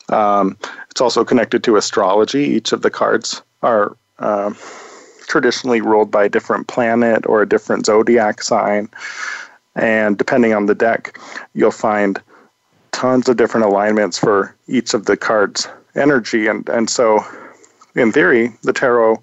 Um, 0.08 0.56
it's 0.90 1.00
also 1.00 1.24
connected 1.24 1.64
to 1.64 1.76
astrology. 1.76 2.44
Each 2.44 2.72
of 2.72 2.82
the 2.82 2.90
cards 2.90 3.42
are 3.62 3.96
uh, 4.18 4.52
traditionally 5.26 5.80
ruled 5.80 6.10
by 6.10 6.24
a 6.24 6.28
different 6.28 6.66
planet 6.66 7.26
or 7.26 7.42
a 7.42 7.48
different 7.48 7.86
zodiac 7.86 8.42
sign, 8.42 8.88
and 9.74 10.18
depending 10.18 10.52
on 10.52 10.66
the 10.66 10.74
deck, 10.74 11.18
you'll 11.54 11.70
find 11.70 12.20
tons 13.02 13.28
of 13.28 13.36
different 13.36 13.66
alignments 13.66 14.16
for 14.16 14.54
each 14.68 14.94
of 14.94 15.06
the 15.06 15.16
cards' 15.16 15.66
energy, 15.96 16.46
and 16.46 16.68
and 16.68 16.88
so 16.88 17.18
in 17.96 18.12
theory, 18.12 18.52
the 18.62 18.72
tarot, 18.72 19.20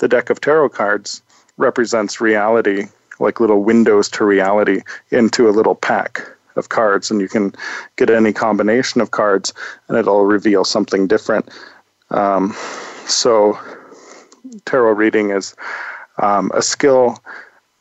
the 0.00 0.08
deck 0.08 0.28
of 0.28 0.40
tarot 0.40 0.70
cards 0.70 1.22
represents 1.56 2.20
reality, 2.20 2.86
like 3.20 3.38
little 3.38 3.62
windows 3.62 4.08
to 4.08 4.24
reality 4.24 4.82
into 5.10 5.48
a 5.48 5.54
little 5.54 5.76
pack 5.76 6.20
of 6.56 6.70
cards, 6.70 7.12
and 7.12 7.20
you 7.20 7.28
can 7.28 7.54
get 7.94 8.10
any 8.10 8.32
combination 8.32 9.00
of 9.00 9.12
cards, 9.12 9.54
and 9.86 9.96
it'll 9.96 10.24
reveal 10.24 10.64
something 10.64 11.06
different. 11.06 11.48
Um, 12.10 12.52
so, 13.06 13.56
tarot 14.64 14.94
reading 14.94 15.30
is 15.30 15.54
um, 16.18 16.50
a 16.54 16.60
skill 16.60 17.18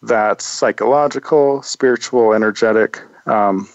that's 0.03 0.45
psychological, 0.45 1.63
spiritual, 1.63 2.31
energetic, 2.31 3.01
um, 3.25 3.67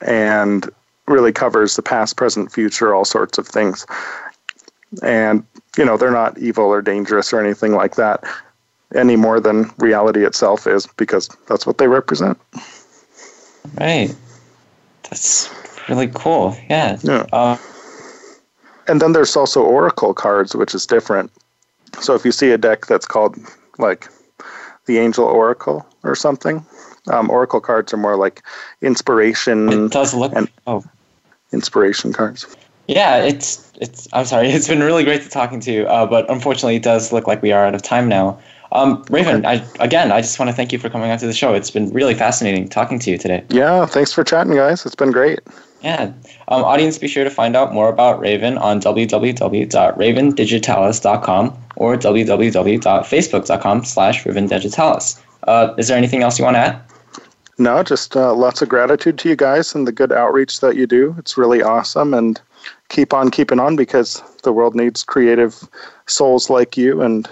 and 0.00 0.68
really 1.06 1.32
covers 1.32 1.76
the 1.76 1.82
past, 1.82 2.16
present, 2.16 2.52
future, 2.52 2.94
all 2.94 3.04
sorts 3.04 3.38
of 3.38 3.46
things. 3.46 3.86
And, 5.02 5.44
you 5.76 5.84
know, 5.84 5.96
they're 5.96 6.10
not 6.10 6.38
evil 6.38 6.64
or 6.64 6.82
dangerous 6.82 7.32
or 7.32 7.40
anything 7.40 7.72
like 7.72 7.96
that 7.96 8.24
any 8.94 9.16
more 9.16 9.40
than 9.40 9.70
reality 9.78 10.24
itself 10.24 10.66
is 10.66 10.86
because 10.96 11.28
that's 11.48 11.66
what 11.66 11.78
they 11.78 11.88
represent. 11.88 12.38
Right. 13.78 14.14
That's 15.04 15.52
really 15.88 16.08
cool. 16.08 16.56
Yeah. 16.68 16.98
Yeah. 17.02 17.26
Uh, 17.32 17.56
and 18.88 19.00
then 19.02 19.12
there's 19.12 19.36
also 19.36 19.62
oracle 19.62 20.14
cards, 20.14 20.54
which 20.54 20.74
is 20.74 20.86
different. 20.86 21.32
So 22.00 22.14
if 22.14 22.24
you 22.24 22.32
see 22.32 22.50
a 22.50 22.58
deck 22.58 22.86
that's 22.86 23.06
called 23.06 23.36
like 23.78 24.08
the 24.86 24.98
Angel 24.98 25.24
Oracle 25.24 25.86
or 26.04 26.14
something, 26.14 26.64
um, 27.08 27.30
oracle 27.30 27.60
cards 27.60 27.92
are 27.92 27.98
more 27.98 28.16
like 28.16 28.42
inspiration. 28.82 29.86
It 29.86 29.92
does 29.92 30.14
look. 30.14 30.32
And 30.34 30.48
oh. 30.66 30.84
Inspiration 31.52 32.12
cards. 32.12 32.46
Yeah, 32.88 33.22
it's 33.22 33.72
it's. 33.80 34.08
I'm 34.12 34.24
sorry. 34.24 34.50
It's 34.52 34.68
been 34.68 34.82
really 34.82 35.04
great 35.04 35.22
to 35.22 35.28
talking 35.28 35.60
to 35.60 35.72
you, 35.72 35.86
uh, 35.86 36.06
but 36.06 36.28
unfortunately, 36.30 36.76
it 36.76 36.82
does 36.82 37.12
look 37.12 37.26
like 37.26 37.42
we 37.42 37.52
are 37.52 37.66
out 37.66 37.74
of 37.74 37.82
time 37.82 38.08
now. 38.08 38.38
Um, 38.72 39.04
Raven, 39.10 39.46
I, 39.46 39.64
again, 39.78 40.10
I 40.10 40.20
just 40.20 40.38
want 40.38 40.50
to 40.50 40.54
thank 40.54 40.72
you 40.72 40.78
for 40.78 40.90
coming 40.90 41.10
onto 41.10 41.26
the 41.26 41.32
show. 41.32 41.54
It's 41.54 41.70
been 41.70 41.90
really 41.92 42.14
fascinating 42.14 42.68
talking 42.68 42.98
to 42.98 43.10
you 43.10 43.18
today. 43.18 43.44
Yeah, 43.48 43.86
thanks 43.86 44.12
for 44.12 44.24
chatting, 44.24 44.54
guys. 44.54 44.84
It's 44.84 44.96
been 44.96 45.12
great. 45.12 45.38
Yeah. 45.82 46.12
Um, 46.48 46.64
audience, 46.64 46.98
be 46.98 47.06
sure 47.06 47.24
to 47.24 47.30
find 47.30 47.54
out 47.54 47.72
more 47.72 47.88
about 47.88 48.18
Raven 48.18 48.58
on 48.58 48.80
www.ravendigitalis.com 48.80 51.58
or 51.76 51.96
www.facebook.com 51.96 53.84
slash 53.84 54.24
ravendigitalis. 54.24 55.22
Uh, 55.44 55.74
is 55.78 55.86
there 55.88 55.96
anything 55.96 56.22
else 56.22 56.38
you 56.38 56.44
want 56.44 56.56
to 56.56 56.60
add? 56.60 56.82
No, 57.58 57.82
just 57.82 58.16
uh, 58.16 58.34
lots 58.34 58.60
of 58.60 58.68
gratitude 58.68 59.18
to 59.18 59.28
you 59.30 59.36
guys 59.36 59.74
and 59.74 59.86
the 59.86 59.92
good 59.92 60.12
outreach 60.12 60.60
that 60.60 60.76
you 60.76 60.86
do. 60.86 61.14
It's 61.18 61.38
really 61.38 61.62
awesome, 61.62 62.12
and 62.12 62.40
keep 62.90 63.14
on 63.14 63.30
keeping 63.30 63.58
on 63.58 63.76
because 63.76 64.22
the 64.42 64.52
world 64.52 64.74
needs 64.74 65.02
creative 65.02 65.66
souls 66.06 66.50
like 66.50 66.76
you 66.76 67.00
and 67.00 67.28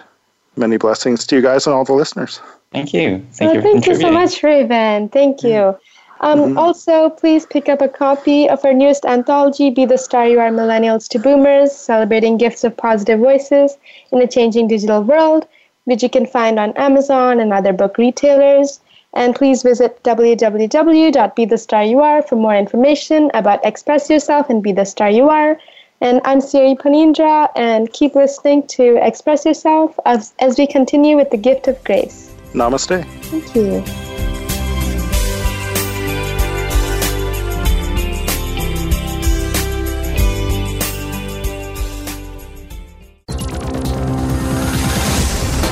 many 0.57 0.77
blessings 0.79 1.27
to 1.27 1.37
you 1.37 1.43
guys 1.43 1.67
and 1.67 1.75
all 1.75 1.85
the 1.85 1.93
listeners. 1.93 2.41
Thank 2.73 2.95
you. 2.95 3.25
Thank 3.33 3.51
oh, 3.51 3.55
you. 3.55 3.63
Thank 3.63 3.87
you 3.87 3.95
so 3.97 4.11
much, 4.11 4.43
Raven. 4.43 5.09
Thank 5.11 5.43
you. 5.43 5.77
Um, 6.21 6.39
mm-hmm. 6.39 6.59
Also, 6.59 7.11
please 7.11 7.45
pick 7.45 7.69
up 7.69 7.83
a 7.83 7.89
copy 7.89 8.49
of 8.49 8.65
our 8.65 8.73
newest 8.73 9.05
anthology, 9.05 9.71
Be 9.71 9.85
the 9.85 9.99
Star 9.99 10.27
You 10.27 10.41
Are 10.41 10.51
Millennials 10.51 11.07
to 11.09 11.19
Boomers, 11.19 11.73
celebrating 11.73 12.39
gifts 12.39 12.65
of 12.65 12.77
positive 12.77 13.21
voices 13.21 13.77
in 14.11 14.23
a 14.23 14.27
changing 14.27 14.69
digital 14.69 15.03
world, 15.03 15.47
which 15.85 16.03
you 16.03 16.09
can 16.09 16.25
find 16.25 16.59
on 16.59 16.73
Amazon 16.73 17.41
and 17.41 17.53
other 17.53 17.73
book 17.73 17.99
retailers. 17.99 18.81
And 19.15 19.35
please 19.35 19.63
visit 19.63 20.03
www.bethestaryouare 20.03 22.29
for 22.29 22.37
more 22.37 22.55
information 22.55 23.31
about 23.35 23.65
Express 23.65 24.11
Yourself 24.11 24.51
and 24.51 24.63
Be 24.63 24.73
the 24.73 24.85
Star 24.85 25.11
You 25.11 25.31
Are. 25.31 25.59
And 26.01 26.21
I'm 26.25 26.41
Siri 26.41 26.75
Panindra, 26.75 27.49
and 27.55 27.93
keep 27.93 28.15
listening 28.15 28.67
to 28.69 28.97
Express 29.07 29.47
Yourself 29.47 29.99
as, 30.05 30.35
as 30.41 30.59
we 30.59 30.67
continue 30.67 31.17
with 31.17 31.31
the 31.31 31.37
gift 31.37 31.69
of 31.69 31.83
grace. 31.85 32.35
Namaste. 32.53 33.05
Thank 33.25 33.55
you. 33.55 34.14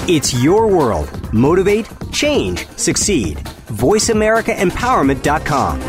It's 0.08 0.34
your 0.42 0.66
world. 0.66 1.32
Motivate, 1.32 1.88
change, 2.12 2.66
succeed. 2.76 3.36
VoiceAmericaEmpowerment.com. 3.68 5.82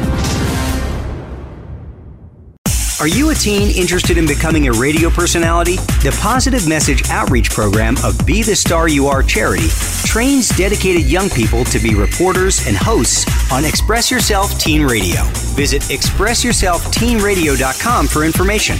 Are 2.99 3.07
you 3.07 3.31
a 3.31 3.35
teen 3.35 3.75
interested 3.75 4.19
in 4.19 4.27
becoming 4.27 4.67
a 4.67 4.71
radio 4.71 5.09
personality? 5.09 5.75
The 5.75 6.15
Positive 6.21 6.69
Message 6.69 7.09
Outreach 7.09 7.49
Program 7.49 7.95
of 8.03 8.23
Be 8.25 8.43
the 8.43 8.55
Star 8.55 8.87
You 8.87 9.07
Are 9.07 9.23
charity 9.23 9.67
trains 10.05 10.49
dedicated 10.49 11.09
young 11.09 11.27
people 11.29 11.63
to 11.65 11.79
be 11.79 11.95
reporters 11.95 12.65
and 12.67 12.77
hosts 12.77 13.25
on 13.51 13.65
Express 13.65 14.11
Yourself 14.11 14.57
Teen 14.59 14.83
Radio. 14.83 15.23
Visit 15.55 15.81
ExpressYourselfTeenRadio.com 15.83 18.07
for 18.07 18.23
information. 18.23 18.77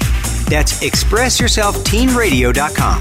That's 0.48 0.80
ExpressYourselfTeenRadio.com. 0.84 3.00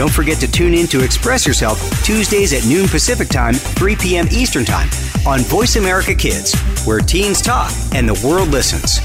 Don't 0.00 0.10
forget 0.10 0.38
to 0.38 0.50
tune 0.50 0.72
in 0.72 0.86
to 0.86 1.04
Express 1.04 1.46
Yourself 1.46 1.78
Tuesdays 2.02 2.54
at 2.54 2.64
noon 2.66 2.88
Pacific 2.88 3.28
Time, 3.28 3.52
3 3.52 3.96
p.m. 3.96 4.28
Eastern 4.30 4.64
Time 4.64 4.88
on 5.26 5.40
Voice 5.40 5.76
America 5.76 6.14
Kids, 6.14 6.58
where 6.86 7.00
teens 7.00 7.42
talk 7.42 7.70
and 7.92 8.08
the 8.08 8.26
world 8.26 8.48
listens. 8.48 8.98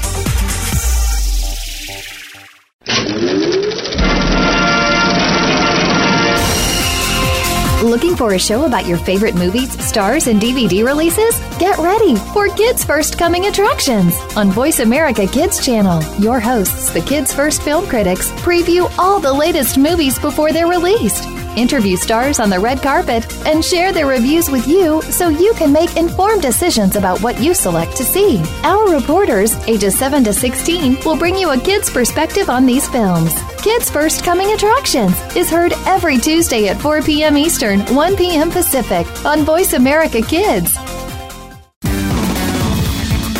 Looking 7.86 8.16
for 8.16 8.34
a 8.34 8.38
show 8.38 8.64
about 8.64 8.86
your 8.86 8.98
favorite 8.98 9.36
movies, 9.36 9.70
stars, 9.82 10.26
and 10.26 10.40
DVD 10.40 10.84
releases? 10.84 11.38
Get 11.58 11.78
ready 11.78 12.16
for 12.16 12.48
Kids 12.48 12.82
First 12.82 13.16
Coming 13.16 13.46
Attractions 13.46 14.18
on 14.36 14.50
Voice 14.50 14.80
America 14.80 15.24
Kids 15.24 15.64
Channel. 15.64 16.02
Your 16.20 16.40
hosts, 16.40 16.90
the 16.90 17.00
Kids 17.00 17.32
First 17.32 17.62
Film 17.62 17.86
Critics, 17.86 18.32
preview 18.42 18.92
all 18.98 19.20
the 19.20 19.32
latest 19.32 19.78
movies 19.78 20.18
before 20.18 20.52
they're 20.52 20.66
released 20.66 21.28
interview 21.56 21.96
stars 21.96 22.38
on 22.38 22.50
the 22.50 22.58
red 22.58 22.82
carpet, 22.82 23.26
and 23.46 23.64
share 23.64 23.92
their 23.92 24.06
reviews 24.06 24.50
with 24.50 24.68
you 24.68 25.00
so 25.02 25.28
you 25.28 25.54
can 25.54 25.72
make 25.72 25.96
informed 25.96 26.42
decisions 26.42 26.96
about 26.96 27.22
what 27.22 27.40
you 27.40 27.54
select 27.54 27.96
to 27.96 28.04
see. 28.04 28.42
Our 28.62 28.92
reporters, 28.92 29.54
ages 29.66 29.98
7 29.98 30.22
to 30.24 30.32
16, 30.32 30.98
will 31.04 31.16
bring 31.16 31.36
you 31.36 31.50
a 31.50 31.58
kid's 31.58 31.90
perspective 31.90 32.50
on 32.50 32.66
these 32.66 32.88
films. 32.88 33.34
Kids 33.62 33.90
First 33.90 34.22
Coming 34.22 34.52
Attractions 34.52 35.14
is 35.34 35.50
heard 35.50 35.72
every 35.86 36.18
Tuesday 36.18 36.68
at 36.68 36.80
4 36.80 37.02
p.m. 37.02 37.36
Eastern, 37.36 37.80
1 37.94 38.16
p.m. 38.16 38.50
Pacific 38.50 39.06
on 39.24 39.44
Voice 39.44 39.72
America 39.72 40.22
Kids. 40.22 40.72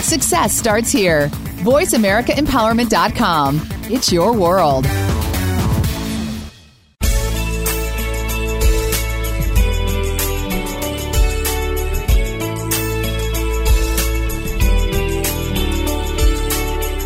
Success 0.07 0.53
starts 0.53 0.91
here. 0.91 1.29
VoiceAmericaEmpowerment.com. 1.63 3.69
It's 3.91 4.13
your 4.13 4.33
world. 4.33 4.87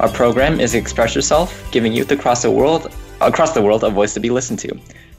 Our 0.00 0.08
program 0.08 0.58
is 0.58 0.74
Express 0.74 1.14
Yourself, 1.14 1.70
giving 1.70 1.92
youth 1.92 2.10
across 2.10 2.42
the 2.42 2.50
world 2.50 2.92
across 3.20 3.52
the 3.52 3.62
world 3.62 3.84
a 3.84 3.90
voice 3.90 4.12
to 4.14 4.20
be 4.20 4.28
listened 4.28 4.58
to. 4.58 4.76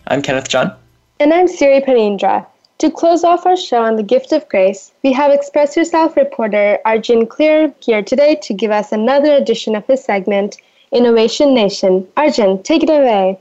I'm 0.07 0.21
Kenneth 0.21 0.49
John. 0.49 0.75
And 1.21 1.33
I'm 1.33 1.47
Siri 1.47 1.79
Panindra. 1.79 2.45
To 2.79 2.91
close 2.91 3.23
off 3.23 3.45
our 3.45 3.55
show 3.55 3.81
on 3.81 3.95
the 3.95 4.03
gift 4.03 4.33
of 4.33 4.47
grace, 4.49 4.91
we 5.01 5.13
have 5.13 5.31
Express 5.31 5.77
Yourself 5.77 6.17
reporter 6.17 6.77
Arjun 6.83 7.25
Clear 7.25 7.73
here 7.79 8.03
today 8.03 8.35
to 8.43 8.53
give 8.53 8.69
us 8.69 8.91
another 8.91 9.33
edition 9.33 9.75
of 9.77 9.87
his 9.87 10.03
segment, 10.03 10.57
Innovation 10.91 11.53
Nation. 11.53 12.05
Arjun, 12.17 12.61
take 12.61 12.83
it 12.83 12.89
away. 12.89 13.39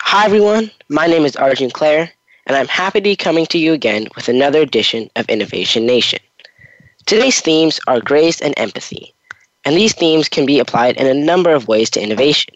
Hi 0.00 0.26
everyone, 0.26 0.70
my 0.90 1.06
name 1.06 1.24
is 1.24 1.34
Arjun 1.36 1.70
Clare, 1.70 2.10
and 2.46 2.56
I'm 2.56 2.68
happy 2.68 3.00
to 3.00 3.04
be 3.04 3.16
coming 3.16 3.46
to 3.46 3.58
you 3.58 3.72
again 3.72 4.06
with 4.14 4.28
another 4.28 4.60
edition 4.60 5.10
of 5.16 5.26
Innovation 5.30 5.86
Nation. 5.86 6.20
Today's 7.06 7.40
themes 7.40 7.80
are 7.86 8.00
grace 8.00 8.42
and 8.42 8.52
empathy, 8.58 9.14
and 9.66 9.76
these 9.76 9.92
themes 9.92 10.28
can 10.28 10.46
be 10.46 10.60
applied 10.60 10.96
in 10.96 11.08
a 11.08 11.26
number 11.26 11.50
of 11.52 11.66
ways 11.66 11.90
to 11.90 12.00
innovation. 12.00 12.54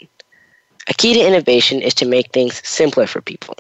A 0.89 0.95
key 0.95 1.13
to 1.15 1.27
innovation 1.27 1.83
is 1.83 1.93
to 1.95 2.07
make 2.07 2.33
things 2.33 2.67
simpler 2.67 3.07
for 3.09 3.21
people, 3.21 3.57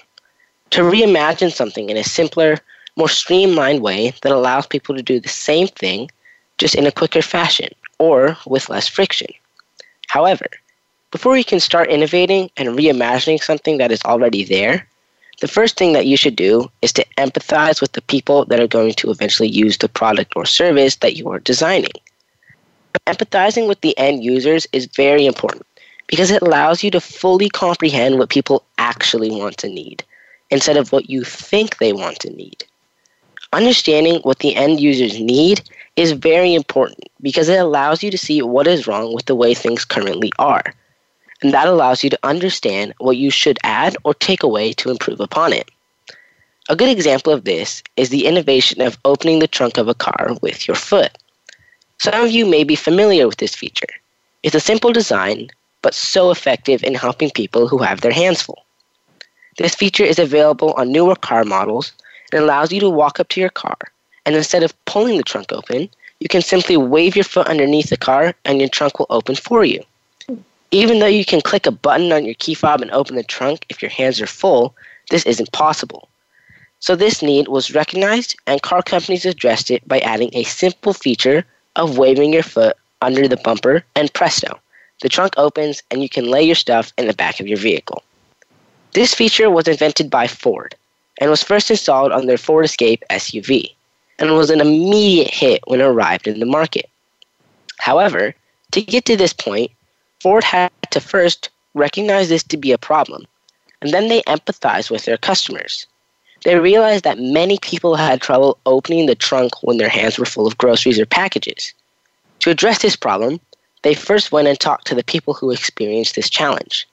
to 0.70 0.82
reimagine 0.82 1.52
something 1.52 1.90
in 1.90 1.96
a 1.96 2.04
simpler, 2.04 2.58
more 2.96 3.08
streamlined 3.08 3.82
way 3.82 4.14
that 4.22 4.30
allows 4.30 4.68
people 4.68 4.94
to 4.94 5.02
do 5.02 5.18
the 5.18 5.28
same 5.28 5.66
thing 5.66 6.08
just 6.58 6.76
in 6.76 6.86
a 6.86 6.92
quicker 6.92 7.22
fashion 7.22 7.68
or 7.98 8.36
with 8.46 8.70
less 8.70 8.86
friction. 8.86 9.28
However, 10.06 10.46
before 11.10 11.36
you 11.36 11.44
can 11.44 11.58
start 11.58 11.90
innovating 11.90 12.50
and 12.56 12.68
reimagining 12.68 13.42
something 13.42 13.78
that 13.78 13.90
is 13.90 14.02
already 14.04 14.44
there, 14.44 14.86
the 15.40 15.48
first 15.48 15.76
thing 15.76 15.92
that 15.94 16.06
you 16.06 16.16
should 16.16 16.36
do 16.36 16.70
is 16.82 16.92
to 16.92 17.06
empathize 17.18 17.80
with 17.80 17.92
the 17.92 18.02
people 18.02 18.44
that 18.44 18.60
are 18.60 18.68
going 18.68 18.92
to 18.94 19.10
eventually 19.10 19.48
use 19.48 19.78
the 19.78 19.88
product 19.88 20.34
or 20.36 20.44
service 20.44 20.96
that 20.96 21.16
you 21.16 21.28
are 21.30 21.40
designing. 21.40 21.90
Empathizing 23.06 23.68
with 23.68 23.80
the 23.80 23.96
end 23.98 24.24
users 24.24 24.66
is 24.72 24.86
very 24.86 25.26
important 25.26 25.66
because 26.06 26.30
it 26.30 26.42
allows 26.42 26.82
you 26.82 26.90
to 26.90 27.00
fully 27.00 27.48
comprehend 27.48 28.18
what 28.18 28.30
people 28.30 28.64
actually 28.78 29.30
want 29.30 29.56
to 29.58 29.68
need 29.68 30.04
instead 30.50 30.76
of 30.76 30.92
what 30.92 31.08
you 31.08 31.22
think 31.22 31.78
they 31.78 31.92
want 31.92 32.18
to 32.20 32.30
need. 32.30 32.64
Understanding 33.52 34.20
what 34.22 34.40
the 34.40 34.54
end 34.54 34.80
users 34.80 35.20
need 35.20 35.60
is 35.96 36.12
very 36.12 36.54
important 36.54 37.04
because 37.20 37.48
it 37.48 37.60
allows 37.60 38.02
you 38.02 38.10
to 38.10 38.18
see 38.18 38.42
what 38.42 38.66
is 38.66 38.86
wrong 38.86 39.14
with 39.14 39.26
the 39.26 39.34
way 39.34 39.54
things 39.54 39.84
currently 39.84 40.32
are. 40.38 40.62
And 41.42 41.52
that 41.54 41.68
allows 41.68 42.04
you 42.04 42.10
to 42.10 42.18
understand 42.22 42.94
what 42.98 43.16
you 43.16 43.30
should 43.30 43.58
add 43.64 43.96
or 44.04 44.14
take 44.14 44.42
away 44.42 44.72
to 44.74 44.90
improve 44.90 45.20
upon 45.20 45.52
it. 45.52 45.70
A 46.68 46.76
good 46.76 46.88
example 46.88 47.32
of 47.32 47.44
this 47.44 47.82
is 47.96 48.10
the 48.10 48.26
innovation 48.26 48.80
of 48.80 48.98
opening 49.04 49.38
the 49.38 49.48
trunk 49.48 49.78
of 49.78 49.88
a 49.88 49.94
car 49.94 50.36
with 50.42 50.68
your 50.68 50.76
foot. 50.76 51.16
Some 52.00 52.24
of 52.24 52.30
you 52.30 52.46
may 52.46 52.64
be 52.64 52.76
familiar 52.76 53.28
with 53.28 53.36
this 53.36 53.54
feature. 53.54 53.92
It's 54.42 54.54
a 54.54 54.60
simple 54.60 54.90
design, 54.90 55.50
but 55.82 55.92
so 55.92 56.30
effective 56.30 56.82
in 56.82 56.94
helping 56.94 57.28
people 57.28 57.68
who 57.68 57.76
have 57.76 58.00
their 58.00 58.10
hands 58.10 58.40
full. 58.40 58.64
This 59.58 59.74
feature 59.74 60.04
is 60.04 60.18
available 60.18 60.72
on 60.78 60.92
newer 60.92 61.14
car 61.14 61.44
models 61.44 61.92
and 62.32 62.42
allows 62.42 62.72
you 62.72 62.80
to 62.80 62.88
walk 62.88 63.20
up 63.20 63.28
to 63.28 63.40
your 63.40 63.50
car, 63.50 63.76
and 64.24 64.34
instead 64.34 64.62
of 64.62 64.72
pulling 64.86 65.18
the 65.18 65.22
trunk 65.22 65.52
open, 65.52 65.90
you 66.20 66.28
can 66.28 66.40
simply 66.40 66.78
wave 66.78 67.16
your 67.16 67.24
foot 67.24 67.48
underneath 67.48 67.90
the 67.90 67.98
car 67.98 68.34
and 68.46 68.60
your 68.60 68.70
trunk 68.70 68.98
will 68.98 69.06
open 69.10 69.34
for 69.34 69.62
you. 69.62 69.84
Even 70.70 71.00
though 71.00 71.06
you 71.18 71.26
can 71.26 71.42
click 71.42 71.66
a 71.66 71.70
button 71.70 72.12
on 72.12 72.24
your 72.24 72.36
key 72.36 72.54
fob 72.54 72.80
and 72.80 72.90
open 72.92 73.16
the 73.16 73.22
trunk 73.22 73.66
if 73.68 73.82
your 73.82 73.90
hands 73.90 74.22
are 74.22 74.26
full, 74.26 74.74
this 75.10 75.26
isn't 75.26 75.52
possible. 75.52 76.08
So 76.78 76.96
this 76.96 77.20
need 77.20 77.48
was 77.48 77.74
recognized 77.74 78.36
and 78.46 78.62
car 78.62 78.80
companies 78.80 79.26
addressed 79.26 79.70
it 79.70 79.86
by 79.86 79.98
adding 79.98 80.30
a 80.32 80.44
simple 80.44 80.94
feature 80.94 81.44
of 81.76 81.98
waving 81.98 82.32
your 82.32 82.42
foot 82.42 82.76
under 83.02 83.26
the 83.26 83.36
bumper, 83.38 83.84
and 83.96 84.12
presto, 84.12 84.58
the 85.02 85.08
trunk 85.08 85.34
opens 85.36 85.82
and 85.90 86.02
you 86.02 86.08
can 86.08 86.30
lay 86.30 86.42
your 86.42 86.54
stuff 86.54 86.92
in 86.98 87.06
the 87.06 87.14
back 87.14 87.40
of 87.40 87.46
your 87.46 87.58
vehicle. 87.58 88.02
This 88.92 89.14
feature 89.14 89.50
was 89.50 89.68
invented 89.68 90.10
by 90.10 90.26
Ford 90.26 90.74
and 91.18 91.30
was 91.30 91.42
first 91.42 91.70
installed 91.70 92.12
on 92.12 92.26
their 92.26 92.38
Ford 92.38 92.64
Escape 92.64 93.04
SUV 93.10 93.74
and 94.18 94.34
was 94.34 94.50
an 94.50 94.60
immediate 94.60 95.30
hit 95.32 95.60
when 95.66 95.80
it 95.80 95.84
arrived 95.84 96.26
in 96.26 96.40
the 96.40 96.46
market. 96.46 96.90
However, 97.78 98.34
to 98.72 98.82
get 98.82 99.04
to 99.06 99.16
this 99.16 99.32
point, 99.32 99.70
Ford 100.20 100.44
had 100.44 100.70
to 100.90 101.00
first 101.00 101.48
recognize 101.74 102.28
this 102.28 102.42
to 102.44 102.56
be 102.56 102.72
a 102.72 102.78
problem, 102.78 103.26
and 103.80 103.92
then 103.92 104.08
they 104.08 104.22
empathized 104.22 104.90
with 104.90 105.04
their 105.04 105.16
customers. 105.16 105.86
They 106.44 106.58
realized 106.58 107.04
that 107.04 107.18
many 107.18 107.58
people 107.58 107.96
had 107.96 108.20
trouble 108.20 108.58
opening 108.64 109.06
the 109.06 109.14
trunk 109.14 109.62
when 109.62 109.76
their 109.76 109.88
hands 109.88 110.18
were 110.18 110.24
full 110.24 110.46
of 110.46 110.56
groceries 110.58 110.98
or 110.98 111.06
packages. 111.06 111.74
To 112.40 112.50
address 112.50 112.80
this 112.80 112.96
problem, 112.96 113.40
they 113.82 113.94
first 113.94 114.32
went 114.32 114.48
and 114.48 114.58
talked 114.58 114.86
to 114.86 114.94
the 114.94 115.04
people 115.04 115.34
who 115.34 115.50
experienced 115.50 116.14
this 116.14 116.30
challenge. 116.30 116.88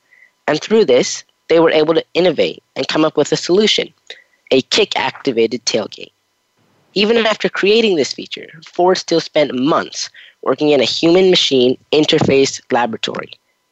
And 0.47 0.61
through 0.61 0.85
this, 0.85 1.23
they 1.47 1.59
were 1.59 1.71
able 1.71 1.93
to 1.93 2.05
innovate 2.13 2.61
and 2.75 2.87
come 2.87 3.05
up 3.05 3.15
with 3.15 3.31
a 3.31 3.37
solution 3.37 3.93
a 4.51 4.61
kick 4.61 4.97
activated 4.97 5.65
tailgate. 5.65 6.11
Even 6.93 7.25
after 7.25 7.49
creating 7.49 7.95
this 7.95 8.13
feature, 8.13 8.47
Ford 8.65 8.97
still 8.97 9.19
spent 9.19 9.53
months 9.53 10.09
working 10.41 10.69
in 10.69 10.79
a 10.79 10.85
human 10.85 11.29
machine 11.29 11.77
interface 11.91 12.61
laboratory, 12.71 13.31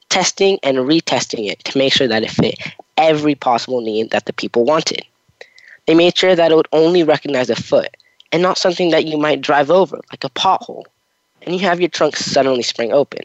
testing 0.10 0.60
and 0.64 0.78
retesting 0.80 1.50
it 1.50 1.64
to 1.64 1.78
make 1.78 1.94
sure 1.94 2.08
that 2.08 2.24
it 2.24 2.32
fit 2.32 2.60
every 2.98 3.36
possible 3.36 3.82
need 3.82 4.12
that 4.12 4.26
the 4.26 4.34
people 4.34 4.66
wanted. 4.66 5.06
They 5.88 5.96
made 5.96 6.18
sure 6.18 6.36
that 6.36 6.52
it 6.52 6.56
would 6.56 6.68
only 6.72 7.04
recognize 7.04 7.50
a 7.50 7.56
foot 7.56 7.96
and 8.32 8.42
not 8.42 8.58
something 8.58 8.90
that 8.92 9.06
you 9.06 9.18
might 9.18 9.42
drive 9.42 9.70
over, 9.70 10.00
like 10.12 10.24
a 10.24 10.30
pothole, 10.30 10.86
and 11.44 11.54
you 11.56 11.62
have 11.62 11.80
your 11.80 11.90
trunk 11.90 12.16
suddenly 12.16 12.64
spring 12.64 12.92
open. 12.92 13.22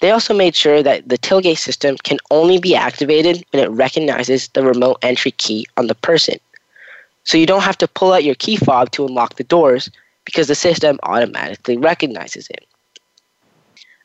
They 0.00 0.10
also 0.10 0.34
made 0.34 0.56
sure 0.56 0.82
that 0.82 1.08
the 1.08 1.16
tailgate 1.18 1.58
system 1.58 1.96
can 2.02 2.18
only 2.30 2.58
be 2.58 2.74
activated 2.74 3.44
when 3.50 3.62
it 3.62 3.70
recognizes 3.70 4.48
the 4.48 4.64
remote 4.64 4.98
entry 5.02 5.30
key 5.30 5.66
on 5.76 5.86
the 5.86 5.94
person. 5.94 6.38
So 7.24 7.38
you 7.38 7.46
don't 7.46 7.62
have 7.62 7.78
to 7.78 7.86
pull 7.86 8.12
out 8.12 8.24
your 8.24 8.34
key 8.34 8.56
fob 8.56 8.90
to 8.92 9.06
unlock 9.06 9.36
the 9.36 9.44
doors 9.44 9.90
because 10.24 10.48
the 10.48 10.56
system 10.56 10.98
automatically 11.04 11.76
recognizes 11.76 12.48
it. 12.50 12.66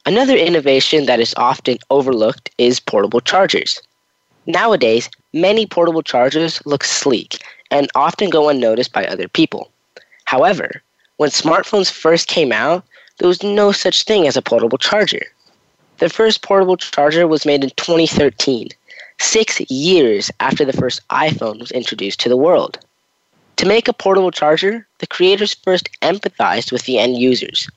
Another 0.06 0.38
innovation 0.38 1.06
that 1.08 1.20
is 1.20 1.34
often 1.36 1.80
overlooked 1.90 2.50
is 2.60 2.80
portable 2.80 3.20
chargers. 3.20 3.82
Nowadays, 4.46 5.10
many 5.42 5.66
portable 5.66 6.04
chargers 6.04 6.62
look 6.66 6.84
sleek 6.84 7.44
and 7.72 7.90
often 7.96 8.30
go 8.30 8.50
unnoticed 8.50 8.94
by 8.94 9.06
other 9.06 9.28
people. 9.28 9.72
However, 10.26 10.82
when 11.18 11.30
smartphones 11.30 11.92
first 11.92 12.28
came 12.28 12.52
out, 12.52 12.84
there 13.18 13.28
was 13.28 13.44
no 13.44 13.72
such 13.72 14.04
thing 14.04 14.28
as 14.28 14.38
a 14.38 14.42
portable 14.42 14.78
charger. 14.78 15.26
The 15.98 16.10
first 16.10 16.44
portable 16.44 16.78
charger 16.78 17.28
was 17.28 17.46
made 17.46 17.64
in 17.64 17.72
2013, 17.72 18.70
six 19.20 19.60
years 19.72 20.30
after 20.40 20.64
the 20.64 20.74
first 20.74 21.02
iPhone 21.10 21.60
was 21.60 21.72
introduced 21.72 22.20
to 22.20 22.30
the 22.30 22.38
world. 22.38 22.78
To 23.58 23.66
make 23.66 23.88
a 23.88 23.94
portable 23.94 24.30
charger, 24.30 24.88
the 25.00 25.08
creators 25.08 25.56
first 25.56 25.90
empathized 26.02 26.72
with 26.72 26.84
the 26.84 27.00
end 27.00 27.18
users, 27.18 27.68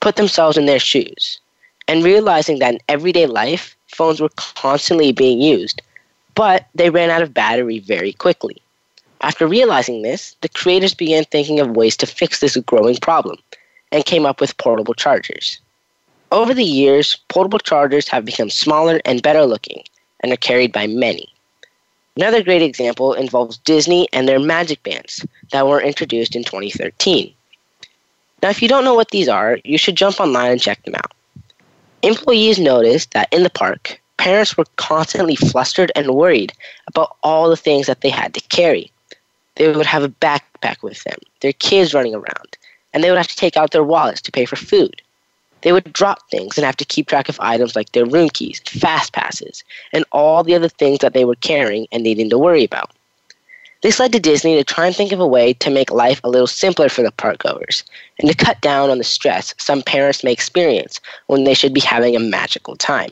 put 0.00 0.16
themselves 0.16 0.56
in 0.56 0.64
their 0.64 0.78
shoes, 0.78 1.38
and 1.86 2.02
realizing 2.02 2.58
that 2.60 2.74
in 2.74 2.80
everyday 2.88 3.26
life, 3.26 3.76
phones 3.88 4.20
were 4.20 4.30
constantly 4.36 5.12
being 5.12 5.42
used, 5.42 5.82
but 6.40 6.68
they 6.74 6.88
ran 6.88 7.10
out 7.10 7.20
of 7.20 7.34
battery 7.34 7.80
very 7.80 8.14
quickly. 8.14 8.56
After 9.20 9.46
realizing 9.46 10.00
this, 10.00 10.34
the 10.40 10.48
creators 10.48 10.94
began 10.94 11.24
thinking 11.24 11.60
of 11.60 11.76
ways 11.76 11.98
to 11.98 12.06
fix 12.06 12.40
this 12.40 12.56
growing 12.56 12.96
problem 12.96 13.36
and 13.92 14.06
came 14.06 14.24
up 14.24 14.40
with 14.40 14.56
portable 14.56 14.94
chargers. 14.94 15.60
Over 16.32 16.54
the 16.54 16.64
years, 16.64 17.14
portable 17.28 17.58
chargers 17.58 18.08
have 18.08 18.24
become 18.24 18.48
smaller 18.48 19.02
and 19.04 19.20
better 19.20 19.44
looking 19.44 19.82
and 20.20 20.32
are 20.32 20.36
carried 20.36 20.72
by 20.72 20.86
many. 20.86 21.28
Another 22.16 22.42
great 22.42 22.62
example 22.62 23.12
involves 23.12 23.58
Disney 23.58 24.08
and 24.10 24.26
their 24.26 24.40
Magic 24.40 24.82
Bands 24.82 25.26
that 25.52 25.66
were 25.66 25.82
introduced 25.82 26.34
in 26.34 26.42
2013. 26.42 27.34
Now, 28.42 28.48
if 28.48 28.62
you 28.62 28.68
don't 28.68 28.84
know 28.84 28.94
what 28.94 29.10
these 29.10 29.28
are, 29.28 29.58
you 29.62 29.76
should 29.76 29.96
jump 29.96 30.18
online 30.18 30.52
and 30.52 30.62
check 30.62 30.82
them 30.84 30.94
out. 30.94 31.12
Employees 32.00 32.58
noticed 32.58 33.10
that 33.10 33.30
in 33.30 33.42
the 33.42 33.50
park, 33.50 33.99
parents 34.20 34.54
were 34.54 34.66
constantly 34.76 35.34
flustered 35.34 35.90
and 35.96 36.14
worried 36.14 36.52
about 36.88 37.16
all 37.22 37.48
the 37.48 37.56
things 37.56 37.86
that 37.86 38.02
they 38.02 38.10
had 38.10 38.34
to 38.34 38.40
carry. 38.54 38.92
They 39.54 39.72
would 39.72 39.86
have 39.86 40.02
a 40.02 40.10
backpack 40.10 40.82
with 40.82 41.02
them, 41.04 41.16
their 41.40 41.54
kids 41.54 41.94
running 41.94 42.14
around, 42.14 42.58
and 42.92 43.02
they 43.02 43.08
would 43.08 43.16
have 43.16 43.28
to 43.28 43.36
take 43.36 43.56
out 43.56 43.70
their 43.70 43.82
wallets 43.82 44.20
to 44.20 44.30
pay 44.30 44.44
for 44.44 44.56
food. 44.56 45.00
They 45.62 45.72
would 45.72 45.90
drop 45.94 46.30
things 46.30 46.58
and 46.58 46.66
have 46.66 46.76
to 46.76 46.84
keep 46.84 47.08
track 47.08 47.30
of 47.30 47.40
items 47.40 47.74
like 47.74 47.92
their 47.92 48.04
room 48.04 48.28
keys, 48.28 48.60
fast 48.66 49.14
passes, 49.14 49.64
and 49.94 50.04
all 50.12 50.44
the 50.44 50.54
other 50.54 50.68
things 50.68 50.98
that 50.98 51.14
they 51.14 51.24
were 51.24 51.36
carrying 51.36 51.86
and 51.90 52.02
needing 52.02 52.28
to 52.28 52.38
worry 52.38 52.64
about. 52.64 52.90
This 53.80 53.98
led 53.98 54.12
to 54.12 54.20
Disney 54.20 54.54
to 54.56 54.64
try 54.64 54.86
and 54.86 54.94
think 54.94 55.12
of 55.12 55.20
a 55.20 55.26
way 55.26 55.54
to 55.54 55.70
make 55.70 55.90
life 55.90 56.20
a 56.22 56.28
little 56.28 56.46
simpler 56.46 56.90
for 56.90 57.02
the 57.02 57.10
park 57.12 57.38
goers 57.38 57.84
and 58.18 58.28
to 58.28 58.36
cut 58.36 58.60
down 58.60 58.90
on 58.90 58.98
the 58.98 59.04
stress 59.04 59.54
some 59.56 59.80
parents 59.80 60.22
may 60.22 60.32
experience 60.32 61.00
when 61.28 61.44
they 61.44 61.54
should 61.54 61.72
be 61.72 61.80
having 61.80 62.14
a 62.14 62.20
magical 62.20 62.76
time. 62.76 63.10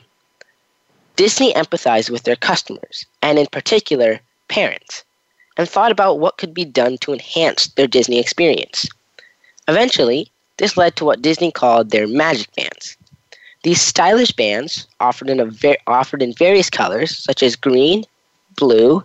Disney 1.19 1.51
empathized 1.51 2.09
with 2.09 2.23
their 2.23 2.37
customers, 2.37 3.05
and 3.21 3.37
in 3.37 3.47
particular, 3.47 4.21
parents, 4.47 5.03
and 5.57 5.67
thought 5.67 5.91
about 5.91 6.17
what 6.17 6.37
could 6.37 6.53
be 6.53 6.63
done 6.63 6.97
to 6.99 7.11
enhance 7.11 7.67
their 7.67 7.87
Disney 7.87 8.19
experience. 8.19 8.87
Eventually, 9.67 10.31
this 10.59 10.77
led 10.77 10.95
to 10.95 11.03
what 11.03 11.21
Disney 11.21 11.51
called 11.51 11.89
their 11.89 12.07
magic 12.07 12.47
bands. 12.55 12.95
These 13.63 13.81
stylish 13.81 14.31
bands, 14.31 14.87
offered 15.01 15.29
in, 15.29 15.45
ver- 15.51 15.75
offered 15.87 16.21
in 16.21 16.31
various 16.35 16.69
colors 16.69 17.17
such 17.17 17.43
as 17.43 17.57
green, 17.57 18.05
blue, 18.55 19.03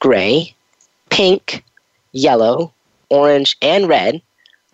gray, 0.00 0.52
pink, 1.10 1.62
yellow, 2.10 2.72
orange, 3.08 3.56
and 3.62 3.88
red, 3.88 4.20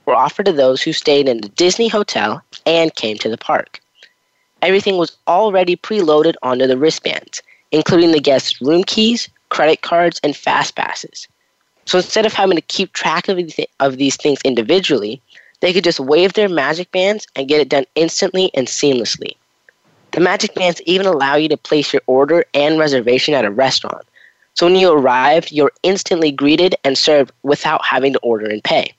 were 0.07 0.17
offered 0.17 0.47
to 0.47 0.53
those 0.53 0.81
who 0.81 0.95
stayed 0.95 1.29
in 1.29 1.43
the 1.43 1.51
Disney 1.51 1.89
hotel 1.89 2.43
and 2.65 2.95
came 2.95 3.19
to 3.19 3.29
the 3.29 3.37
park. 3.37 3.83
Everything 4.63 4.97
was 4.97 5.17
already 5.27 5.77
preloaded 5.77 6.35
onto 6.43 6.67
the 6.67 6.77
wristbands, 6.79 7.43
including 7.73 8.13
the 8.13 8.21
guests' 8.21 8.61
room 8.61 8.83
keys, 8.85 9.29
credit 9.51 9.83
cards, 9.83 10.21
and 10.23 10.37
fast 10.37 10.75
passes. 10.77 11.29
So 11.87 11.99
instead 11.99 12.27
of 12.27 12.33
having 12.33 12.57
to 12.57 12.63
keep 12.63 12.93
track 12.93 13.29
of, 13.29 13.39
of 13.81 13.97
these 13.99 14.17
things 14.17 14.41
individually, 14.45 15.23
They 15.61 15.73
could 15.73 15.85
just 15.85 16.01
wave 16.01 16.35
their 16.35 16.49
magic 16.49 16.91
bands 16.93 17.27
and 17.35 17.49
get 17.49 17.61
it 17.61 17.69
done 17.69 17.85
instantly 17.95 18.51
and 18.55 18.67
seamlessly. 18.69 19.33
The 20.13 20.21
magic 20.21 20.55
bands 20.55 20.81
even 20.87 21.07
allow 21.07 21.37
you 21.37 21.49
to 21.49 21.57
place 21.57 21.93
your 21.93 22.03
order 22.07 22.45
and 22.55 22.79
reservation 22.79 23.35
at 23.35 23.45
a 23.45 23.51
restaurant. 23.51 24.05
So 24.55 24.67
when 24.67 24.77
you 24.77 24.91
arrive, 24.93 25.51
you're 25.51 25.73
instantly 25.83 26.31
greeted 26.31 26.75
and 26.85 26.97
served 26.99 27.33
without 27.43 27.85
having 27.85 28.13
to 28.15 28.19
order 28.21 28.47
and 28.47 28.63
pay. 28.63 28.95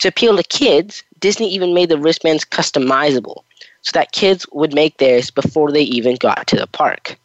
To 0.00 0.08
appeal 0.08 0.36
to 0.36 0.42
kids, 0.44 1.02
Disney 1.20 1.48
even 1.50 1.74
made 1.74 1.88
the 1.88 1.98
wristbands 1.98 2.44
customizable 2.44 3.42
so 3.84 3.90
that 3.92 4.12
kids 4.12 4.46
would 4.52 4.74
make 4.74 4.96
theirs 4.96 5.30
before 5.30 5.70
they 5.70 5.82
even 5.82 6.16
got 6.16 6.46
to 6.46 6.56
the 6.56 6.66
park. 6.66 7.16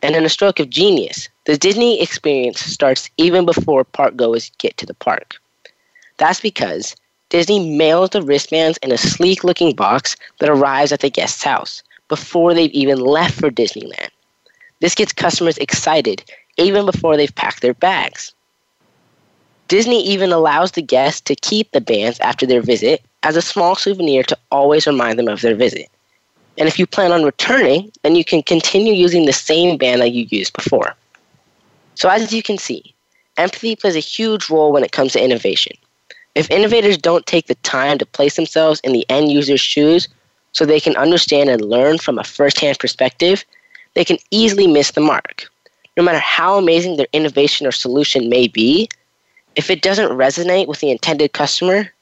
And 0.00 0.14
in 0.14 0.24
a 0.24 0.28
stroke 0.28 0.60
of 0.60 0.70
genius, 0.70 1.28
the 1.44 1.56
Disney 1.56 2.00
experience 2.00 2.60
starts 2.60 3.10
even 3.16 3.44
before 3.44 3.82
park 3.82 4.16
goers 4.16 4.52
get 4.58 4.76
to 4.76 4.86
the 4.86 4.94
park. 4.94 5.36
That's 6.16 6.40
because 6.40 6.94
Disney 7.30 7.76
mails 7.76 8.10
the 8.10 8.22
wristbands 8.22 8.78
in 8.78 8.92
a 8.92 8.96
sleek 8.96 9.42
looking 9.42 9.74
box 9.74 10.16
that 10.38 10.48
arrives 10.48 10.92
at 10.92 11.00
the 11.00 11.10
guest's 11.10 11.42
house 11.42 11.82
before 12.08 12.54
they've 12.54 12.70
even 12.70 13.00
left 13.00 13.34
for 13.34 13.50
Disneyland. 13.50 14.10
This 14.80 14.94
gets 14.94 15.12
customers 15.12 15.58
excited 15.58 16.22
even 16.58 16.86
before 16.86 17.16
they've 17.16 17.34
packed 17.34 17.60
their 17.60 17.74
bags. 17.74 18.32
Disney 19.66 20.02
even 20.06 20.32
allows 20.32 20.72
the 20.72 20.82
guests 20.82 21.20
to 21.22 21.34
keep 21.34 21.72
the 21.72 21.80
bands 21.80 22.20
after 22.20 22.46
their 22.46 22.62
visit 22.62 23.02
as 23.28 23.36
a 23.36 23.42
small 23.42 23.76
souvenir 23.76 24.22
to 24.22 24.38
always 24.50 24.86
remind 24.86 25.18
them 25.18 25.28
of 25.28 25.42
their 25.42 25.54
visit. 25.54 25.90
And 26.56 26.66
if 26.66 26.78
you 26.78 26.86
plan 26.86 27.12
on 27.12 27.24
returning, 27.24 27.92
then 28.02 28.16
you 28.16 28.24
can 28.24 28.42
continue 28.42 28.94
using 28.94 29.26
the 29.26 29.34
same 29.34 29.76
band 29.76 30.00
that 30.00 30.12
you 30.12 30.26
used 30.30 30.54
before. 30.54 30.94
So, 31.94 32.08
as 32.08 32.32
you 32.32 32.42
can 32.42 32.56
see, 32.56 32.94
empathy 33.36 33.76
plays 33.76 33.96
a 33.96 34.00
huge 34.16 34.48
role 34.48 34.72
when 34.72 34.82
it 34.82 34.92
comes 34.92 35.12
to 35.12 35.22
innovation. 35.22 35.76
If 36.36 36.50
innovators 36.50 36.96
don't 36.96 37.26
take 37.26 37.48
the 37.48 37.54
time 37.56 37.98
to 37.98 38.06
place 38.06 38.36
themselves 38.36 38.80
in 38.80 38.94
the 38.94 39.04
end 39.10 39.30
user's 39.30 39.60
shoes 39.60 40.08
so 40.52 40.64
they 40.64 40.80
can 40.80 40.96
understand 40.96 41.50
and 41.50 41.62
learn 41.62 41.98
from 41.98 42.18
a 42.18 42.24
first 42.24 42.58
hand 42.58 42.78
perspective, 42.78 43.44
they 43.92 44.06
can 44.06 44.16
easily 44.30 44.66
miss 44.66 44.92
the 44.92 45.02
mark. 45.02 45.44
No 45.98 46.02
matter 46.02 46.18
how 46.18 46.56
amazing 46.56 46.96
their 46.96 47.12
innovation 47.12 47.66
or 47.66 47.72
solution 47.72 48.30
may 48.30 48.48
be, 48.48 48.88
if 49.54 49.68
it 49.68 49.82
doesn't 49.82 50.16
resonate 50.16 50.66
with 50.66 50.80
the 50.80 50.90
intended 50.90 51.34
customer, 51.34 51.92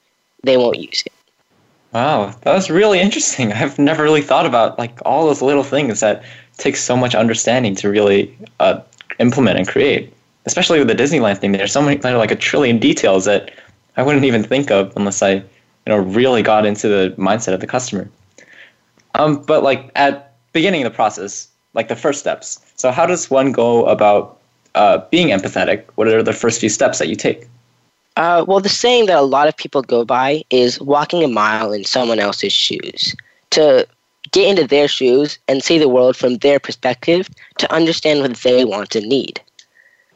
they 0.45 0.57
won't 0.57 0.79
use 0.79 1.03
it. 1.05 1.13
Wow, 1.97 2.35
that 2.43 2.53
was 2.53 2.69
really 2.69 3.01
interesting. 3.01 3.53
I've 3.55 3.79
never 3.79 4.03
really 4.03 4.21
thought 4.21 4.45
about 4.45 4.79
like 4.79 4.99
all 5.07 5.27
those 5.27 5.41
little 5.41 5.63
things 5.63 6.01
that 6.01 6.23
take 6.59 6.77
so 6.77 6.95
much 6.95 7.15
understanding 7.15 7.75
to 7.77 7.89
really 7.89 8.37
uh, 8.61 8.81
implement 9.19 9.57
and 9.57 9.67
create. 9.67 10.13
Especially 10.45 10.79
with 10.79 10.89
the 10.89 10.95
Disneyland 10.95 11.39
thing, 11.39 11.53
there's 11.53 11.73
so 11.73 11.81
many, 11.81 11.99
like 11.99 12.31
a 12.31 12.37
trillion 12.37 12.79
details 12.79 13.25
that 13.25 13.51
I 13.97 14.03
wouldn't 14.03 14.27
even 14.27 14.43
think 14.43 14.71
of 14.71 14.95
unless 14.95 15.23
I, 15.23 15.37
you 15.37 15.43
know, 15.87 15.97
really 15.97 16.43
got 16.43 16.67
into 16.67 16.87
the 16.87 17.15
mindset 17.17 17.55
of 17.55 17.61
the 17.61 17.67
customer. 17.67 18.07
Um, 19.15 19.41
but 19.41 19.63
like 19.63 19.91
at 19.97 20.35
beginning 20.53 20.83
of 20.85 20.93
the 20.93 20.95
process, 20.95 21.49
like 21.73 21.89
the 21.89 21.97
first 21.97 22.21
steps. 22.21 22.61
So 22.77 22.91
how 22.91 23.07
does 23.07 23.31
one 23.31 23.53
go 23.53 23.87
about 23.87 24.39
uh, 24.75 24.99
being 25.11 25.29
empathetic? 25.29 25.85
What 25.95 26.09
are 26.09 26.23
the 26.23 26.35
first 26.35 26.61
few 26.61 26.69
steps 26.69 26.99
that 26.99 27.09
you 27.09 27.17
take? 27.17 27.49
Uh, 28.17 28.45
well, 28.49 28.61
the 28.61 28.69
saying 28.69 29.07
that 29.07 29.19
a 29.19 29.23
lot 29.23 29.47
of 29.47 29.57
people 29.57 29.83
go 29.83 30.05
by 30.05 30.43
is 30.51 30.81
walking 30.81 31.23
a 31.23 31.29
mile 31.29 31.73
in 31.73 31.85
someone 31.85 32.19
else's 32.19 32.53
shoes. 32.53 33.15
To 33.51 33.87
get 34.33 34.49
into 34.49 34.67
their 34.67 34.89
shoes 34.89 35.39
and 35.49 35.63
see 35.63 35.79
the 35.79 35.89
world 35.89 36.17
from 36.17 36.39
their 36.39 36.59
perspective 36.59 37.29
to 37.59 37.73
understand 37.73 38.21
what 38.21 38.37
they 38.39 38.65
want 38.65 38.97
and 38.97 39.09
need. 39.09 39.41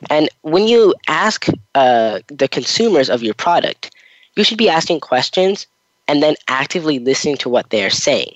And 0.09 0.29
when 0.43 0.67
you 0.67 0.95
ask 1.09 1.47
uh, 1.75 2.21
the 2.29 2.49
consumers 2.49 3.11
of 3.11 3.23
your 3.23 3.35
product, 3.35 3.95
you 4.37 4.45
should 4.45 4.59
be 4.59 4.69
asking 4.69 5.01
questions 5.01 5.67
and 6.09 6.23
then 6.23 6.35
actively 6.49 6.99
listening 6.99 7.37
to 7.39 7.49
what 7.49 7.71
they're 7.71 7.91
saying. 7.91 8.35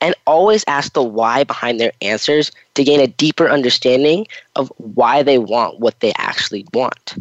And 0.00 0.14
always 0.26 0.64
ask 0.66 0.92
the 0.92 1.02
why 1.02 1.44
behind 1.44 1.80
their 1.80 1.92
answers 2.02 2.52
to 2.74 2.84
gain 2.84 3.00
a 3.00 3.06
deeper 3.06 3.48
understanding 3.48 4.26
of 4.56 4.72
why 4.76 5.22
they 5.22 5.38
want 5.38 5.80
what 5.80 5.98
they 6.00 6.12
actually 6.16 6.66
want. 6.72 7.14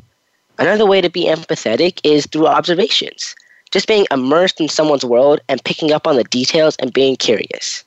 Another 0.59 0.85
way 0.85 1.01
to 1.01 1.09
be 1.09 1.25
empathetic 1.25 1.99
is 2.03 2.25
through 2.25 2.47
observations. 2.47 3.35
Just 3.71 3.87
being 3.87 4.07
immersed 4.11 4.59
in 4.59 4.69
someone's 4.69 5.05
world 5.05 5.39
and 5.49 5.63
picking 5.63 5.91
up 5.91 6.07
on 6.07 6.15
the 6.15 6.23
details 6.25 6.75
and 6.79 6.93
being 6.93 7.15
curious. 7.15 7.83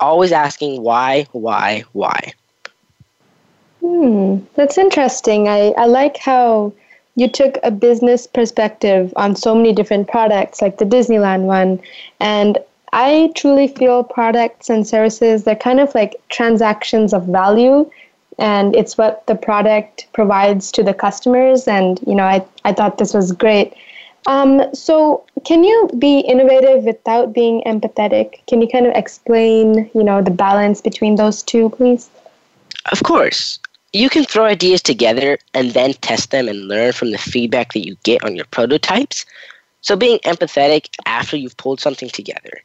Always 0.00 0.32
asking 0.32 0.82
why, 0.82 1.26
why, 1.32 1.84
why. 1.92 2.32
Hmm, 3.80 4.38
that's 4.54 4.78
interesting. 4.78 5.48
I, 5.48 5.72
I 5.76 5.86
like 5.86 6.16
how 6.16 6.72
you 7.16 7.28
took 7.28 7.58
a 7.62 7.70
business 7.70 8.26
perspective 8.26 9.12
on 9.16 9.36
so 9.36 9.54
many 9.54 9.72
different 9.72 10.08
products, 10.08 10.62
like 10.62 10.78
the 10.78 10.84
Disneyland 10.84 11.42
one. 11.42 11.80
And 12.18 12.58
I 12.92 13.30
truly 13.36 13.68
feel 13.68 14.02
products 14.02 14.68
and 14.68 14.86
services, 14.86 15.44
they're 15.44 15.54
kind 15.54 15.80
of 15.80 15.94
like 15.94 16.16
transactions 16.28 17.12
of 17.12 17.26
value 17.26 17.90
and 18.40 18.74
it's 18.74 18.98
what 18.98 19.26
the 19.26 19.34
product 19.34 20.08
provides 20.12 20.72
to 20.72 20.82
the 20.82 20.94
customers. 20.94 21.68
And 21.68 22.00
you 22.06 22.14
know, 22.14 22.24
I 22.24 22.44
I 22.64 22.72
thought 22.72 22.98
this 22.98 23.14
was 23.14 23.32
great. 23.32 23.74
Um, 24.26 24.74
so, 24.74 25.24
can 25.44 25.64
you 25.64 25.88
be 25.98 26.20
innovative 26.20 26.84
without 26.84 27.32
being 27.32 27.62
empathetic? 27.64 28.44
Can 28.46 28.60
you 28.60 28.68
kind 28.68 28.86
of 28.86 28.94
explain, 28.94 29.90
you 29.94 30.04
know, 30.04 30.20
the 30.20 30.30
balance 30.30 30.80
between 30.80 31.16
those 31.16 31.42
two, 31.42 31.70
please? 31.70 32.10
Of 32.92 33.02
course. 33.02 33.58
You 33.92 34.08
can 34.08 34.24
throw 34.24 34.44
ideas 34.44 34.82
together 34.82 35.38
and 35.52 35.72
then 35.72 35.94
test 35.94 36.30
them 36.30 36.48
and 36.48 36.68
learn 36.68 36.92
from 36.92 37.10
the 37.10 37.18
feedback 37.18 37.72
that 37.72 37.84
you 37.84 37.96
get 38.04 38.22
on 38.22 38.36
your 38.36 38.44
prototypes. 38.44 39.24
So, 39.80 39.96
being 39.96 40.18
empathetic 40.20 40.90
after 41.06 41.36
you've 41.36 41.56
pulled 41.56 41.80
something 41.80 42.10
together. 42.10 42.62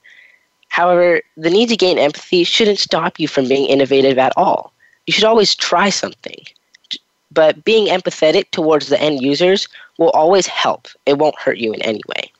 However, 0.67 1.21
the 1.38 1.49
need 1.49 1.69
to 1.69 1.78
gain 1.78 1.97
empathy 1.97 2.43
shouldn't 2.43 2.80
stop 2.80 3.17
you 3.17 3.30
from 3.30 3.47
being 3.47 3.65
innovative 3.65 4.17
at 4.17 4.34
all 4.36 4.74
you 5.08 5.14
should 5.14 5.24
always 5.24 5.56
try 5.56 5.89
something. 5.89 6.43
But 7.32 7.64
being 7.66 7.88
empathetic 7.88 8.51
towards 8.51 8.88
the 8.88 8.99
end 9.01 9.22
users 9.22 9.68
will 9.97 10.12
always 10.12 10.47
help. 10.47 10.88
It 11.06 11.18
won't 11.18 11.38
hurt 11.38 11.58
you 11.58 11.74
in 11.74 11.82
any 11.82 12.01
way. 12.08 12.32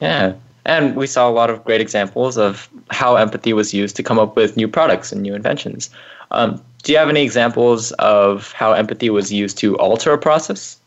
Yeah. 0.00 0.34
And 0.64 0.96
we 0.96 1.06
saw 1.06 1.28
a 1.28 1.32
lot 1.32 1.48
of 1.50 1.64
great 1.64 1.80
examples 1.80 2.36
of 2.36 2.68
how 2.90 3.16
empathy 3.16 3.52
was 3.52 3.72
used 3.72 3.96
to 3.96 4.02
come 4.02 4.18
up 4.18 4.36
with 4.36 4.56
new 4.56 4.68
products 4.68 5.12
and 5.12 5.22
new 5.22 5.34
inventions. 5.34 5.88
Um, 6.30 6.62
do 6.82 6.92
you 6.92 6.98
have 6.98 7.08
any 7.08 7.22
examples 7.22 7.92
of 7.92 8.52
how 8.52 8.72
empathy 8.72 9.08
was 9.08 9.32
used 9.32 9.56
to 9.58 9.76
alter 9.78 10.12
a 10.12 10.18
process? 10.18 10.78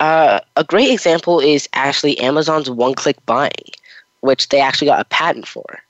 Uh, 0.00 0.40
a 0.56 0.62
great 0.62 0.92
example 0.92 1.40
is 1.40 1.68
actually 1.72 2.18
Amazon's 2.20 2.70
one 2.70 2.94
click 2.94 3.16
buying, 3.26 3.72
which 4.20 4.48
they 4.50 4.60
actually 4.60 4.86
got 4.86 5.00
a 5.00 5.04
patent 5.04 5.46
for. 5.46 5.82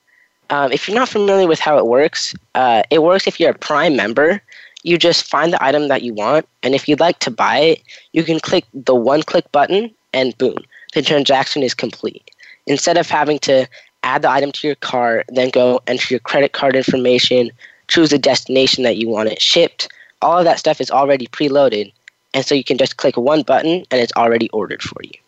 Um, 0.51 0.73
if 0.73 0.89
you're 0.89 0.95
not 0.95 1.09
familiar 1.09 1.47
with 1.47 1.61
how 1.61 1.79
it 1.79 1.87
works, 1.87 2.35
uh, 2.55 2.83
it 2.91 3.03
works 3.03 3.27
if 3.27 3.39
you're 3.39 3.51
a 3.51 3.59
Prime 3.59 3.97
member. 3.97 4.41
You 4.83 4.97
just 4.97 5.27
find 5.27 5.53
the 5.53 5.63
item 5.63 5.89
that 5.89 6.03
you 6.03 6.15
want, 6.15 6.49
and 6.63 6.75
if 6.75 6.89
you'd 6.89 7.01
like 7.01 7.19
to 7.21 7.31
buy 7.31 7.59
it, 7.59 7.83
you 8.13 8.25
can 8.25 8.41
click 8.41 8.65
the 8.73 8.95
one 8.95 9.23
click 9.23 9.51
button, 9.53 9.91
and 10.13 10.37
boom, 10.39 10.57
the 10.95 11.03
transaction 11.03 11.63
is 11.63 11.75
complete. 11.75 12.31
Instead 12.67 12.97
of 12.97 13.11
having 13.11 13.39
to 13.41 13.67
add 14.05 14.23
the 14.23 14.31
item 14.31 14.53
to 14.53 14.67
your 14.67 14.77
cart, 14.77 15.27
then 15.29 15.51
go 15.51 15.81
enter 15.87 16.15
your 16.15 16.21
credit 16.21 16.53
card 16.53 16.77
information, 16.77 17.51
choose 17.89 18.11
the 18.11 18.19
destination 18.19 18.85
that 18.85 18.97
you 18.97 19.09
want 19.09 19.29
it 19.29 19.43
shipped, 19.43 19.89
all 20.23 20.39
of 20.39 20.45
that 20.45 20.59
stuff 20.59 20.81
is 20.81 20.91
already 20.91 21.27
preloaded, 21.29 21.93
and 22.35 22.45
so 22.45 22.55
you 22.55 22.65
can 22.65 22.79
just 22.79 22.97
click 22.97 23.17
one 23.17 23.43
button 23.43 23.85
and 23.91 24.01
it's 24.01 24.13
already 24.17 24.49
ordered 24.51 24.83
for 24.83 25.03
you. 25.03 25.19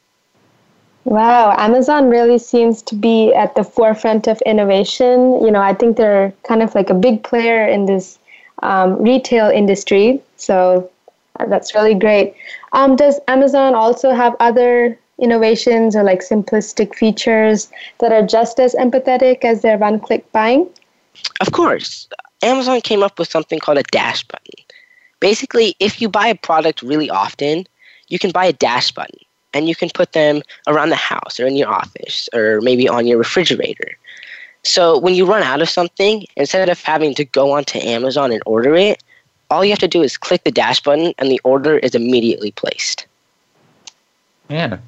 Wow, 1.05 1.55
Amazon 1.57 2.11
really 2.11 2.39
seems 2.39 2.83
to 2.83 2.95
be 2.95 3.33
at 3.33 3.55
the 3.55 3.65
forefront 3.65 4.29
of 4.29 4.41
innovation. 4.45 5.43
You 5.43 5.51
know, 5.51 5.61
I 5.61 5.73
think 5.73 5.97
they're 5.97 6.33
kind 6.47 6.63
of 6.63 6.75
like 6.75 6.91
a 6.91 6.95
big 6.95 7.23
player 7.23 7.67
in 7.67 7.87
this 7.87 8.19
um, 8.63 9.03
retail 9.03 9.49
industry. 9.49 10.21
So 10.37 10.91
uh, 11.39 11.47
that's 11.47 11.75
really 11.75 11.95
great. 11.95 12.35
Um, 12.73 12.97
does 12.97 13.19
Amazon 13.29 13.75
also 13.75 14.11
have 14.11 14.37
other 14.41 14.99
innovations 15.19 15.97
or 15.97 16.03
like 16.03 16.21
simplistic 16.21 16.95
features 16.95 17.71
that 17.99 18.13
are 18.13 18.27
just 18.27 18.61
as 18.61 18.75
empathetic 18.75 19.45
as 19.45 19.63
their 19.63 19.79
one 19.79 20.01
click 20.01 20.31
buying? 20.33 20.69
Of 21.41 21.53
course. 21.53 22.09
Amazon 22.43 22.81
came 22.83 23.03
up 23.03 23.19
with 23.19 23.31
something 23.31 23.59
called 23.59 23.79
a 23.79 23.83
dash 23.85 24.23
button. 24.25 24.65
Basically, 25.19 25.77
if 25.81 26.01
you 26.01 26.09
buy 26.09 26.29
a 26.29 26.35
product 26.35 26.83
really 26.83 27.11
often, 27.11 27.67
you 28.09 28.19
can 28.19 28.31
buy 28.31 28.47
a 28.47 28.53
dash 28.53 28.93
button 28.93 29.19
and 29.53 29.69
you 29.69 29.75
can 29.75 29.91
put 29.91 30.13
them 30.13 30.43
around 30.67 30.91
the 30.91 30.97
house 30.97 31.41
or 31.41 31.47
in 31.47 31.57
your 31.57 31.69
office 31.69 32.29
or 32.33 32.61
maybe 32.61 32.89
on 32.89 33.07
your 33.07 33.19
refrigerator. 33.19 33.97
So 34.63 34.99
when 34.99 35.15
you 35.15 35.25
run 35.25 35.43
out 35.43 35.63
of 35.63 35.69
something, 35.69 36.27
instead 36.37 36.69
of 36.69 36.83
having 36.83 37.15
to 37.15 37.25
go 37.25 37.53
onto 37.53 37.79
Amazon 37.79 38.33
and 38.33 38.43
order 38.47 38.75
it, 38.75 39.03
all 39.51 39.65
you 39.65 39.71
have 39.71 39.79
to 39.81 39.89
do 39.89 40.03
is 40.03 40.17
click 40.17 40.45
the 40.45 40.53
dash 40.53 40.81
button 40.81 41.13
and 41.19 41.31
the 41.31 41.41
order 41.45 41.79
is 41.79 41.95
immediately 41.95 42.53
placed. 42.53 43.07
Yeah. 44.49 44.79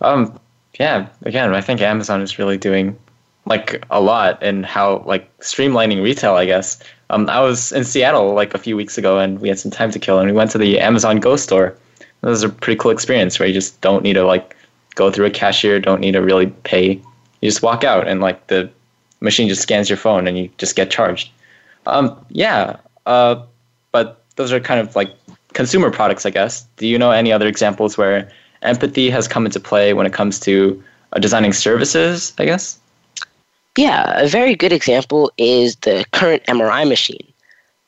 Um 0.00 0.38
yeah, 0.78 1.08
again, 1.22 1.54
I 1.54 1.60
think 1.60 1.80
Amazon 1.80 2.22
is 2.22 2.38
really 2.38 2.56
doing 2.56 2.98
like 3.46 3.84
a 3.90 4.00
lot 4.00 4.42
in 4.42 4.62
how 4.62 5.02
like 5.06 5.36
streamlining 5.38 6.02
retail, 6.02 6.34
I 6.34 6.44
guess. 6.44 6.82
Um 7.08 7.30
I 7.30 7.40
was 7.40 7.72
in 7.72 7.84
Seattle 7.84 8.34
like 8.34 8.52
a 8.54 8.58
few 8.58 8.76
weeks 8.76 8.98
ago 8.98 9.18
and 9.18 9.40
we 9.40 9.48
had 9.48 9.58
some 9.58 9.70
time 9.70 9.90
to 9.92 9.98
kill 9.98 10.18
and 10.18 10.28
we 10.28 10.36
went 10.36 10.50
to 10.50 10.58
the 10.58 10.80
Amazon 10.80 11.20
Go 11.20 11.36
store 11.36 11.76
it 12.22 12.26
was 12.26 12.42
a 12.42 12.48
pretty 12.48 12.78
cool 12.78 12.90
experience 12.90 13.38
where 13.38 13.48
you 13.48 13.54
just 13.54 13.80
don't 13.80 14.02
need 14.02 14.14
to 14.14 14.24
like 14.24 14.56
go 14.94 15.10
through 15.10 15.26
a 15.26 15.30
cashier, 15.30 15.80
don't 15.80 16.00
need 16.00 16.12
to 16.12 16.22
really 16.22 16.46
pay. 16.64 17.00
You 17.40 17.48
just 17.48 17.62
walk 17.62 17.84
out 17.84 18.06
and 18.06 18.20
like 18.20 18.48
the 18.48 18.70
machine 19.20 19.48
just 19.48 19.62
scans 19.62 19.88
your 19.88 19.96
phone 19.96 20.26
and 20.26 20.36
you 20.36 20.50
just 20.58 20.76
get 20.76 20.90
charged. 20.90 21.30
Um, 21.86 22.14
yeah, 22.30 22.76
uh, 23.06 23.42
but 23.92 24.22
those 24.36 24.52
are 24.52 24.60
kind 24.60 24.80
of 24.80 24.94
like 24.94 25.10
consumer 25.54 25.90
products, 25.90 26.26
I 26.26 26.30
guess. 26.30 26.62
Do 26.76 26.86
you 26.86 26.98
know 26.98 27.10
any 27.10 27.32
other 27.32 27.46
examples 27.46 27.96
where 27.96 28.30
empathy 28.62 29.10
has 29.10 29.26
come 29.26 29.46
into 29.46 29.60
play 29.60 29.94
when 29.94 30.06
it 30.06 30.12
comes 30.12 30.38
to 30.40 30.82
uh, 31.12 31.18
designing 31.18 31.52
services, 31.52 32.34
I 32.38 32.44
guess? 32.44 32.78
Yeah, 33.76 34.20
a 34.20 34.28
very 34.28 34.54
good 34.54 34.72
example 34.72 35.32
is 35.38 35.76
the 35.76 36.04
current 36.12 36.44
MRI 36.46 36.88
machine. 36.88 37.26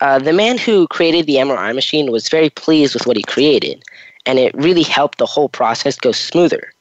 Uh, 0.00 0.18
the 0.18 0.32
man 0.32 0.58
who 0.58 0.88
created 0.88 1.26
the 1.26 1.36
MRI 1.36 1.74
machine 1.74 2.10
was 2.10 2.28
very 2.28 2.50
pleased 2.50 2.94
with 2.94 3.06
what 3.06 3.16
he 3.16 3.22
created, 3.22 3.84
and 4.26 4.38
it 4.38 4.54
really 4.54 4.82
helped 4.82 5.18
the 5.18 5.26
whole 5.26 5.48
process 5.48 5.96
go 5.96 6.12
smoother. 6.12 6.72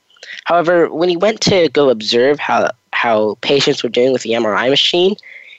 However, 0.46 0.92
when 0.92 1.10
he 1.10 1.18
went 1.18 1.42
to 1.42 1.70
go 1.70 1.90
observe 1.90 2.40
how, 2.40 2.70
how 2.94 3.38
patients 3.42 3.84
were 3.84 3.90
doing 3.90 4.12
with 4.12 4.24
the 4.24 4.32
MRI 4.32 4.70
machine, 4.70 5.16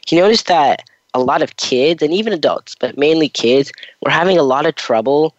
he 0.07 0.17
noticed 0.17 0.47
that 0.47 0.85
a 1.15 1.21
lot 1.21 1.43
of 1.43 1.57
kids 1.57 2.03
and 2.03 2.13
even 2.13 2.33
adults, 2.33 2.75
but 2.75 2.97
mainly 2.97 3.29
kids, 3.29 3.73
were 4.01 4.11
having 4.11 4.39
a 4.39 4.43
lot 4.43 4.67
of 4.67 4.75
trouble, 4.75 5.35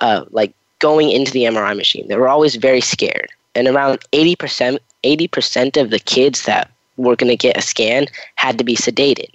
uh, 0.00 0.24
like 0.30 0.54
going 0.78 1.10
into 1.10 1.30
the 1.30 1.44
MRI 1.44 1.76
machine. 1.76 2.08
They 2.08 2.16
were 2.16 2.28
always 2.28 2.56
very 2.56 2.80
scared, 2.80 3.28
and 3.54 3.68
around 3.68 4.00
eighty 4.12 4.34
percent, 4.34 4.80
eighty 5.04 5.28
percent 5.28 5.76
of 5.76 5.90
the 5.90 5.98
kids 5.98 6.44
that 6.44 6.70
were 6.96 7.16
going 7.16 7.30
to 7.30 7.36
get 7.36 7.56
a 7.56 7.62
scan 7.62 8.06
had 8.36 8.58
to 8.58 8.64
be 8.64 8.76
sedated. 8.76 9.28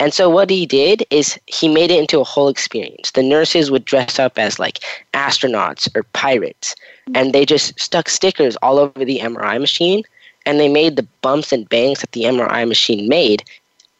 And 0.00 0.14
so 0.14 0.30
what 0.30 0.48
he 0.48 0.64
did 0.64 1.04
is 1.10 1.38
he 1.46 1.68
made 1.68 1.90
it 1.90 1.98
into 2.00 2.20
a 2.20 2.24
whole 2.24 2.48
experience. 2.48 3.10
The 3.10 3.22
nurses 3.22 3.70
would 3.70 3.84
dress 3.84 4.18
up 4.18 4.38
as 4.38 4.58
like 4.58 4.80
astronauts 5.12 5.94
or 5.94 6.04
pirates, 6.14 6.74
and 7.14 7.34
they 7.34 7.44
just 7.44 7.78
stuck 7.78 8.08
stickers 8.08 8.56
all 8.56 8.78
over 8.78 9.04
the 9.04 9.18
MRI 9.18 9.60
machine, 9.60 10.02
and 10.46 10.58
they 10.58 10.68
made 10.68 10.96
the 10.96 11.06
bumps 11.20 11.52
and 11.52 11.68
bangs 11.68 12.00
that 12.00 12.12
the 12.12 12.22
MRI 12.22 12.66
machine 12.66 13.08
made 13.08 13.44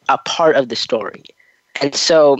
a 0.09 0.17
part 0.17 0.55
of 0.55 0.69
the 0.69 0.75
story. 0.75 1.23
And 1.81 1.93
so 1.93 2.37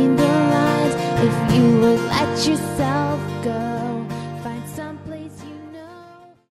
you 2.46 2.56